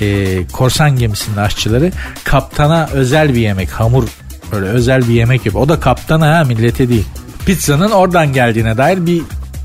e, 0.00 0.38
korsan 0.52 0.96
gemisinin 0.96 1.36
aşçıları 1.36 1.92
kaptana 2.24 2.88
özel 2.92 3.34
bir 3.34 3.40
yemek, 3.40 3.70
hamur 3.70 4.08
böyle 4.52 4.66
özel 4.66 5.08
bir 5.08 5.14
yemek 5.14 5.46
yapıyor. 5.46 5.64
O 5.64 5.68
da 5.68 5.80
kaptana 5.80 6.38
ha 6.38 6.44
millete 6.44 6.88
değil. 6.88 7.06
Pizzanın 7.46 7.90
oradan 7.90 8.32
geldiğine 8.32 8.76
dair 8.76 9.06
bir 9.06 9.22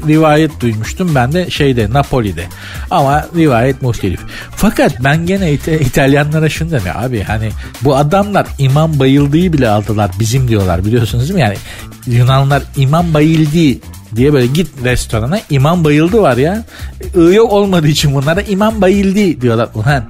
rivayet 0.07 0.61
duymuştum 0.61 1.15
ben 1.15 1.31
de 1.33 1.49
şeyde 1.49 1.89
Napoli'de. 1.93 2.43
Ama 2.91 3.25
rivayet 3.35 3.81
muhtelif. 3.81 4.19
Fakat 4.55 5.03
ben 5.03 5.25
gene 5.25 5.51
İt- 5.53 5.81
İtalyanlara 5.81 6.49
şunu 6.49 6.71
dedim 6.71 6.91
abi 6.95 7.23
hani 7.23 7.49
bu 7.81 7.95
adamlar 7.95 8.47
imam 8.59 8.99
bayıldığı 8.99 9.53
bile 9.53 9.69
aldılar 9.69 10.11
bizim 10.19 10.47
diyorlar 10.47 10.85
biliyorsunuz 10.85 11.23
değil 11.23 11.33
mi? 11.35 11.41
Yani 11.41 11.57
Yunanlılar 12.07 12.63
imam 12.77 13.13
bayıldı 13.13 13.79
diye 14.15 14.33
böyle 14.33 14.47
git 14.47 14.67
restorana 14.83 15.39
imam 15.49 15.83
bayıldı 15.83 16.21
var 16.21 16.37
ya. 16.37 16.63
Yok 17.33 17.51
olmadığı 17.53 17.87
için 17.87 18.15
bunlara 18.15 18.41
imam 18.41 18.81
bayıldı 18.81 19.41
diyorlar. 19.41 19.69
Ulan 19.75 20.03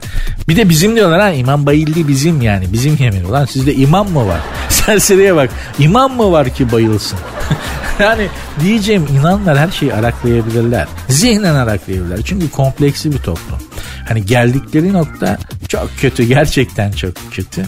bir 0.49 0.55
de 0.55 0.69
bizim 0.69 0.95
diyorlar 0.95 1.21
ha 1.21 1.29
imam 1.31 1.65
bayıldı 1.65 2.07
bizim 2.07 2.41
yani 2.41 2.73
bizim 2.73 2.97
yemin. 2.99 3.23
Ulan 3.23 3.45
sizde 3.45 3.73
imam 3.75 4.09
mı 4.11 4.27
var? 4.27 4.39
Serseriye 4.69 5.35
bak 5.35 5.49
imam 5.79 6.17
mı 6.17 6.31
var 6.31 6.49
ki 6.49 6.71
bayılsın? 6.71 7.19
yani 7.99 8.27
diyeceğim 8.59 9.07
inanlar 9.19 9.57
her 9.57 9.71
şeyi 9.71 9.93
araklayabilirler. 9.93 10.87
Zihnen 11.09 11.55
araklayabilirler. 11.55 12.19
Çünkü 12.25 12.51
kompleksi 12.51 13.11
bir 13.11 13.17
toplum. 13.17 13.59
Hani 14.07 14.25
geldikleri 14.25 14.93
nokta 14.93 15.37
çok 15.67 15.89
kötü. 15.97 16.23
Gerçekten 16.23 16.91
çok 16.91 17.13
kötü. 17.31 17.65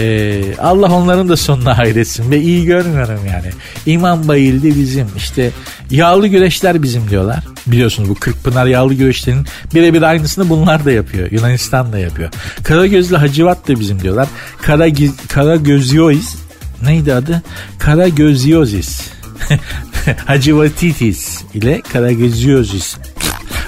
Ee, 0.00 0.42
Allah 0.58 0.92
onların 0.92 1.28
da 1.28 1.36
sonuna 1.36 1.78
hayretsin. 1.78 2.30
Ve 2.30 2.40
iyi 2.40 2.64
görmüyorum 2.64 3.20
yani. 3.26 3.50
İmam 3.86 4.28
bayıldı 4.28 4.66
bizim. 4.66 5.06
işte 5.16 5.50
yağlı 5.90 6.26
güreşler 6.26 6.82
bizim 6.82 7.10
diyorlar. 7.10 7.44
Biliyorsunuz 7.66 8.08
bu 8.08 8.14
Kırkpınar 8.14 8.66
yağlı 8.66 8.94
güreşlerinin 8.94 9.46
birebir 9.74 10.02
aynısını 10.02 10.48
bunlar 10.48 10.84
da 10.84 10.90
yapıyor. 10.90 11.30
Yunanistan 11.30 11.92
da 11.92 11.98
yapıyor. 11.98 12.30
Karagözlü 12.62 13.16
Hacivat 13.16 13.68
da 13.68 13.80
bizim 13.80 14.02
diyorlar. 14.02 14.28
Kara, 14.62 14.86
Karagözyoiz 15.28 16.36
neydi 16.82 17.14
adı? 17.14 17.42
Karagözyozis. 17.78 19.10
Hacivatitis 20.26 21.42
ile 21.54 21.80
Karagözyozis. 21.92 22.96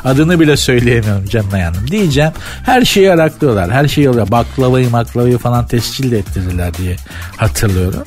Adını 0.04 0.40
bile 0.40 0.56
söyleyemiyorum 0.56 1.28
canına 1.28 1.58
yanım. 1.58 1.90
Diyeceğim 1.90 2.32
her 2.64 2.84
şeyi 2.84 3.12
araklıyorlar. 3.12 3.70
Her 3.70 3.88
şeyi 3.88 4.08
oluyor. 4.08 4.30
Baklavayı 4.30 4.90
maklavayı 4.90 5.38
falan 5.38 5.66
tescil 5.66 6.10
de 6.10 6.18
ettirdiler 6.18 6.74
diye 6.74 6.96
hatırlıyorum. 7.36 8.04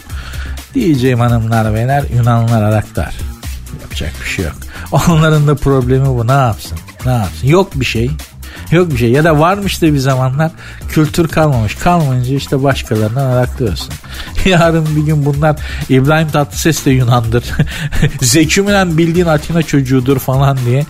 Diyeceğim 0.73 1.19
hanımlar 1.19 1.73
beyler 1.73 2.03
Yunanlılar 2.15 2.63
araklar. 2.63 3.15
Yapacak 3.81 4.11
bir 4.23 4.29
şey 4.29 4.45
yok. 4.45 4.55
Onların 4.91 5.47
da 5.47 5.55
problemi 5.55 6.05
bu. 6.05 6.27
Ne 6.27 6.31
yapsın? 6.31 6.77
Ne 7.05 7.11
yapsın? 7.11 7.47
Yok 7.47 7.71
bir 7.75 7.85
şey. 7.85 8.11
Yok 8.71 8.91
bir 8.91 8.97
şey. 8.97 9.11
Ya 9.11 9.23
da 9.23 9.39
varmış 9.39 9.81
da 9.81 9.93
bir 9.93 9.97
zamanlar 9.97 10.51
kültür 10.89 11.27
kalmamış. 11.27 11.75
Kalmayınca 11.75 12.35
işte 12.35 12.63
başkalarından 12.63 13.25
araklıyorsun. 13.25 13.93
Yarın 14.45 14.95
bir 14.95 15.01
gün 15.01 15.25
bunlar 15.25 15.59
İbrahim 15.89 16.27
Tatlıses 16.27 16.85
de 16.85 16.91
Yunan'dır. 16.91 17.43
Zeki 18.21 18.67
bildiğin 18.67 19.25
Atina 19.25 19.63
çocuğudur 19.63 20.19
falan 20.19 20.57
diye 20.65 20.85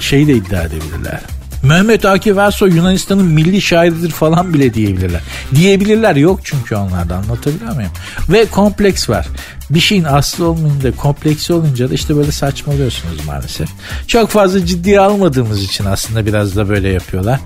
şey 0.00 0.26
de 0.26 0.32
iddia 0.32 0.62
edebilirler. 0.62 1.37
Mehmet 1.62 2.04
Akif 2.04 2.38
Ersoy 2.38 2.76
Yunanistan'ın 2.76 3.26
milli 3.26 3.60
şairidir 3.62 4.10
falan 4.10 4.54
bile 4.54 4.74
diyebilirler. 4.74 5.20
Diyebilirler 5.54 6.16
yok 6.16 6.40
çünkü 6.44 6.74
onlarda 6.76 7.16
anlatabiliyor 7.16 7.74
muyum? 7.74 7.90
Ve 8.28 8.46
kompleks 8.46 9.08
var. 9.08 9.26
Bir 9.70 9.80
şeyin 9.80 10.04
aslı 10.04 10.48
olmayınca 10.48 10.96
kompleksi 10.96 11.52
olunca 11.52 11.90
da 11.90 11.94
işte 11.94 12.16
böyle 12.16 12.32
saçmalıyorsunuz 12.32 13.26
maalesef. 13.26 13.68
Çok 14.06 14.30
fazla 14.30 14.66
ciddiye 14.66 15.00
almadığımız 15.00 15.62
için 15.62 15.84
aslında 15.84 16.26
biraz 16.26 16.56
da 16.56 16.68
böyle 16.68 16.88
yapıyorlar. 16.88 17.40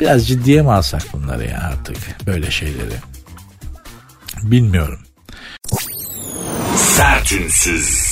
Biraz 0.00 0.28
ciddiye 0.28 0.62
mi 0.62 0.72
alsak 0.72 1.02
bunları 1.12 1.44
ya 1.44 1.70
artık 1.72 2.26
böyle 2.26 2.50
şeyleri? 2.50 2.94
Bilmiyorum. 4.42 4.98
Sertünsüz. 6.76 8.07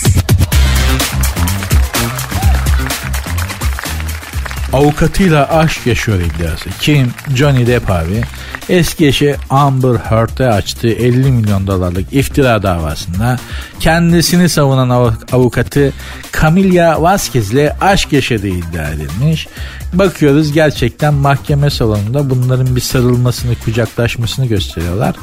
Avukatıyla 4.76 5.48
aşk 5.48 5.86
yaşıyor 5.86 6.20
iddiası. 6.20 6.70
Kim? 6.80 7.10
Johnny 7.34 7.66
Depp 7.66 7.90
abi. 7.90 8.22
Eski 8.68 9.06
eşi 9.06 9.36
Amber 9.50 9.94
Heard'e 9.94 10.48
açtığı 10.48 10.88
50 10.88 11.30
milyon 11.30 11.66
dolarlık 11.66 12.12
iftira 12.12 12.62
davasında 12.62 13.38
kendisini 13.80 14.48
savunan 14.48 15.16
avukatı 15.32 15.92
Camilla 16.40 17.02
Vasquez 17.02 17.52
ile 17.52 17.76
aşk 17.80 18.12
yaşadığı 18.12 18.48
iddia 18.48 18.88
edilmiş. 18.88 19.48
Bakıyoruz 19.98 20.52
gerçekten 20.52 21.14
mahkeme 21.14 21.70
salonunda 21.70 22.30
bunların 22.30 22.76
bir 22.76 22.80
sarılmasını, 22.80 23.54
kucaklaşmasını 23.64 24.46
gösteriyorlar. 24.46 25.16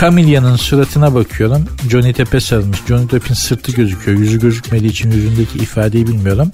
Camilla'nın 0.00 0.56
suratına 0.56 1.14
bakıyorum. 1.14 1.64
Johnny 1.90 2.16
Depp'e 2.16 2.40
sarılmış. 2.40 2.78
Johnny 2.88 3.10
Depp'in 3.10 3.34
sırtı 3.34 3.72
gözüküyor. 3.72 4.18
Yüzü 4.18 4.40
gözükmediği 4.40 4.90
için 4.90 5.10
yüzündeki 5.10 5.58
ifadeyi 5.58 6.06
bilmiyorum. 6.06 6.50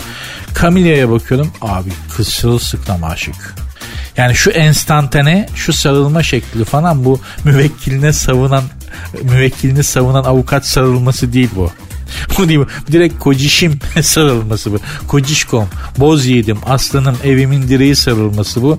Camilla'ya 0.60 1.10
bakıyorum. 1.10 1.52
Abi 1.60 1.90
kız 2.16 2.28
sırılsıklam 2.28 3.04
aşık. 3.04 3.54
Yani 4.16 4.34
şu 4.34 4.50
enstantane, 4.50 5.48
şu 5.54 5.72
sarılma 5.72 6.22
şekli 6.22 6.64
falan 6.64 7.04
bu 7.04 7.20
müvekkiline 7.44 8.12
savunan 8.12 8.62
müvekkilini 9.22 9.84
savunan 9.84 10.24
avukat 10.24 10.66
sarılması 10.66 11.32
değil 11.32 11.50
bu. 11.56 11.70
Bu 12.38 12.48
değil 12.48 12.58
mi? 12.58 12.66
Direkt 12.92 13.18
kocişim 13.18 13.78
sarılması 14.02 14.72
bu. 14.72 14.78
Kocişkom, 15.08 15.68
boz 15.98 16.26
yedim, 16.26 16.58
aslanım, 16.66 17.16
evimin 17.24 17.68
direği 17.68 17.96
sarılması 17.96 18.62
bu. 18.62 18.78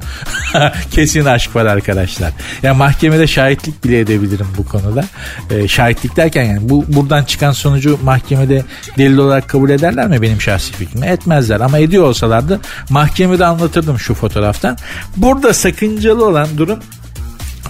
Kesin 0.91 1.25
aşk 1.25 1.55
var 1.55 1.65
arkadaşlar. 1.65 2.31
Yani 2.63 2.77
mahkemede 2.77 3.27
şahitlik 3.27 3.83
bile 3.83 3.99
edebilirim 3.99 4.47
bu 4.57 4.65
konuda. 4.65 5.05
Ee, 5.51 5.67
şahitlik 5.67 6.15
derken 6.15 6.43
yani 6.43 6.69
bu 6.69 6.85
buradan 6.87 7.23
çıkan 7.23 7.51
sonucu 7.51 7.99
mahkemede 8.03 8.63
delil 8.97 9.17
olarak 9.17 9.49
kabul 9.49 9.69
ederler 9.69 10.07
mi 10.07 10.21
benim 10.21 10.41
şahsi 10.41 10.73
fikrimi? 10.73 11.05
Etmezler 11.05 11.59
ama 11.59 11.77
ediyor 11.77 12.03
olsalardı 12.03 12.59
mahkemede 12.89 13.45
anlatırdım 13.45 13.99
şu 13.99 14.13
fotoğraftan. 14.13 14.77
Burada 15.17 15.53
sakıncalı 15.53 16.25
olan 16.25 16.47
durum 16.57 16.79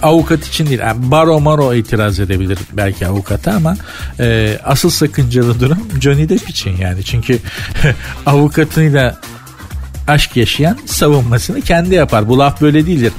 avukat 0.02 0.46
için 0.46 0.66
değil. 0.66 0.80
Yani 0.80 1.10
baro 1.10 1.40
maro 1.40 1.74
itiraz 1.74 2.20
edebilir 2.20 2.58
belki 2.72 3.06
avukata 3.06 3.52
ama 3.52 3.76
e, 4.20 4.58
asıl 4.64 4.90
sakıncalı 4.90 5.60
durum 5.60 5.78
Johnny 6.00 6.28
Depp 6.28 6.50
için 6.50 6.76
yani. 6.76 7.04
Çünkü 7.04 7.38
avukatıyla 8.26 9.20
aşk 10.08 10.36
yaşayan 10.36 10.78
savunmasını 10.86 11.60
kendi 11.60 11.94
yapar. 11.94 12.28
Bu 12.28 12.38
laf 12.38 12.60
böyle 12.60 12.86
değildir. 12.86 13.12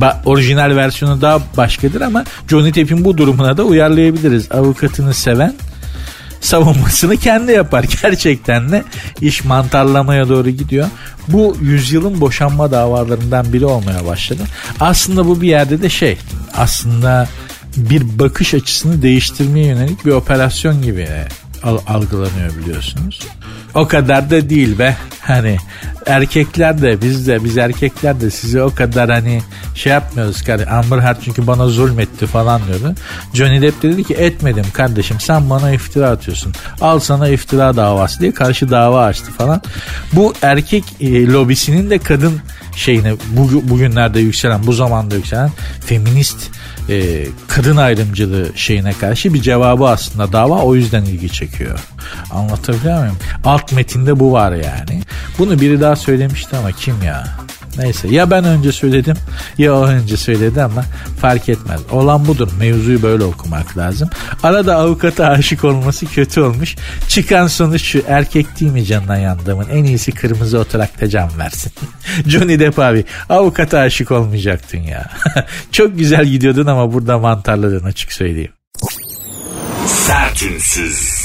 Ba- 0.00 0.16
orijinal 0.24 0.76
versiyonu 0.76 1.20
daha 1.20 1.40
başkadır 1.56 2.00
ama 2.00 2.24
Johnny 2.48 2.74
Depp'in 2.74 3.04
bu 3.04 3.18
durumuna 3.18 3.56
da 3.56 3.62
uyarlayabiliriz. 3.64 4.52
Avukatını 4.52 5.14
seven 5.14 5.54
savunmasını 6.42 7.16
kendi 7.16 7.52
yapar. 7.52 7.84
Gerçekten 8.02 8.72
de 8.72 8.84
iş 9.20 9.44
mantarlamaya 9.44 10.28
doğru 10.28 10.50
gidiyor. 10.50 10.88
Bu 11.28 11.56
yüzyılın 11.60 12.20
boşanma 12.20 12.70
davalarından 12.70 13.52
biri 13.52 13.66
olmaya 13.66 14.06
başladı. 14.06 14.42
Aslında 14.80 15.26
bu 15.26 15.40
bir 15.40 15.48
yerde 15.48 15.82
de 15.82 15.88
şey 15.88 16.18
aslında 16.56 17.28
bir 17.76 18.18
bakış 18.18 18.54
açısını 18.54 19.02
değiştirmeye 19.02 19.66
yönelik 19.66 20.06
bir 20.06 20.10
operasyon 20.10 20.82
gibi 20.82 21.08
algılanıyor 21.64 22.56
biliyorsunuz. 22.58 23.20
O 23.74 23.88
kadar 23.88 24.30
da 24.30 24.50
değil 24.50 24.78
be. 24.78 24.96
Hani 25.20 25.56
erkekler 26.06 26.82
de 26.82 27.02
biz 27.02 27.26
de 27.26 27.44
biz 27.44 27.58
erkekler 27.58 28.20
de 28.20 28.30
sizi 28.30 28.62
o 28.62 28.74
kadar 28.74 29.10
hani 29.10 29.42
şey 29.74 29.92
yapmıyoruz. 29.92 30.42
Amber 30.70 30.98
Heard 30.98 31.16
çünkü 31.24 31.46
bana 31.46 31.66
zulmetti 31.66 32.26
falan 32.26 32.60
diyordu. 32.66 32.94
Johnny 33.34 33.62
Depp 33.62 33.82
dedi 33.82 34.04
ki 34.04 34.14
etmedim 34.14 34.64
kardeşim 34.72 35.20
sen 35.20 35.50
bana 35.50 35.70
iftira 35.70 36.10
atıyorsun. 36.10 36.52
Al 36.80 36.98
sana 36.98 37.28
iftira 37.28 37.76
davası 37.76 38.20
diye 38.20 38.32
karşı 38.32 38.70
dava 38.70 39.04
açtı 39.04 39.32
falan. 39.32 39.62
Bu 40.12 40.34
erkek 40.42 40.84
e, 41.00 41.26
lobisinin 41.26 41.90
de 41.90 41.98
kadın 41.98 42.40
şeyine 42.76 43.14
bu, 43.30 43.70
bugünlerde 43.70 44.20
yükselen 44.20 44.66
bu 44.66 44.72
zamanda 44.72 45.14
yükselen 45.14 45.50
feminist 45.80 46.50
e, 46.88 47.26
kadın 47.48 47.76
ayrımcılığı 47.76 48.48
şeyine 48.54 48.92
karşı 48.92 49.34
bir 49.34 49.42
cevabı 49.42 49.88
aslında 49.88 50.32
dava 50.32 50.62
o 50.62 50.74
yüzden 50.74 51.04
ilgi 51.04 51.28
çekiyor. 51.28 51.80
Anlatabiliyor 52.30 52.98
muyum? 52.98 53.16
Alt 53.44 53.72
metinde 53.72 54.20
bu 54.20 54.32
var 54.32 54.52
yani. 54.52 55.02
Bunu 55.38 55.60
biri 55.60 55.80
daha 55.80 55.96
söylemişti 55.96 56.56
ama 56.56 56.72
kim 56.72 57.02
ya? 57.02 57.28
Neyse 57.78 58.08
ya 58.08 58.30
ben 58.30 58.44
önce 58.44 58.72
söyledim 58.72 59.16
ya 59.58 59.74
o 59.74 59.86
önce 59.86 60.16
söyledi 60.16 60.62
ama 60.62 60.84
fark 61.22 61.48
etmez. 61.48 61.80
Olan 61.90 62.26
budur. 62.26 62.48
Mevzuyu 62.58 63.02
böyle 63.02 63.24
okumak 63.24 63.78
lazım. 63.78 64.10
Arada 64.42 64.76
avukata 64.76 65.26
aşık 65.26 65.64
olması 65.64 66.06
kötü 66.06 66.40
olmuş. 66.40 66.76
Çıkan 67.08 67.46
sonuç 67.46 67.82
şu 67.82 68.02
erkek 68.08 68.60
değil 68.60 68.72
mi 68.72 68.84
canına 68.84 69.16
yandığımın 69.16 69.68
en 69.68 69.84
iyisi 69.84 70.12
kırmızı 70.12 70.58
oturakta 70.58 71.08
can 71.08 71.30
versin. 71.38 71.72
Johnny 72.26 72.60
Depp 72.60 72.78
abi 72.78 73.04
avukata 73.28 73.78
aşık 73.78 74.10
olmayacaktın 74.10 74.78
ya. 74.78 75.10
Çok 75.72 75.98
güzel 75.98 76.26
gidiyordun 76.26 76.66
ama 76.66 76.92
burada 76.92 77.18
mantarladın 77.18 77.84
açık 77.84 78.12
söyleyeyim. 78.12 78.52
Sertünsüz. 79.86 81.22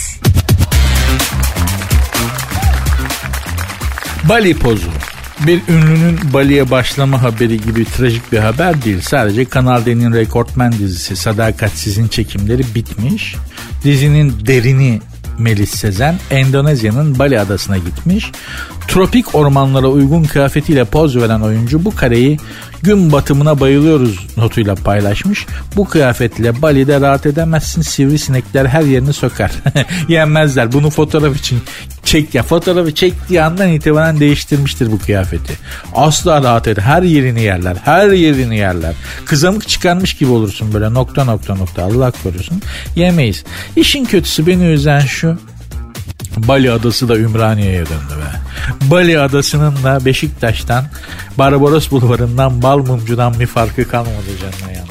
Bali 4.30 4.60
pozu. 4.60 4.90
Bir 5.46 5.62
ünlünün 5.70 6.20
Bali'ye 6.34 6.72
başlama 6.72 7.22
haberi 7.22 7.62
gibi 7.62 7.86
trajik 7.86 8.32
bir 8.32 8.38
haber 8.38 8.84
değil. 8.84 9.02
Sadece 9.02 9.46
Kanal 9.46 9.86
D'nin 9.86 10.14
rekortmen 10.14 10.72
dizisi 10.72 11.16
Sadakatsiz'in 11.16 12.08
çekimleri 12.08 12.64
bitmiş. 12.76 13.36
Dizinin 13.84 14.34
derini 14.46 15.02
Melis 15.40 15.72
Sezen 15.72 16.16
Endonezya'nın 16.32 17.20
Bali 17.20 17.40
adasına 17.40 17.78
gitmiş. 17.78 18.32
Tropik 18.88 19.36
ormanlara 19.36 19.88
uygun 19.88 20.24
kıyafetiyle 20.24 20.86
poz 20.86 21.18
veren 21.18 21.42
oyuncu 21.42 21.86
bu 21.86 21.96
kareyi 21.96 22.38
gün 22.84 23.12
batımına 23.12 23.60
bayılıyoruz 23.60 24.28
notuyla 24.38 24.76
paylaşmış. 24.76 25.46
Bu 25.76 25.86
kıyafetle 25.86 26.62
Bali'de 26.62 27.02
rahat 27.02 27.26
edemezsin 27.26 27.82
sivrisinekler 27.82 28.66
her 28.66 28.82
yerini 28.82 29.14
sokar. 29.14 29.52
Yenmezler 30.08 30.72
bunu 30.72 30.90
fotoğraf 30.90 31.38
için 31.38 31.60
çek 32.04 32.36
ya 32.36 32.44
fotoğrafı 32.44 32.96
çektiği 32.96 33.42
andan 33.42 33.70
itibaren 33.70 34.20
değiştirmiştir 34.20 34.92
bu 34.92 35.00
kıyafeti. 35.00 35.54
Asla 35.96 36.44
rahat 36.44 36.68
eder 36.68 36.82
her 36.84 37.04
yerini 37.04 37.42
yerler 37.42 37.78
her 37.84 38.10
yerini 38.10 38.58
yerler. 38.58 38.94
Kızamık 39.26 39.68
çıkarmış 39.68 40.14
gibi 40.14 40.32
olursun 40.32 40.74
böyle 40.74 40.94
nokta 40.94 41.24
nokta 41.24 41.56
nokta 41.56 41.84
Allah 41.84 42.12
korusun. 42.24 42.62
Yemeyiz. 42.96 43.44
İşin 43.76 44.06
kötüsü 44.06 44.48
beni 44.48 44.66
üzen 44.66 45.00
şu 45.00 45.38
Bali 46.38 46.72
Adası 46.72 47.10
da 47.10 47.18
Ümraniye'ye 47.18 47.86
döndü 47.86 48.14
be. 48.22 48.40
Bali 48.82 49.20
Adası'nın 49.20 49.84
da 49.84 50.06
Beşiktaş'tan 50.06 50.86
Barbaros 51.38 51.92
Bulvarı'ndan 51.92 52.62
Balmumcu'dan 52.62 53.40
bir 53.40 53.48
farkı 53.48 53.88
kalmadı 53.88 54.38
canına 54.42 54.78
yandım. 54.78 54.88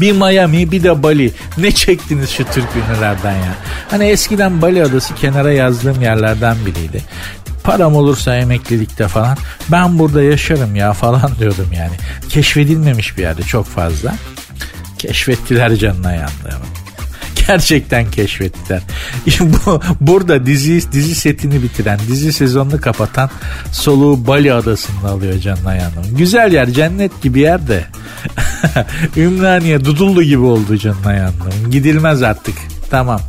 Bir 0.00 0.12
Miami 0.12 0.70
bir 0.70 0.82
de 0.82 1.02
Bali. 1.02 1.32
Ne 1.58 1.72
çektiniz 1.72 2.30
şu 2.30 2.44
Türk 2.44 2.68
ünlülerden 2.76 3.34
ya. 3.34 3.54
Hani 3.90 4.04
eskiden 4.04 4.62
Bali 4.62 4.84
Adası 4.84 5.14
kenara 5.14 5.52
yazdığım 5.52 6.02
yerlerden 6.02 6.56
biriydi 6.66 7.02
param 7.68 7.96
olursa 7.96 8.36
emeklilikte 8.36 9.08
falan 9.08 9.36
ben 9.72 9.98
burada 9.98 10.22
yaşarım 10.22 10.76
ya 10.76 10.92
falan 10.92 11.30
diyordum 11.38 11.68
yani. 11.76 11.92
Keşfedilmemiş 12.28 13.16
bir 13.16 13.22
yerde 13.22 13.42
çok 13.42 13.66
fazla. 13.66 14.14
Keşfettiler 14.98 15.76
canına 15.76 16.12
yandı 16.12 16.48
gerçekten 17.48 18.10
keşfettiler. 18.10 18.82
Bu, 19.40 19.80
burada 20.00 20.46
dizi 20.46 20.92
dizi 20.92 21.14
setini 21.14 21.62
bitiren, 21.62 21.98
dizi 22.08 22.32
sezonunu 22.32 22.80
kapatan 22.80 23.30
soluğu 23.72 24.26
Bali 24.26 24.52
adasında 24.52 25.08
alıyor 25.08 25.40
canına 25.40 25.74
yanım. 25.74 26.16
Güzel 26.16 26.52
yer, 26.52 26.66
cennet 26.66 27.22
gibi 27.22 27.40
yer 27.40 27.68
de. 27.68 27.84
Ümraniye 29.16 29.84
Dudullu 29.84 30.22
gibi 30.22 30.42
oldu 30.42 30.76
canına 30.76 31.14
yandım. 31.14 31.70
Gidilmez 31.70 32.22
artık. 32.22 32.54
Tamam. 32.90 33.20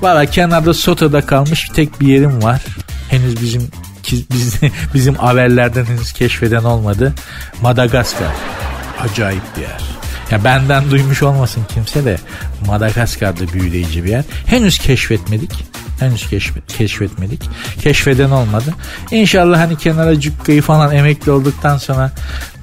Valla 0.00 0.26
kenarda 0.26 0.74
Soto'da 0.74 1.26
kalmış 1.26 1.68
tek 1.74 2.00
bir 2.00 2.06
yerim 2.06 2.42
var. 2.42 2.62
Henüz 3.08 3.42
bizim 3.42 3.68
biz, 4.10 4.54
bizim 4.94 5.14
haberlerden 5.14 5.84
henüz 5.84 6.12
keşfeden 6.12 6.64
olmadı. 6.64 7.12
Madagaskar. 7.62 8.32
Acayip 9.00 9.42
bir 9.56 9.62
yer. 9.62 9.91
Ya 10.32 10.44
benden 10.44 10.90
duymuş 10.90 11.22
olmasın 11.22 11.62
kimse 11.74 12.04
de 12.04 12.16
Madagaskar'da 12.66 13.52
büyüleyici 13.52 14.04
bir 14.04 14.10
yer. 14.10 14.24
Henüz 14.46 14.78
keşfetmedik. 14.78 15.64
Henüz 16.00 16.28
keşfet, 16.28 16.66
keşfetmedik. 16.66 17.42
Keşfeden 17.82 18.30
olmadı. 18.30 18.74
İnşallah 19.10 19.58
hani 19.58 19.78
kenara 19.78 20.20
cükkayı 20.20 20.62
falan 20.62 20.94
emekli 20.94 21.32
olduktan 21.32 21.78
sonra 21.78 22.12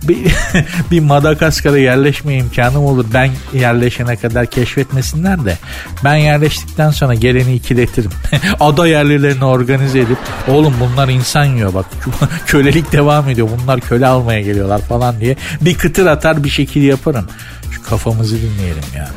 bir, 0.03 0.17
bir 0.91 0.99
Madagaskar'a 0.99 1.77
yerleşme 1.77 2.35
imkanım 2.35 2.85
olur. 2.85 3.05
Ben 3.13 3.31
yerleşene 3.53 4.15
kadar 4.15 4.45
keşfetmesinler 4.45 5.45
de 5.45 5.57
ben 6.03 6.15
yerleştikten 6.15 6.91
sonra 6.91 7.13
geleni 7.13 7.53
ikiletirim. 7.53 8.11
Ada 8.59 8.87
yerlilerini 8.87 9.45
organize 9.45 9.99
edip 9.99 10.17
oğlum 10.47 10.73
bunlar 10.79 11.09
insan 11.09 11.45
yiyor 11.45 11.73
bak 11.73 11.85
kölelik 12.45 12.91
devam 12.91 13.29
ediyor 13.29 13.49
bunlar 13.61 13.79
köle 13.79 14.07
almaya 14.07 14.41
geliyorlar 14.41 14.81
falan 14.81 15.19
diye 15.19 15.35
bir 15.61 15.77
kıtır 15.77 16.05
atar 16.05 16.43
bir 16.43 16.49
şekil 16.49 16.81
yaparım. 16.81 17.25
Şu 17.71 17.83
kafamızı 17.83 18.35
dinleyelim 18.35 18.83
ya. 18.95 19.09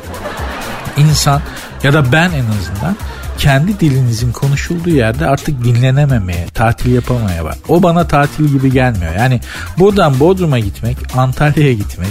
İnsan 0.97 1.41
ya 1.83 1.93
da 1.93 2.11
ben 2.11 2.31
en 2.31 2.45
azından 2.45 2.97
kendi 3.37 3.79
dilinizin 3.79 4.31
konuşulduğu 4.31 4.89
yerde 4.89 5.27
artık 5.27 5.63
dinlenememeye, 5.63 6.45
tatil 6.47 6.93
yapamaya 6.93 7.45
var. 7.45 7.57
O 7.67 7.83
bana 7.83 8.07
tatil 8.07 8.45
gibi 8.45 8.71
gelmiyor. 8.71 9.15
Yani 9.15 9.41
buradan 9.77 10.19
Bodrum'a 10.19 10.59
gitmek, 10.59 10.97
Antalya'ya 11.15 11.73
gitmek, 11.73 12.09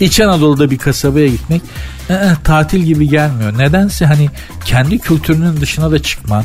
İç 0.00 0.20
Anadolu'da 0.20 0.70
bir 0.70 0.78
kasabaya 0.78 1.26
gitmek 1.26 1.62
e, 2.10 2.20
tatil 2.44 2.82
gibi 2.82 3.08
gelmiyor. 3.08 3.58
Nedense 3.58 4.06
hani 4.06 4.30
kendi 4.64 4.98
kültürünün 4.98 5.60
dışına 5.60 5.90
da 5.90 6.02
çıkmak, 6.02 6.44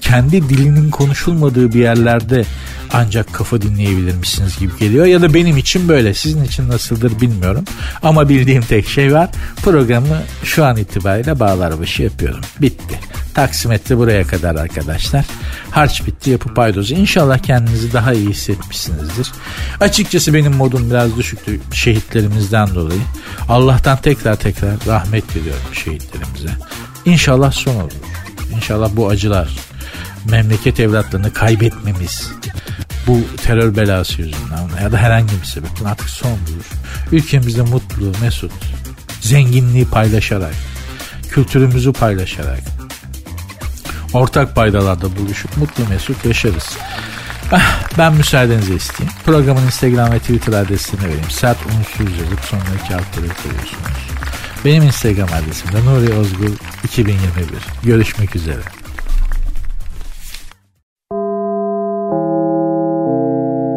kendi 0.00 0.48
dilinin 0.48 0.90
konuşulmadığı 0.90 1.72
bir 1.72 1.80
yerlerde 1.80 2.44
ancak 2.92 3.32
kafa 3.32 3.62
dinleyebilirmişsiniz 3.62 4.58
gibi 4.58 4.78
geliyor. 4.78 5.06
Ya 5.06 5.22
da 5.22 5.34
benim 5.34 5.56
için 5.56 5.88
böyle. 5.88 6.14
Sizin 6.14 6.44
için 6.44 6.68
nasıldır 6.68 7.20
bilmiyorum. 7.20 7.64
Ama 8.02 8.28
bildiğim 8.28 8.62
tek 8.62 8.88
şey 8.88 9.14
var. 9.14 9.30
Programı 9.62 10.22
şu 10.44 10.64
an 10.64 10.76
itibariyle 10.76 11.40
bağlar 11.40 11.80
başı 11.80 12.02
yapıyorum. 12.02 12.40
Bitti. 12.60 12.98
Taksimetre 13.34 13.98
buraya 13.98 14.26
kadar 14.26 14.54
arkadaşlar. 14.54 15.24
Harç 15.70 16.06
bitti 16.06 16.30
yapı 16.30 16.54
paydozu. 16.54 16.94
İnşallah 16.94 17.38
kendinizi 17.38 17.92
daha 17.92 18.12
iyi 18.12 18.28
hissetmişsinizdir. 18.28 19.32
Açıkçası 19.80 20.34
benim 20.34 20.52
modum 20.52 20.90
biraz 20.90 21.16
düşüktü 21.16 21.60
şehitlerimizden 21.72 22.74
dolayı. 22.74 23.00
Allah'tan 23.48 23.96
tekrar 23.96 24.36
tekrar 24.36 24.86
rahmet 24.86 25.34
diliyorum 25.34 25.74
şehitlerimize. 25.74 26.48
İnşallah 27.04 27.52
son 27.52 27.74
olur. 27.74 27.92
İnşallah 28.56 28.90
bu 28.92 29.08
acılar 29.08 29.48
memleket 30.30 30.80
evlatlarını 30.80 31.32
kaybetmemiz 31.32 32.32
bu 33.06 33.20
terör 33.36 33.76
belası 33.76 34.22
yüzünden 34.22 34.82
ya 34.82 34.92
da 34.92 34.96
herhangi 34.96 35.40
bir 35.40 35.46
sebepten 35.46 35.84
artık 35.84 36.08
son 36.08 36.30
bulur. 36.30 36.66
Ülkemizde 37.12 37.62
mutlu, 37.62 38.12
mesut, 38.20 38.52
zenginliği 39.20 39.84
paylaşarak, 39.84 40.54
kültürümüzü 41.30 41.92
paylaşarak, 41.92 42.60
ortak 44.12 44.54
paydalarda 44.54 45.16
buluşup 45.16 45.56
mutlu 45.56 45.88
mesut 45.88 46.24
yaşarız. 46.24 46.76
Ah, 47.52 47.88
ben 47.98 48.12
müsaadenizi 48.14 48.74
isteyeyim. 48.74 49.14
Programın 49.24 49.66
Instagram 49.66 50.12
ve 50.12 50.18
Twitter 50.18 50.52
adresini 50.52 51.00
vereyim. 51.00 51.30
Sert 51.30 51.58
unsuz 51.66 52.18
yazıp 52.18 52.40
sonra 52.40 52.62
iki 52.84 52.94
harfleri 52.94 53.28
koyuyorsunuz. 53.42 54.08
Benim 54.64 54.82
Instagram 54.82 55.28
adresim 55.28 55.72
de 55.72 55.84
Nuri 55.84 56.14
Ozgul 56.14 56.52
2021. 56.84 57.46
Görüşmek 57.82 58.36
üzere. 58.36 58.81